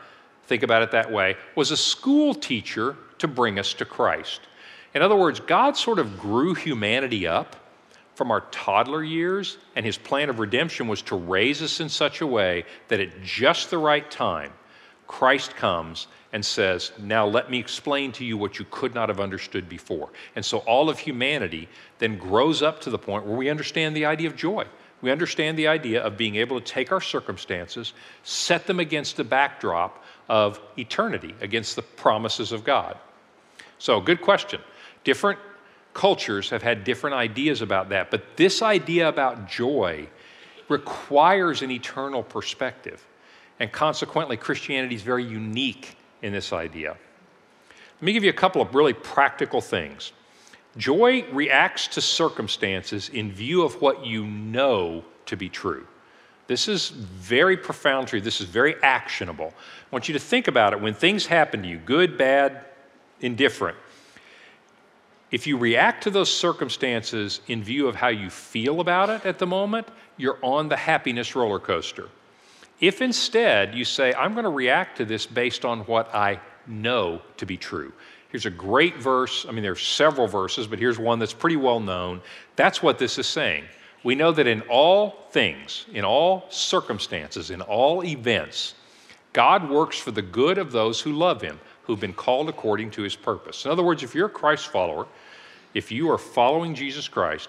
think 0.46 0.62
about 0.62 0.82
it 0.82 0.92
that 0.92 1.10
way, 1.10 1.36
was 1.56 1.72
a 1.72 1.76
school 1.76 2.32
teacher 2.32 2.96
to 3.18 3.26
bring 3.26 3.58
us 3.58 3.74
to 3.74 3.84
Christ. 3.84 4.42
In 4.94 5.02
other 5.02 5.16
words, 5.16 5.40
God 5.40 5.76
sort 5.76 5.98
of 5.98 6.20
grew 6.20 6.54
humanity 6.54 7.26
up 7.26 7.56
from 8.14 8.30
our 8.30 8.42
toddler 8.52 9.02
years, 9.02 9.58
and 9.74 9.84
his 9.84 9.98
plan 9.98 10.30
of 10.30 10.38
redemption 10.38 10.86
was 10.86 11.02
to 11.02 11.16
raise 11.16 11.60
us 11.60 11.80
in 11.80 11.88
such 11.88 12.20
a 12.20 12.26
way 12.26 12.64
that 12.86 13.00
at 13.00 13.20
just 13.24 13.70
the 13.70 13.78
right 13.78 14.08
time, 14.08 14.52
Christ 15.06 15.54
comes 15.56 16.06
and 16.32 16.44
says, 16.44 16.92
Now 16.98 17.26
let 17.26 17.50
me 17.50 17.58
explain 17.58 18.12
to 18.12 18.24
you 18.24 18.36
what 18.36 18.58
you 18.58 18.66
could 18.70 18.94
not 18.94 19.08
have 19.08 19.20
understood 19.20 19.68
before. 19.68 20.08
And 20.34 20.44
so 20.44 20.58
all 20.58 20.88
of 20.90 20.98
humanity 20.98 21.68
then 21.98 22.18
grows 22.18 22.62
up 22.62 22.80
to 22.82 22.90
the 22.90 22.98
point 22.98 23.24
where 23.24 23.36
we 23.36 23.50
understand 23.50 23.94
the 23.94 24.06
idea 24.06 24.28
of 24.28 24.36
joy. 24.36 24.66
We 25.00 25.10
understand 25.10 25.58
the 25.58 25.68
idea 25.68 26.02
of 26.02 26.16
being 26.16 26.36
able 26.36 26.58
to 26.58 26.64
take 26.64 26.90
our 26.90 27.00
circumstances, 27.00 27.92
set 28.22 28.66
them 28.66 28.80
against 28.80 29.16
the 29.16 29.24
backdrop 29.24 30.02
of 30.28 30.60
eternity, 30.78 31.34
against 31.40 31.76
the 31.76 31.82
promises 31.82 32.52
of 32.52 32.64
God. 32.64 32.96
So, 33.78 34.00
good 34.00 34.22
question. 34.22 34.60
Different 35.04 35.38
cultures 35.92 36.48
have 36.50 36.62
had 36.62 36.84
different 36.84 37.14
ideas 37.14 37.60
about 37.60 37.90
that, 37.90 38.10
but 38.10 38.36
this 38.36 38.62
idea 38.62 39.08
about 39.08 39.46
joy 39.46 40.08
requires 40.68 41.62
an 41.62 41.70
eternal 41.70 42.22
perspective. 42.22 43.04
And 43.60 43.70
consequently, 43.70 44.36
Christianity 44.36 44.94
is 44.94 45.02
very 45.02 45.24
unique 45.24 45.96
in 46.22 46.32
this 46.32 46.52
idea. 46.52 46.96
Let 47.96 48.02
me 48.02 48.12
give 48.12 48.24
you 48.24 48.30
a 48.30 48.34
couple 48.34 48.60
of 48.60 48.74
really 48.74 48.92
practical 48.92 49.60
things. 49.60 50.12
Joy 50.76 51.24
reacts 51.32 51.86
to 51.88 52.00
circumstances 52.00 53.08
in 53.08 53.30
view 53.32 53.62
of 53.62 53.80
what 53.80 54.04
you 54.04 54.26
know 54.26 55.04
to 55.26 55.36
be 55.36 55.48
true. 55.48 55.86
This 56.46 56.68
is 56.68 56.90
very 56.90 57.56
profound 57.56 58.08
truth. 58.08 58.24
This 58.24 58.40
is 58.40 58.48
very 58.48 58.74
actionable. 58.82 59.54
I 59.56 59.86
want 59.90 60.08
you 60.08 60.12
to 60.14 60.20
think 60.20 60.48
about 60.48 60.72
it. 60.72 60.80
When 60.80 60.92
things 60.92 61.26
happen 61.26 61.62
to 61.62 61.68
you, 61.68 61.78
good, 61.78 62.18
bad, 62.18 62.64
indifferent, 63.20 63.78
if 65.30 65.46
you 65.46 65.56
react 65.56 66.02
to 66.04 66.10
those 66.10 66.32
circumstances 66.32 67.40
in 67.48 67.62
view 67.62 67.88
of 67.88 67.96
how 67.96 68.08
you 68.08 68.28
feel 68.28 68.80
about 68.80 69.10
it 69.10 69.24
at 69.24 69.38
the 69.38 69.46
moment, 69.46 69.88
you're 70.16 70.38
on 70.42 70.68
the 70.68 70.76
happiness 70.76 71.34
roller 71.34 71.58
coaster. 71.58 72.08
If 72.80 73.00
instead 73.00 73.74
you 73.74 73.84
say, 73.84 74.12
I'm 74.14 74.32
going 74.32 74.44
to 74.44 74.50
react 74.50 74.98
to 74.98 75.04
this 75.04 75.26
based 75.26 75.64
on 75.64 75.80
what 75.80 76.14
I 76.14 76.40
know 76.66 77.22
to 77.36 77.46
be 77.46 77.56
true. 77.56 77.92
Here's 78.30 78.46
a 78.46 78.50
great 78.50 78.96
verse. 78.96 79.46
I 79.48 79.52
mean, 79.52 79.62
there's 79.62 79.86
several 79.86 80.26
verses, 80.26 80.66
but 80.66 80.78
here's 80.78 80.98
one 80.98 81.18
that's 81.18 81.32
pretty 81.32 81.56
well 81.56 81.78
known. 81.78 82.20
That's 82.56 82.82
what 82.82 82.98
this 82.98 83.18
is 83.18 83.26
saying. 83.26 83.64
We 84.02 84.14
know 84.14 84.32
that 84.32 84.46
in 84.46 84.60
all 84.62 85.28
things, 85.30 85.86
in 85.92 86.04
all 86.04 86.46
circumstances, 86.50 87.50
in 87.50 87.60
all 87.60 88.04
events, 88.04 88.74
God 89.32 89.70
works 89.70 89.98
for 89.98 90.10
the 90.10 90.22
good 90.22 90.58
of 90.58 90.72
those 90.72 91.00
who 91.00 91.12
love 91.12 91.42
Him, 91.42 91.60
who've 91.84 92.00
been 92.00 92.12
called 92.12 92.48
according 92.48 92.90
to 92.92 93.02
His 93.02 93.16
purpose. 93.16 93.64
In 93.64 93.70
other 93.70 93.82
words, 93.82 94.02
if 94.02 94.14
you're 94.14 94.26
a 94.26 94.30
Christ 94.30 94.68
follower, 94.68 95.06
if 95.72 95.90
you 95.90 96.10
are 96.10 96.18
following 96.18 96.74
Jesus 96.74 97.08
Christ, 97.08 97.48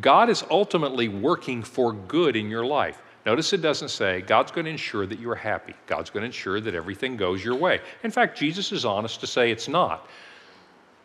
God 0.00 0.28
is 0.28 0.44
ultimately 0.50 1.08
working 1.08 1.62
for 1.62 1.92
good 1.92 2.36
in 2.36 2.50
your 2.50 2.64
life. 2.64 3.02
Notice 3.26 3.52
it 3.52 3.60
doesn't 3.60 3.88
say 3.88 4.20
God's 4.20 4.52
going 4.52 4.66
to 4.66 4.70
ensure 4.70 5.04
that 5.04 5.18
you're 5.18 5.34
happy. 5.34 5.74
God's 5.88 6.10
going 6.10 6.22
to 6.22 6.26
ensure 6.26 6.60
that 6.60 6.76
everything 6.76 7.16
goes 7.16 7.44
your 7.44 7.56
way. 7.56 7.80
In 8.04 8.12
fact, 8.12 8.38
Jesus 8.38 8.70
is 8.70 8.84
honest 8.84 9.20
to 9.20 9.26
say 9.26 9.50
it's 9.50 9.66
not. 9.66 10.08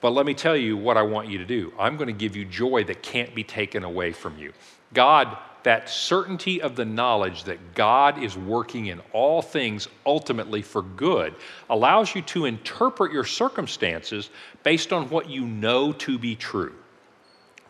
But 0.01 0.11
let 0.11 0.27
me 0.27 0.35
tell 0.35 0.55
you 0.55 0.77
what 0.77 0.97
I 0.97 1.01
want 1.01 1.29
you 1.29 1.39
to 1.39 1.45
do. 1.45 1.73
I'm 1.79 1.97
going 1.97 2.07
to 2.07 2.13
give 2.13 2.35
you 2.35 2.45
joy 2.45 2.83
that 2.85 3.01
can't 3.01 3.33
be 3.33 3.43
taken 3.43 3.83
away 3.83 4.11
from 4.11 4.37
you. 4.37 4.53
God, 4.93 5.35
that 5.63 5.89
certainty 5.89 6.61
of 6.61 6.75
the 6.75 6.85
knowledge 6.85 7.43
that 7.45 7.73
God 7.73 8.21
is 8.21 8.37
working 8.37 8.87
in 8.87 9.01
all 9.13 9.41
things 9.41 9.87
ultimately 10.05 10.61
for 10.61 10.83
good, 10.83 11.33
allows 11.71 12.13
you 12.13 12.21
to 12.23 12.45
interpret 12.45 13.11
your 13.11 13.25
circumstances 13.25 14.29
based 14.61 14.93
on 14.93 15.09
what 15.09 15.27
you 15.27 15.45
know 15.45 15.91
to 15.93 16.19
be 16.19 16.35
true, 16.35 16.75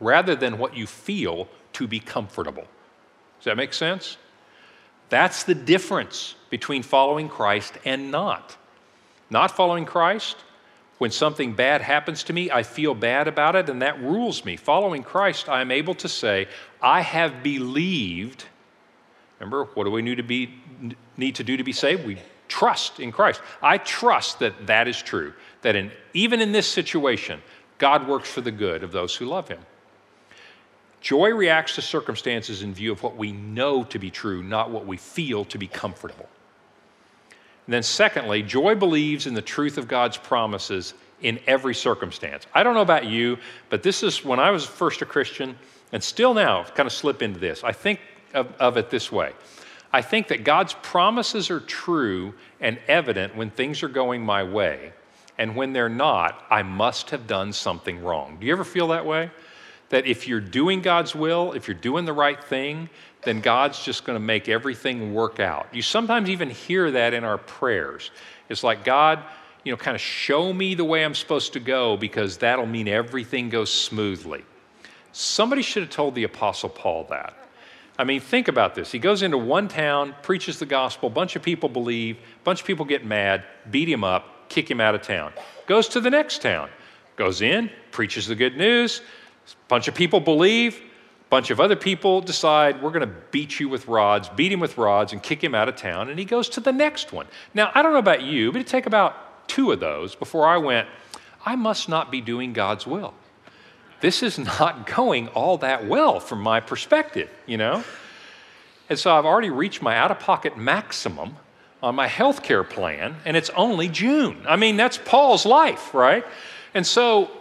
rather 0.01 0.35
than 0.35 0.57
what 0.57 0.75
you 0.75 0.87
feel 0.87 1.47
to 1.73 1.87
be 1.87 1.99
comfortable. 2.01 2.65
Does 3.39 3.45
that 3.45 3.57
make 3.57 3.73
sense? 3.73 4.17
That's 5.11 5.43
the 5.43 5.53
difference 5.53 6.35
between 6.49 6.83
following 6.83 7.27
Christ 7.27 7.73
and 7.83 8.11
not. 8.11 8.55
Not 9.29 9.51
following 9.51 9.83
Christ, 9.83 10.37
when 10.99 11.11
something 11.11 11.53
bad 11.53 11.81
happens 11.81 12.23
to 12.23 12.33
me, 12.33 12.49
I 12.49 12.63
feel 12.63 12.95
bad 12.95 13.27
about 13.27 13.57
it, 13.57 13.67
and 13.67 13.81
that 13.81 14.01
rules 14.01 14.45
me. 14.45 14.55
Following 14.55 15.03
Christ, 15.03 15.49
I 15.49 15.59
am 15.59 15.69
able 15.69 15.95
to 15.95 16.07
say, 16.07 16.47
I 16.81 17.01
have 17.01 17.43
believed. 17.43 18.45
Remember, 19.39 19.65
what 19.73 19.83
do 19.83 19.91
we 19.91 20.01
need 20.01 20.15
to, 20.15 20.23
be, 20.23 20.53
need 21.17 21.35
to 21.35 21.43
do 21.43 21.57
to 21.57 21.63
be 21.63 21.73
saved? 21.73 22.05
We 22.05 22.17
trust 22.47 23.01
in 23.01 23.11
Christ. 23.11 23.41
I 23.61 23.79
trust 23.79 24.39
that 24.39 24.65
that 24.67 24.87
is 24.87 25.01
true, 25.01 25.33
that 25.61 25.75
in, 25.75 25.91
even 26.13 26.39
in 26.39 26.53
this 26.53 26.67
situation, 26.67 27.41
God 27.79 28.07
works 28.07 28.31
for 28.31 28.39
the 28.39 28.51
good 28.51 28.81
of 28.81 28.93
those 28.93 29.13
who 29.13 29.25
love 29.25 29.49
Him. 29.49 29.59
Joy 31.01 31.31
reacts 31.31 31.75
to 31.75 31.81
circumstances 31.81 32.61
in 32.61 32.73
view 32.73 32.91
of 32.91 33.01
what 33.01 33.17
we 33.17 33.31
know 33.31 33.83
to 33.85 33.99
be 33.99 34.11
true, 34.11 34.43
not 34.43 34.69
what 34.69 34.85
we 34.85 34.97
feel 34.97 35.43
to 35.45 35.57
be 35.57 35.67
comfortable. 35.67 36.29
And 37.65 37.73
then, 37.73 37.83
secondly, 37.83 38.43
joy 38.43 38.75
believes 38.75 39.27
in 39.27 39.33
the 39.33 39.41
truth 39.41 39.77
of 39.77 39.87
God's 39.87 40.17
promises 40.17 40.93
in 41.21 41.39
every 41.47 41.73
circumstance. 41.73 42.45
I 42.53 42.63
don't 42.63 42.75
know 42.75 42.81
about 42.81 43.05
you, 43.05 43.37
but 43.69 43.83
this 43.83 44.03
is 44.03 44.23
when 44.23 44.39
I 44.39 44.51
was 44.51 44.65
first 44.65 45.01
a 45.01 45.05
Christian, 45.05 45.57
and 45.91 46.03
still 46.03 46.33
now 46.33 46.63
kind 46.63 46.87
of 46.87 46.93
slip 46.93 47.21
into 47.21 47.39
this. 47.39 47.63
I 47.63 47.71
think 47.71 47.99
of, 48.33 48.53
of 48.59 48.77
it 48.77 48.89
this 48.89 49.11
way 49.11 49.33
I 49.93 50.01
think 50.01 50.29
that 50.29 50.43
God's 50.43 50.73
promises 50.81 51.49
are 51.51 51.59
true 51.59 52.33
and 52.59 52.79
evident 52.87 53.35
when 53.35 53.49
things 53.49 53.83
are 53.83 53.89
going 53.89 54.21
my 54.21 54.43
way, 54.43 54.93
and 55.37 55.55
when 55.55 55.73
they're 55.73 55.89
not, 55.89 56.45
I 56.49 56.63
must 56.63 57.09
have 57.09 57.27
done 57.27 57.53
something 57.53 58.03
wrong. 58.03 58.37
Do 58.39 58.45
you 58.45 58.53
ever 58.53 58.63
feel 58.63 58.89
that 58.89 59.05
way? 59.05 59.31
That 59.91 60.05
if 60.05 60.27
you're 60.27 60.41
doing 60.41 60.81
God's 60.81 61.13
will, 61.13 61.53
if 61.53 61.67
you're 61.67 61.75
doing 61.75 62.05
the 62.05 62.13
right 62.13 62.41
thing, 62.43 62.89
then 63.23 63.41
God's 63.41 63.83
just 63.83 64.03
going 64.03 64.15
to 64.15 64.25
make 64.25 64.49
everything 64.49 65.13
work 65.13 65.39
out. 65.39 65.67
You 65.71 65.81
sometimes 65.81 66.29
even 66.29 66.49
hear 66.49 66.91
that 66.91 67.13
in 67.13 67.23
our 67.23 67.37
prayers. 67.37 68.09
It's 68.49 68.63
like, 68.63 68.83
God, 68.83 69.19
you 69.63 69.71
know, 69.71 69.77
kind 69.77 69.93
of 69.93 70.01
show 70.01 70.51
me 70.51 70.75
the 70.75 70.83
way 70.83 71.05
I'm 71.05 71.13
supposed 71.13 71.53
to 71.53 71.59
go 71.59 71.97
because 71.97 72.37
that'll 72.37 72.65
mean 72.65 72.87
everything 72.87 73.49
goes 73.49 73.71
smoothly. 73.71 74.43
Somebody 75.11 75.61
should 75.61 75.83
have 75.83 75.91
told 75.91 76.15
the 76.15 76.23
Apostle 76.23 76.69
Paul 76.69 77.05
that. 77.09 77.37
I 77.99 78.05
mean, 78.05 78.21
think 78.21 78.47
about 78.47 78.73
this. 78.73 78.91
He 78.91 78.97
goes 78.97 79.21
into 79.21 79.37
one 79.37 79.67
town, 79.67 80.15
preaches 80.23 80.57
the 80.57 80.65
gospel, 80.65 81.07
a 81.07 81.11
bunch 81.11 81.35
of 81.35 81.43
people 81.43 81.69
believe, 81.69 82.15
a 82.15 82.43
bunch 82.43 82.61
of 82.61 82.65
people 82.65 82.85
get 82.85 83.05
mad, 83.05 83.43
beat 83.69 83.89
him 83.89 84.03
up, 84.03 84.49
kick 84.49 84.71
him 84.71 84.79
out 84.79 84.95
of 84.95 85.01
town. 85.01 85.33
Goes 85.67 85.89
to 85.89 85.99
the 85.99 86.09
next 86.09 86.41
town, 86.41 86.69
goes 87.17 87.41
in, 87.41 87.69
preaches 87.91 88.25
the 88.25 88.35
good 88.35 88.57
news, 88.57 89.01
a 89.53 89.67
bunch 89.67 89.87
of 89.87 89.95
people 89.95 90.19
believe, 90.19 90.77
a 90.77 91.29
bunch 91.29 91.49
of 91.49 91.59
other 91.59 91.75
people 91.75 92.21
decide 92.21 92.81
we're 92.81 92.91
going 92.91 93.07
to 93.07 93.15
beat 93.31 93.59
you 93.59 93.69
with 93.69 93.87
rods, 93.87 94.29
beat 94.29 94.51
him 94.51 94.59
with 94.59 94.77
rods, 94.77 95.13
and 95.13 95.21
kick 95.21 95.43
him 95.43 95.55
out 95.55 95.69
of 95.69 95.75
town, 95.75 96.09
and 96.09 96.19
he 96.19 96.25
goes 96.25 96.49
to 96.49 96.59
the 96.59 96.71
next 96.71 97.13
one. 97.13 97.27
Now, 97.53 97.71
I 97.73 97.81
don't 97.81 97.93
know 97.93 97.99
about 97.99 98.23
you, 98.23 98.51
but 98.51 98.61
it 98.61 98.67
took 98.67 98.85
about 98.85 99.47
two 99.47 99.71
of 99.71 99.79
those 99.79 100.15
before 100.15 100.47
I 100.47 100.57
went, 100.57 100.87
I 101.45 101.55
must 101.55 101.89
not 101.89 102.11
be 102.11 102.21
doing 102.21 102.53
God's 102.53 102.85
will. 102.85 103.13
This 104.01 104.23
is 104.23 104.37
not 104.59 104.85
going 104.85 105.27
all 105.29 105.57
that 105.59 105.87
well 105.87 106.19
from 106.19 106.41
my 106.41 106.59
perspective, 106.59 107.29
you 107.45 107.57
know? 107.57 107.83
And 108.89 108.99
so 108.99 109.15
I've 109.15 109.25
already 109.25 109.49
reached 109.49 109.81
my 109.81 109.95
out 109.97 110.11
of 110.11 110.19
pocket 110.19 110.57
maximum 110.57 111.37
on 111.81 111.95
my 111.95 112.07
health 112.07 112.43
care 112.43 112.63
plan, 112.63 113.15
and 113.25 113.35
it's 113.35 113.49
only 113.51 113.87
June. 113.87 114.43
I 114.47 114.55
mean, 114.55 114.77
that's 114.77 114.97
Paul's 114.97 115.45
life, 115.45 115.93
right? 115.93 116.25
And 116.73 116.85
so 116.85 117.31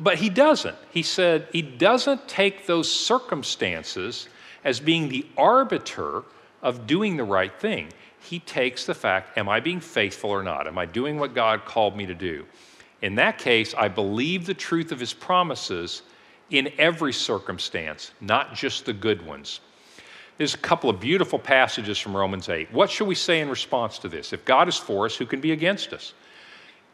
but 0.00 0.16
he 0.16 0.30
doesn't. 0.30 0.76
He 0.90 1.02
said 1.02 1.46
he 1.52 1.62
doesn't 1.62 2.26
take 2.26 2.66
those 2.66 2.90
circumstances 2.90 4.28
as 4.64 4.80
being 4.80 5.08
the 5.08 5.26
arbiter 5.36 6.24
of 6.62 6.86
doing 6.86 7.16
the 7.16 7.24
right 7.24 7.52
thing. 7.60 7.92
He 8.18 8.38
takes 8.38 8.86
the 8.86 8.94
fact, 8.94 9.36
am 9.38 9.48
I 9.48 9.60
being 9.60 9.80
faithful 9.80 10.30
or 10.30 10.42
not? 10.42 10.66
Am 10.66 10.78
I 10.78 10.86
doing 10.86 11.18
what 11.18 11.34
God 11.34 11.64
called 11.64 11.96
me 11.96 12.06
to 12.06 12.14
do? 12.14 12.46
In 13.02 13.14
that 13.14 13.38
case, 13.38 13.74
I 13.76 13.88
believe 13.88 14.46
the 14.46 14.54
truth 14.54 14.90
of 14.90 15.00
his 15.00 15.12
promises 15.12 16.02
in 16.50 16.72
every 16.78 17.12
circumstance, 17.12 18.10
not 18.20 18.54
just 18.54 18.86
the 18.86 18.92
good 18.92 19.24
ones. 19.24 19.60
There's 20.36 20.54
a 20.54 20.58
couple 20.58 20.90
of 20.90 21.00
beautiful 21.00 21.38
passages 21.38 21.98
from 21.98 22.16
Romans 22.16 22.48
8. 22.48 22.72
What 22.72 22.90
should 22.90 23.06
we 23.06 23.14
say 23.14 23.40
in 23.40 23.48
response 23.48 23.98
to 23.98 24.08
this? 24.08 24.32
If 24.32 24.44
God 24.44 24.68
is 24.68 24.76
for 24.76 25.04
us, 25.06 25.16
who 25.16 25.26
can 25.26 25.40
be 25.40 25.52
against 25.52 25.92
us? 25.92 26.14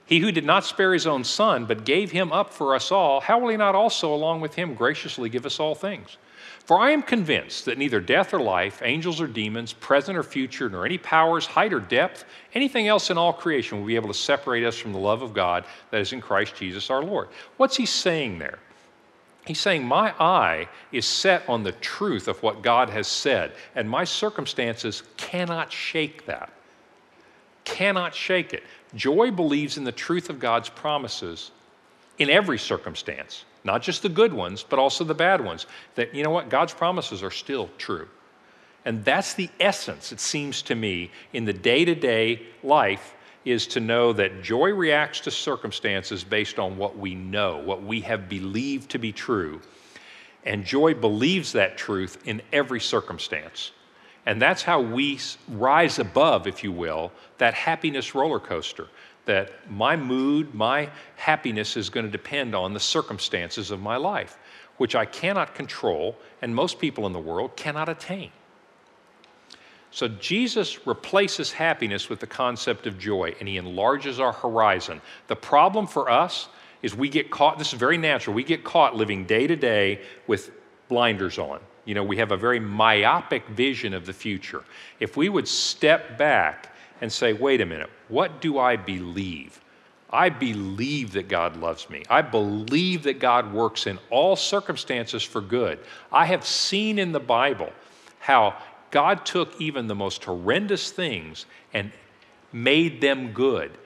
He 0.07 0.21
who 0.21 0.31
did 0.31 0.45
not 0.45 0.65
spare 0.65 0.93
his 0.93 1.07
own 1.07 1.25
son, 1.25 1.67
but 1.67 1.85
gave 1.85 2.13
him 2.13 2.33
up 2.33 2.53
for 2.53 2.75
us 2.75 2.93
all, 2.93 3.21
how 3.21 3.41
will 3.41 3.49
he 3.49 3.57
not 3.57 3.75
also, 3.75 4.15
along 4.15 4.41
with 4.41 4.55
him, 4.55 4.75
graciously 4.75 5.29
give 5.29 5.45
us 5.45 5.59
all 5.59 5.75
things? 5.75 6.17
For 6.65 6.79
I 6.79 6.91
am 6.91 7.03
convinced 7.03 7.65
that 7.65 7.79
neither 7.79 8.01
death 8.01 8.33
or 8.33 8.41
life, 8.41 8.83
angels 8.85 9.21
or 9.21 9.27
demons, 9.27 9.73
present 9.73 10.17
or 10.17 10.23
future, 10.23 10.69
nor 10.69 10.85
any 10.85 10.99
powers, 10.99 11.47
height 11.47 11.73
or 11.73 11.81
depth, 11.81 12.25
anything 12.55 12.89
else 12.89 13.11
in 13.11 13.19
all 13.19 13.33
creation 13.33 13.79
will 13.79 13.87
be 13.87 13.97
able 13.97 14.09
to 14.09 14.15
separate 14.15 14.65
us 14.65 14.77
from 14.77 14.93
the 14.93 14.99
love 14.99 15.23
of 15.23 15.35
God 15.35 15.65
that 15.91 16.01
is 16.01 16.13
in 16.13 16.21
Christ 16.21 16.57
Jesus 16.57 16.91
our 16.91 17.03
Lord. 17.03 17.29
What's 17.57 17.77
he 17.77 17.87
saying 17.87 18.39
there? 18.39 18.59
He's 19.45 19.61
saying, 19.61 19.85
My 19.85 20.13
eye 20.21 20.69
is 20.91 21.07
set 21.07 21.49
on 21.49 21.63
the 21.63 21.73
truth 21.73 22.27
of 22.27 22.43
what 22.43 22.63
God 22.63 22.91
has 22.91 23.07
said, 23.07 23.53
and 23.77 23.89
my 23.89 24.03
circumstances 24.03 25.05
cannot 25.17 25.73
shake 25.73 26.27
that. 26.27 26.53
Cannot 27.67 28.15
shake 28.15 28.55
it. 28.55 28.63
Joy 28.95 29.31
believes 29.31 29.77
in 29.77 29.85
the 29.85 29.93
truth 29.93 30.31
of 30.31 30.39
God's 30.39 30.71
promises 30.71 31.51
in 32.17 32.31
every 32.31 32.59
circumstance, 32.59 33.45
not 33.65 33.83
just 33.83 34.03
the 34.03 34.09
good 34.09 34.33
ones, 34.33 34.65
but 34.67 34.79
also 34.79 35.05
the 35.05 35.15
bad 35.15 35.45
ones. 35.45 35.67
That, 35.97 36.15
you 36.15 36.23
know 36.23 36.31
what, 36.31 36.49
God's 36.49 36.73
promises 36.73 37.23
are 37.23 37.31
still 37.31 37.69
true. 37.77 38.09
And 38.85 39.05
that's 39.05 39.35
the 39.35 39.51
essence, 39.59 40.13
it 40.13 40.21
seems 40.21 40.63
to 40.63 40.77
me, 40.77 41.11
in 41.33 41.45
the 41.45 41.53
day 41.53 41.85
to 41.85 41.95
day 41.95 42.47
life 42.63 43.15
is 43.45 43.67
to 43.67 43.81
know 43.81 44.13
that 44.13 44.43
joy 44.43 44.71
reacts 44.71 45.21
to 45.21 45.31
circumstances 45.31 46.23
based 46.23 46.59
on 46.61 46.77
what 46.77 46.97
we 46.97 47.15
know, 47.17 47.59
what 47.59 47.83
we 47.83 48.01
have 48.01 48.29
believed 48.29 48.91
to 48.93 48.99
be 48.99 49.13
true. 49.13 49.61
And 50.45 50.65
joy 50.65 50.95
believes 50.95 51.53
that 51.53 51.77
truth 51.77 52.23
in 52.25 52.43
every 52.53 52.81
circumstance. 52.81 53.73
And 54.27 54.43
that's 54.43 54.63
how 54.63 54.81
we 54.81 55.21
rise 55.49 56.01
above, 56.01 56.49
if 56.49 56.65
you 56.65 56.73
will, 56.73 57.13
that 57.39 57.55
happiness 57.55 58.15
roller 58.15 58.41
coaster. 58.41 58.89
That 59.25 59.71
my 59.71 59.97
mood, 59.97 60.55
my 60.55 60.91
happiness 61.17 61.77
is 61.77 61.89
going 61.89 62.07
to 62.07 62.13
depend 62.13 62.55
on 62.55 62.75
the 62.75 62.81
circumstances 62.81 63.71
of 63.71 63.81
my 63.81 63.97
life, 63.97 64.37
which 64.77 64.95
I 64.95 65.05
cannot 65.05 65.55
control, 65.55 66.17
and 66.43 66.55
most 66.55 66.79
people 66.79 67.07
in 67.07 67.13
the 67.13 67.21
world 67.21 67.57
cannot 67.57 67.89
attain. 67.89 68.31
So 69.91 70.09
Jesus 70.09 70.87
replaces 70.87 71.53
happiness 71.53 72.09
with 72.09 72.21
the 72.21 72.27
concept 72.27 72.87
of 72.87 72.99
joy, 72.99 73.35
and 73.41 73.49
he 73.49 73.57
enlarges 73.57 74.21
our 74.21 74.33
horizon. 74.33 75.01
The 75.29 75.37
problem 75.37 75.87
for 75.87 76.11
us 76.11 76.49
is 76.83 76.95
we 76.95 77.09
get 77.09 77.31
caught, 77.31 77.59
this 77.59 77.73
is 77.73 77.79
very 77.79 77.97
natural, 77.97 78.35
we 78.35 78.45
get 78.45 78.63
caught 78.63 78.95
living 78.95 79.25
day 79.25 79.47
to 79.47 79.57
day 79.57 80.03
with 80.27 80.51
blinders 80.89 81.39
on. 81.39 81.61
You 81.87 81.95
know, 81.95 82.05
we 82.05 82.19
have 82.19 82.33
a 82.33 82.37
very 82.37 82.61
myopic 82.61 83.47
vision 83.49 83.95
of 83.95 84.05
the 84.05 84.13
future. 84.13 84.65
If 85.01 85.17
we 85.17 85.31
would 85.31 85.49
step 85.49 86.19
back 86.19 86.75
and 87.01 87.11
say, 87.11 87.33
wait 87.33 87.63
a 87.63 87.67
minute, 87.67 87.89
what 88.09 88.43
do 88.43 88.59
I 88.59 88.77
believe? 88.77 89.61
I 90.11 90.29
believe 90.29 91.13
that 91.13 91.29
God 91.29 91.57
loves 91.57 91.89
me. 91.89 92.03
I 92.11 92.23
believe 92.23 93.05
that 93.05 93.19
God 93.19 93.53
works 93.53 93.87
in 93.87 93.99
all 94.11 94.37
circumstances 94.37 95.23
for 95.23 95.41
good. 95.41 95.79
I 96.13 96.27
have 96.27 96.45
seen 96.45 96.99
in 96.99 97.13
the 97.13 97.21
Bible 97.21 97.73
how 98.19 98.57
God 98.91 99.25
took 99.25 99.61
even 99.61 99.87
the 99.87 99.95
most 99.95 100.25
horrendous 100.25 100.91
things 100.91 101.47
and 101.73 101.93
made 102.53 103.01
them 103.01 103.33
good. 103.33 103.77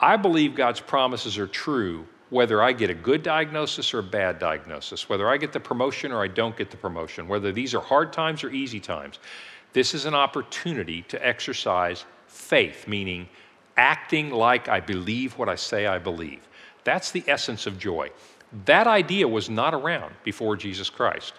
I 0.00 0.16
believe 0.16 0.54
God's 0.54 0.80
promises 0.80 1.38
are 1.38 1.46
true 1.46 2.06
whether 2.30 2.62
I 2.62 2.72
get 2.72 2.90
a 2.90 2.94
good 2.94 3.22
diagnosis 3.22 3.94
or 3.94 4.00
a 4.00 4.02
bad 4.02 4.38
diagnosis, 4.38 5.08
whether 5.08 5.28
I 5.28 5.36
get 5.36 5.52
the 5.52 5.60
promotion 5.60 6.12
or 6.12 6.22
I 6.22 6.28
don't 6.28 6.56
get 6.56 6.70
the 6.70 6.76
promotion, 6.76 7.26
whether 7.26 7.52
these 7.52 7.74
are 7.74 7.80
hard 7.80 8.12
times 8.12 8.44
or 8.44 8.50
easy 8.50 8.80
times. 8.80 9.18
This 9.72 9.94
is 9.94 10.04
an 10.04 10.14
opportunity 10.14 11.02
to 11.02 11.26
exercise 11.26 12.04
faith, 12.26 12.86
meaning 12.86 13.28
acting 13.76 14.30
like 14.30 14.68
I 14.68 14.80
believe 14.80 15.38
what 15.38 15.48
I 15.48 15.54
say 15.54 15.86
I 15.86 15.98
believe. 15.98 16.46
That's 16.84 17.10
the 17.10 17.24
essence 17.26 17.66
of 17.66 17.78
joy. 17.78 18.10
That 18.64 18.86
idea 18.86 19.28
was 19.28 19.48
not 19.48 19.74
around 19.74 20.14
before 20.24 20.56
Jesus 20.56 20.90
Christ. 20.90 21.34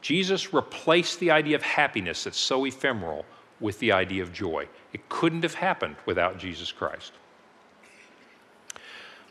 Jesus 0.00 0.52
replaced 0.52 1.20
the 1.20 1.30
idea 1.30 1.56
of 1.56 1.62
happiness 1.62 2.24
that's 2.24 2.38
so 2.38 2.64
ephemeral 2.66 3.24
with 3.60 3.78
the 3.78 3.92
idea 3.92 4.22
of 4.22 4.32
joy. 4.32 4.66
It 4.92 5.08
couldn't 5.08 5.42
have 5.42 5.54
happened 5.54 5.96
without 6.06 6.38
Jesus 6.38 6.72
Christ. 6.72 7.12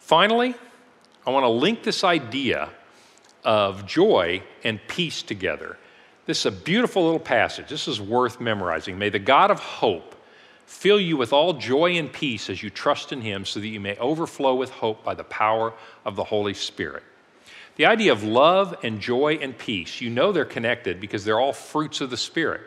Finally, 0.10 0.56
I 1.28 1.30
want 1.30 1.44
to 1.44 1.50
link 1.50 1.84
this 1.84 2.04
idea 2.04 2.72
of 3.44 3.86
joy 3.86 4.42
and 4.64 4.80
peace 4.88 5.22
together. 5.22 5.78
This 6.26 6.40
is 6.40 6.46
a 6.48 6.52
beautiful 6.52 7.04
little 7.04 7.20
passage. 7.20 7.70
This 7.70 7.88
is 7.88 8.02
worth 8.02 8.42
memorizing. 8.42 8.98
May 8.98 9.10
the 9.10 9.20
God 9.20 9.52
of 9.52 9.60
hope 9.60 10.16
fill 10.66 11.00
you 11.00 11.16
with 11.16 11.32
all 11.32 11.54
joy 11.54 11.92
and 11.98 12.12
peace 12.12 12.50
as 12.50 12.64
you 12.64 12.72
trust 12.72 13.12
in 13.12 13.22
him, 13.22 13.46
so 13.46 13.60
that 13.60 13.68
you 13.68 13.80
may 13.80 13.96
overflow 13.98 14.56
with 14.56 14.72
hope 14.72 15.04
by 15.04 15.14
the 15.14 15.24
power 15.26 15.74
of 16.06 16.16
the 16.16 16.24
Holy 16.24 16.56
Spirit. 16.56 17.04
The 17.76 17.86
idea 17.86 18.12
of 18.12 18.24
love 18.24 18.78
and 18.82 19.00
joy 19.00 19.38
and 19.40 19.56
peace, 19.56 20.02
you 20.02 20.10
know 20.10 20.32
they're 20.32 20.44
connected 20.44 21.00
because 21.00 21.24
they're 21.24 21.40
all 21.40 21.54
fruits 21.54 22.02
of 22.02 22.10
the 22.10 22.18
Spirit. 22.18 22.62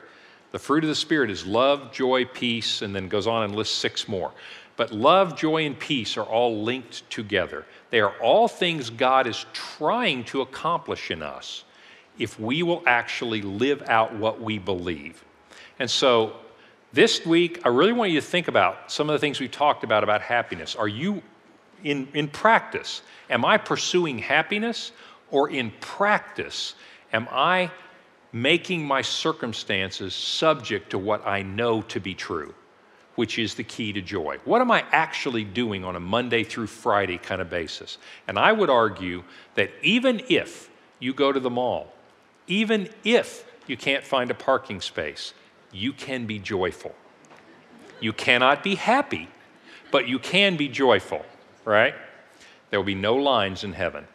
The 0.52 0.60
fruit 0.60 0.84
of 0.84 0.88
the 0.88 0.94
Spirit 0.94 1.28
is 1.28 1.44
love, 1.44 1.90
joy, 1.90 2.24
peace, 2.24 2.82
and 2.82 2.94
then 2.94 3.08
goes 3.08 3.26
on 3.26 3.42
and 3.42 3.56
lists 3.56 3.76
six 3.76 4.06
more. 4.06 4.30
But 4.76 4.92
love, 4.92 5.36
joy, 5.36 5.66
and 5.66 5.78
peace 5.78 6.16
are 6.16 6.24
all 6.24 6.62
linked 6.62 7.08
together. 7.10 7.66
They 7.90 8.00
are 8.00 8.16
all 8.20 8.48
things 8.48 8.90
God 8.90 9.26
is 9.26 9.44
trying 9.52 10.24
to 10.24 10.40
accomplish 10.40 11.10
in 11.10 11.22
us 11.22 11.64
if 12.18 12.38
we 12.38 12.62
will 12.62 12.82
actually 12.86 13.42
live 13.42 13.82
out 13.88 14.14
what 14.14 14.40
we 14.40 14.58
believe. 14.58 15.24
And 15.78 15.90
so 15.90 16.36
this 16.92 17.24
week, 17.24 17.60
I 17.64 17.68
really 17.68 17.92
want 17.92 18.10
you 18.10 18.20
to 18.20 18.26
think 18.26 18.48
about 18.48 18.92
some 18.92 19.08
of 19.08 19.14
the 19.14 19.18
things 19.18 19.40
we 19.40 19.48
talked 19.48 19.84
about 19.84 20.04
about 20.04 20.20
happiness. 20.20 20.76
Are 20.76 20.88
you, 20.88 21.22
in, 21.84 22.08
in 22.14 22.28
practice, 22.28 23.02
am 23.30 23.44
I 23.44 23.58
pursuing 23.58 24.18
happiness? 24.18 24.92
Or 25.30 25.48
in 25.50 25.72
practice, 25.80 26.74
am 27.12 27.28
I 27.30 27.70
making 28.32 28.86
my 28.86 29.02
circumstances 29.02 30.14
subject 30.14 30.90
to 30.90 30.98
what 30.98 31.26
I 31.26 31.42
know 31.42 31.82
to 31.82 32.00
be 32.00 32.14
true? 32.14 32.54
Which 33.14 33.38
is 33.38 33.54
the 33.54 33.64
key 33.64 33.92
to 33.92 34.00
joy. 34.00 34.38
What 34.44 34.60
am 34.60 34.70
I 34.70 34.84
actually 34.90 35.44
doing 35.44 35.84
on 35.84 35.96
a 35.96 36.00
Monday 36.00 36.44
through 36.44 36.68
Friday 36.68 37.18
kind 37.18 37.40
of 37.40 37.50
basis? 37.50 37.98
And 38.26 38.38
I 38.38 38.52
would 38.52 38.70
argue 38.70 39.24
that 39.54 39.70
even 39.82 40.22
if 40.28 40.70
you 40.98 41.12
go 41.12 41.32
to 41.32 41.40
the 41.40 41.50
mall, 41.50 41.92
even 42.46 42.88
if 43.04 43.44
you 43.66 43.76
can't 43.76 44.04
find 44.04 44.30
a 44.30 44.34
parking 44.34 44.80
space, 44.80 45.34
you 45.72 45.92
can 45.92 46.26
be 46.26 46.38
joyful. 46.38 46.94
You 48.00 48.12
cannot 48.12 48.62
be 48.62 48.74
happy, 48.74 49.28
but 49.90 50.08
you 50.08 50.18
can 50.18 50.56
be 50.56 50.68
joyful, 50.68 51.24
right? 51.64 51.94
There 52.70 52.80
will 52.80 52.86
be 52.86 52.94
no 52.94 53.14
lines 53.14 53.64
in 53.64 53.74
heaven. 53.74 54.06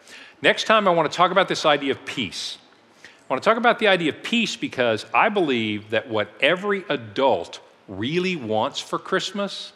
Next 0.42 0.66
time, 0.66 0.88
I 0.88 0.92
want 0.92 1.10
to 1.12 1.16
talk 1.16 1.32
about 1.32 1.48
this 1.48 1.66
idea 1.66 1.92
of 1.92 2.06
peace. 2.06 2.58
I 3.04 3.34
want 3.34 3.42
to 3.42 3.50
talk 3.50 3.58
about 3.58 3.80
the 3.80 3.88
idea 3.88 4.10
of 4.10 4.24
peace 4.24 4.56
because 4.56 5.06
I 5.14 5.30
believe 5.30 5.90
that 5.92 6.10
what 6.10 6.30
every 6.42 6.84
adult 6.90 7.60
really 7.88 8.36
wants 8.36 8.80
for 8.80 9.00
Christmas 9.00 9.74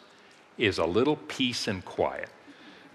is 0.58 0.78
a 0.78 0.84
little 0.84 1.16
peace 1.16 1.68
and 1.68 1.84
quiet. 1.84 2.28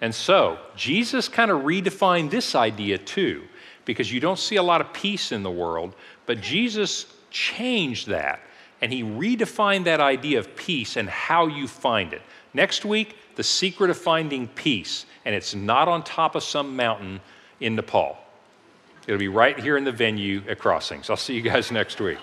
And 0.01 0.13
so, 0.13 0.59
Jesus 0.75 1.27
kind 1.27 1.49
of 1.49 1.61
redefined 1.61 2.29
this 2.29 2.53
idea 2.53 2.97
too, 2.97 3.43
because 3.85 4.11
you 4.11 4.19
don't 4.19 4.37
see 4.37 4.57
a 4.57 4.63
lot 4.63 4.81
of 4.81 4.93
peace 4.93 5.31
in 5.31 5.43
the 5.43 5.51
world, 5.51 5.95
but 6.25 6.39
Jesus 6.39 7.07
changed 7.31 8.07
that 8.07 8.39
and 8.81 8.93
he 8.93 9.03
redefined 9.03 9.85
that 9.85 9.99
idea 9.99 10.39
of 10.39 10.55
peace 10.55 10.97
and 10.97 11.09
how 11.09 11.47
you 11.47 11.67
find 11.67 12.13
it. 12.13 12.21
Next 12.53 12.85
week, 12.85 13.15
the 13.35 13.43
secret 13.43 13.89
of 13.89 13.97
finding 13.97 14.47
peace, 14.47 15.05
and 15.25 15.33
it's 15.33 15.55
not 15.55 15.87
on 15.87 16.03
top 16.03 16.35
of 16.35 16.43
some 16.43 16.75
mountain 16.75 17.19
in 17.59 17.75
Nepal. 17.75 18.17
It'll 19.07 19.19
be 19.19 19.27
right 19.27 19.57
here 19.57 19.77
in 19.77 19.83
the 19.83 19.91
venue 19.91 20.43
at 20.47 20.59
Crossings. 20.59 21.09
I'll 21.09 21.17
see 21.17 21.33
you 21.33 21.41
guys 21.41 21.71
next 21.71 21.99
week. 21.99 22.19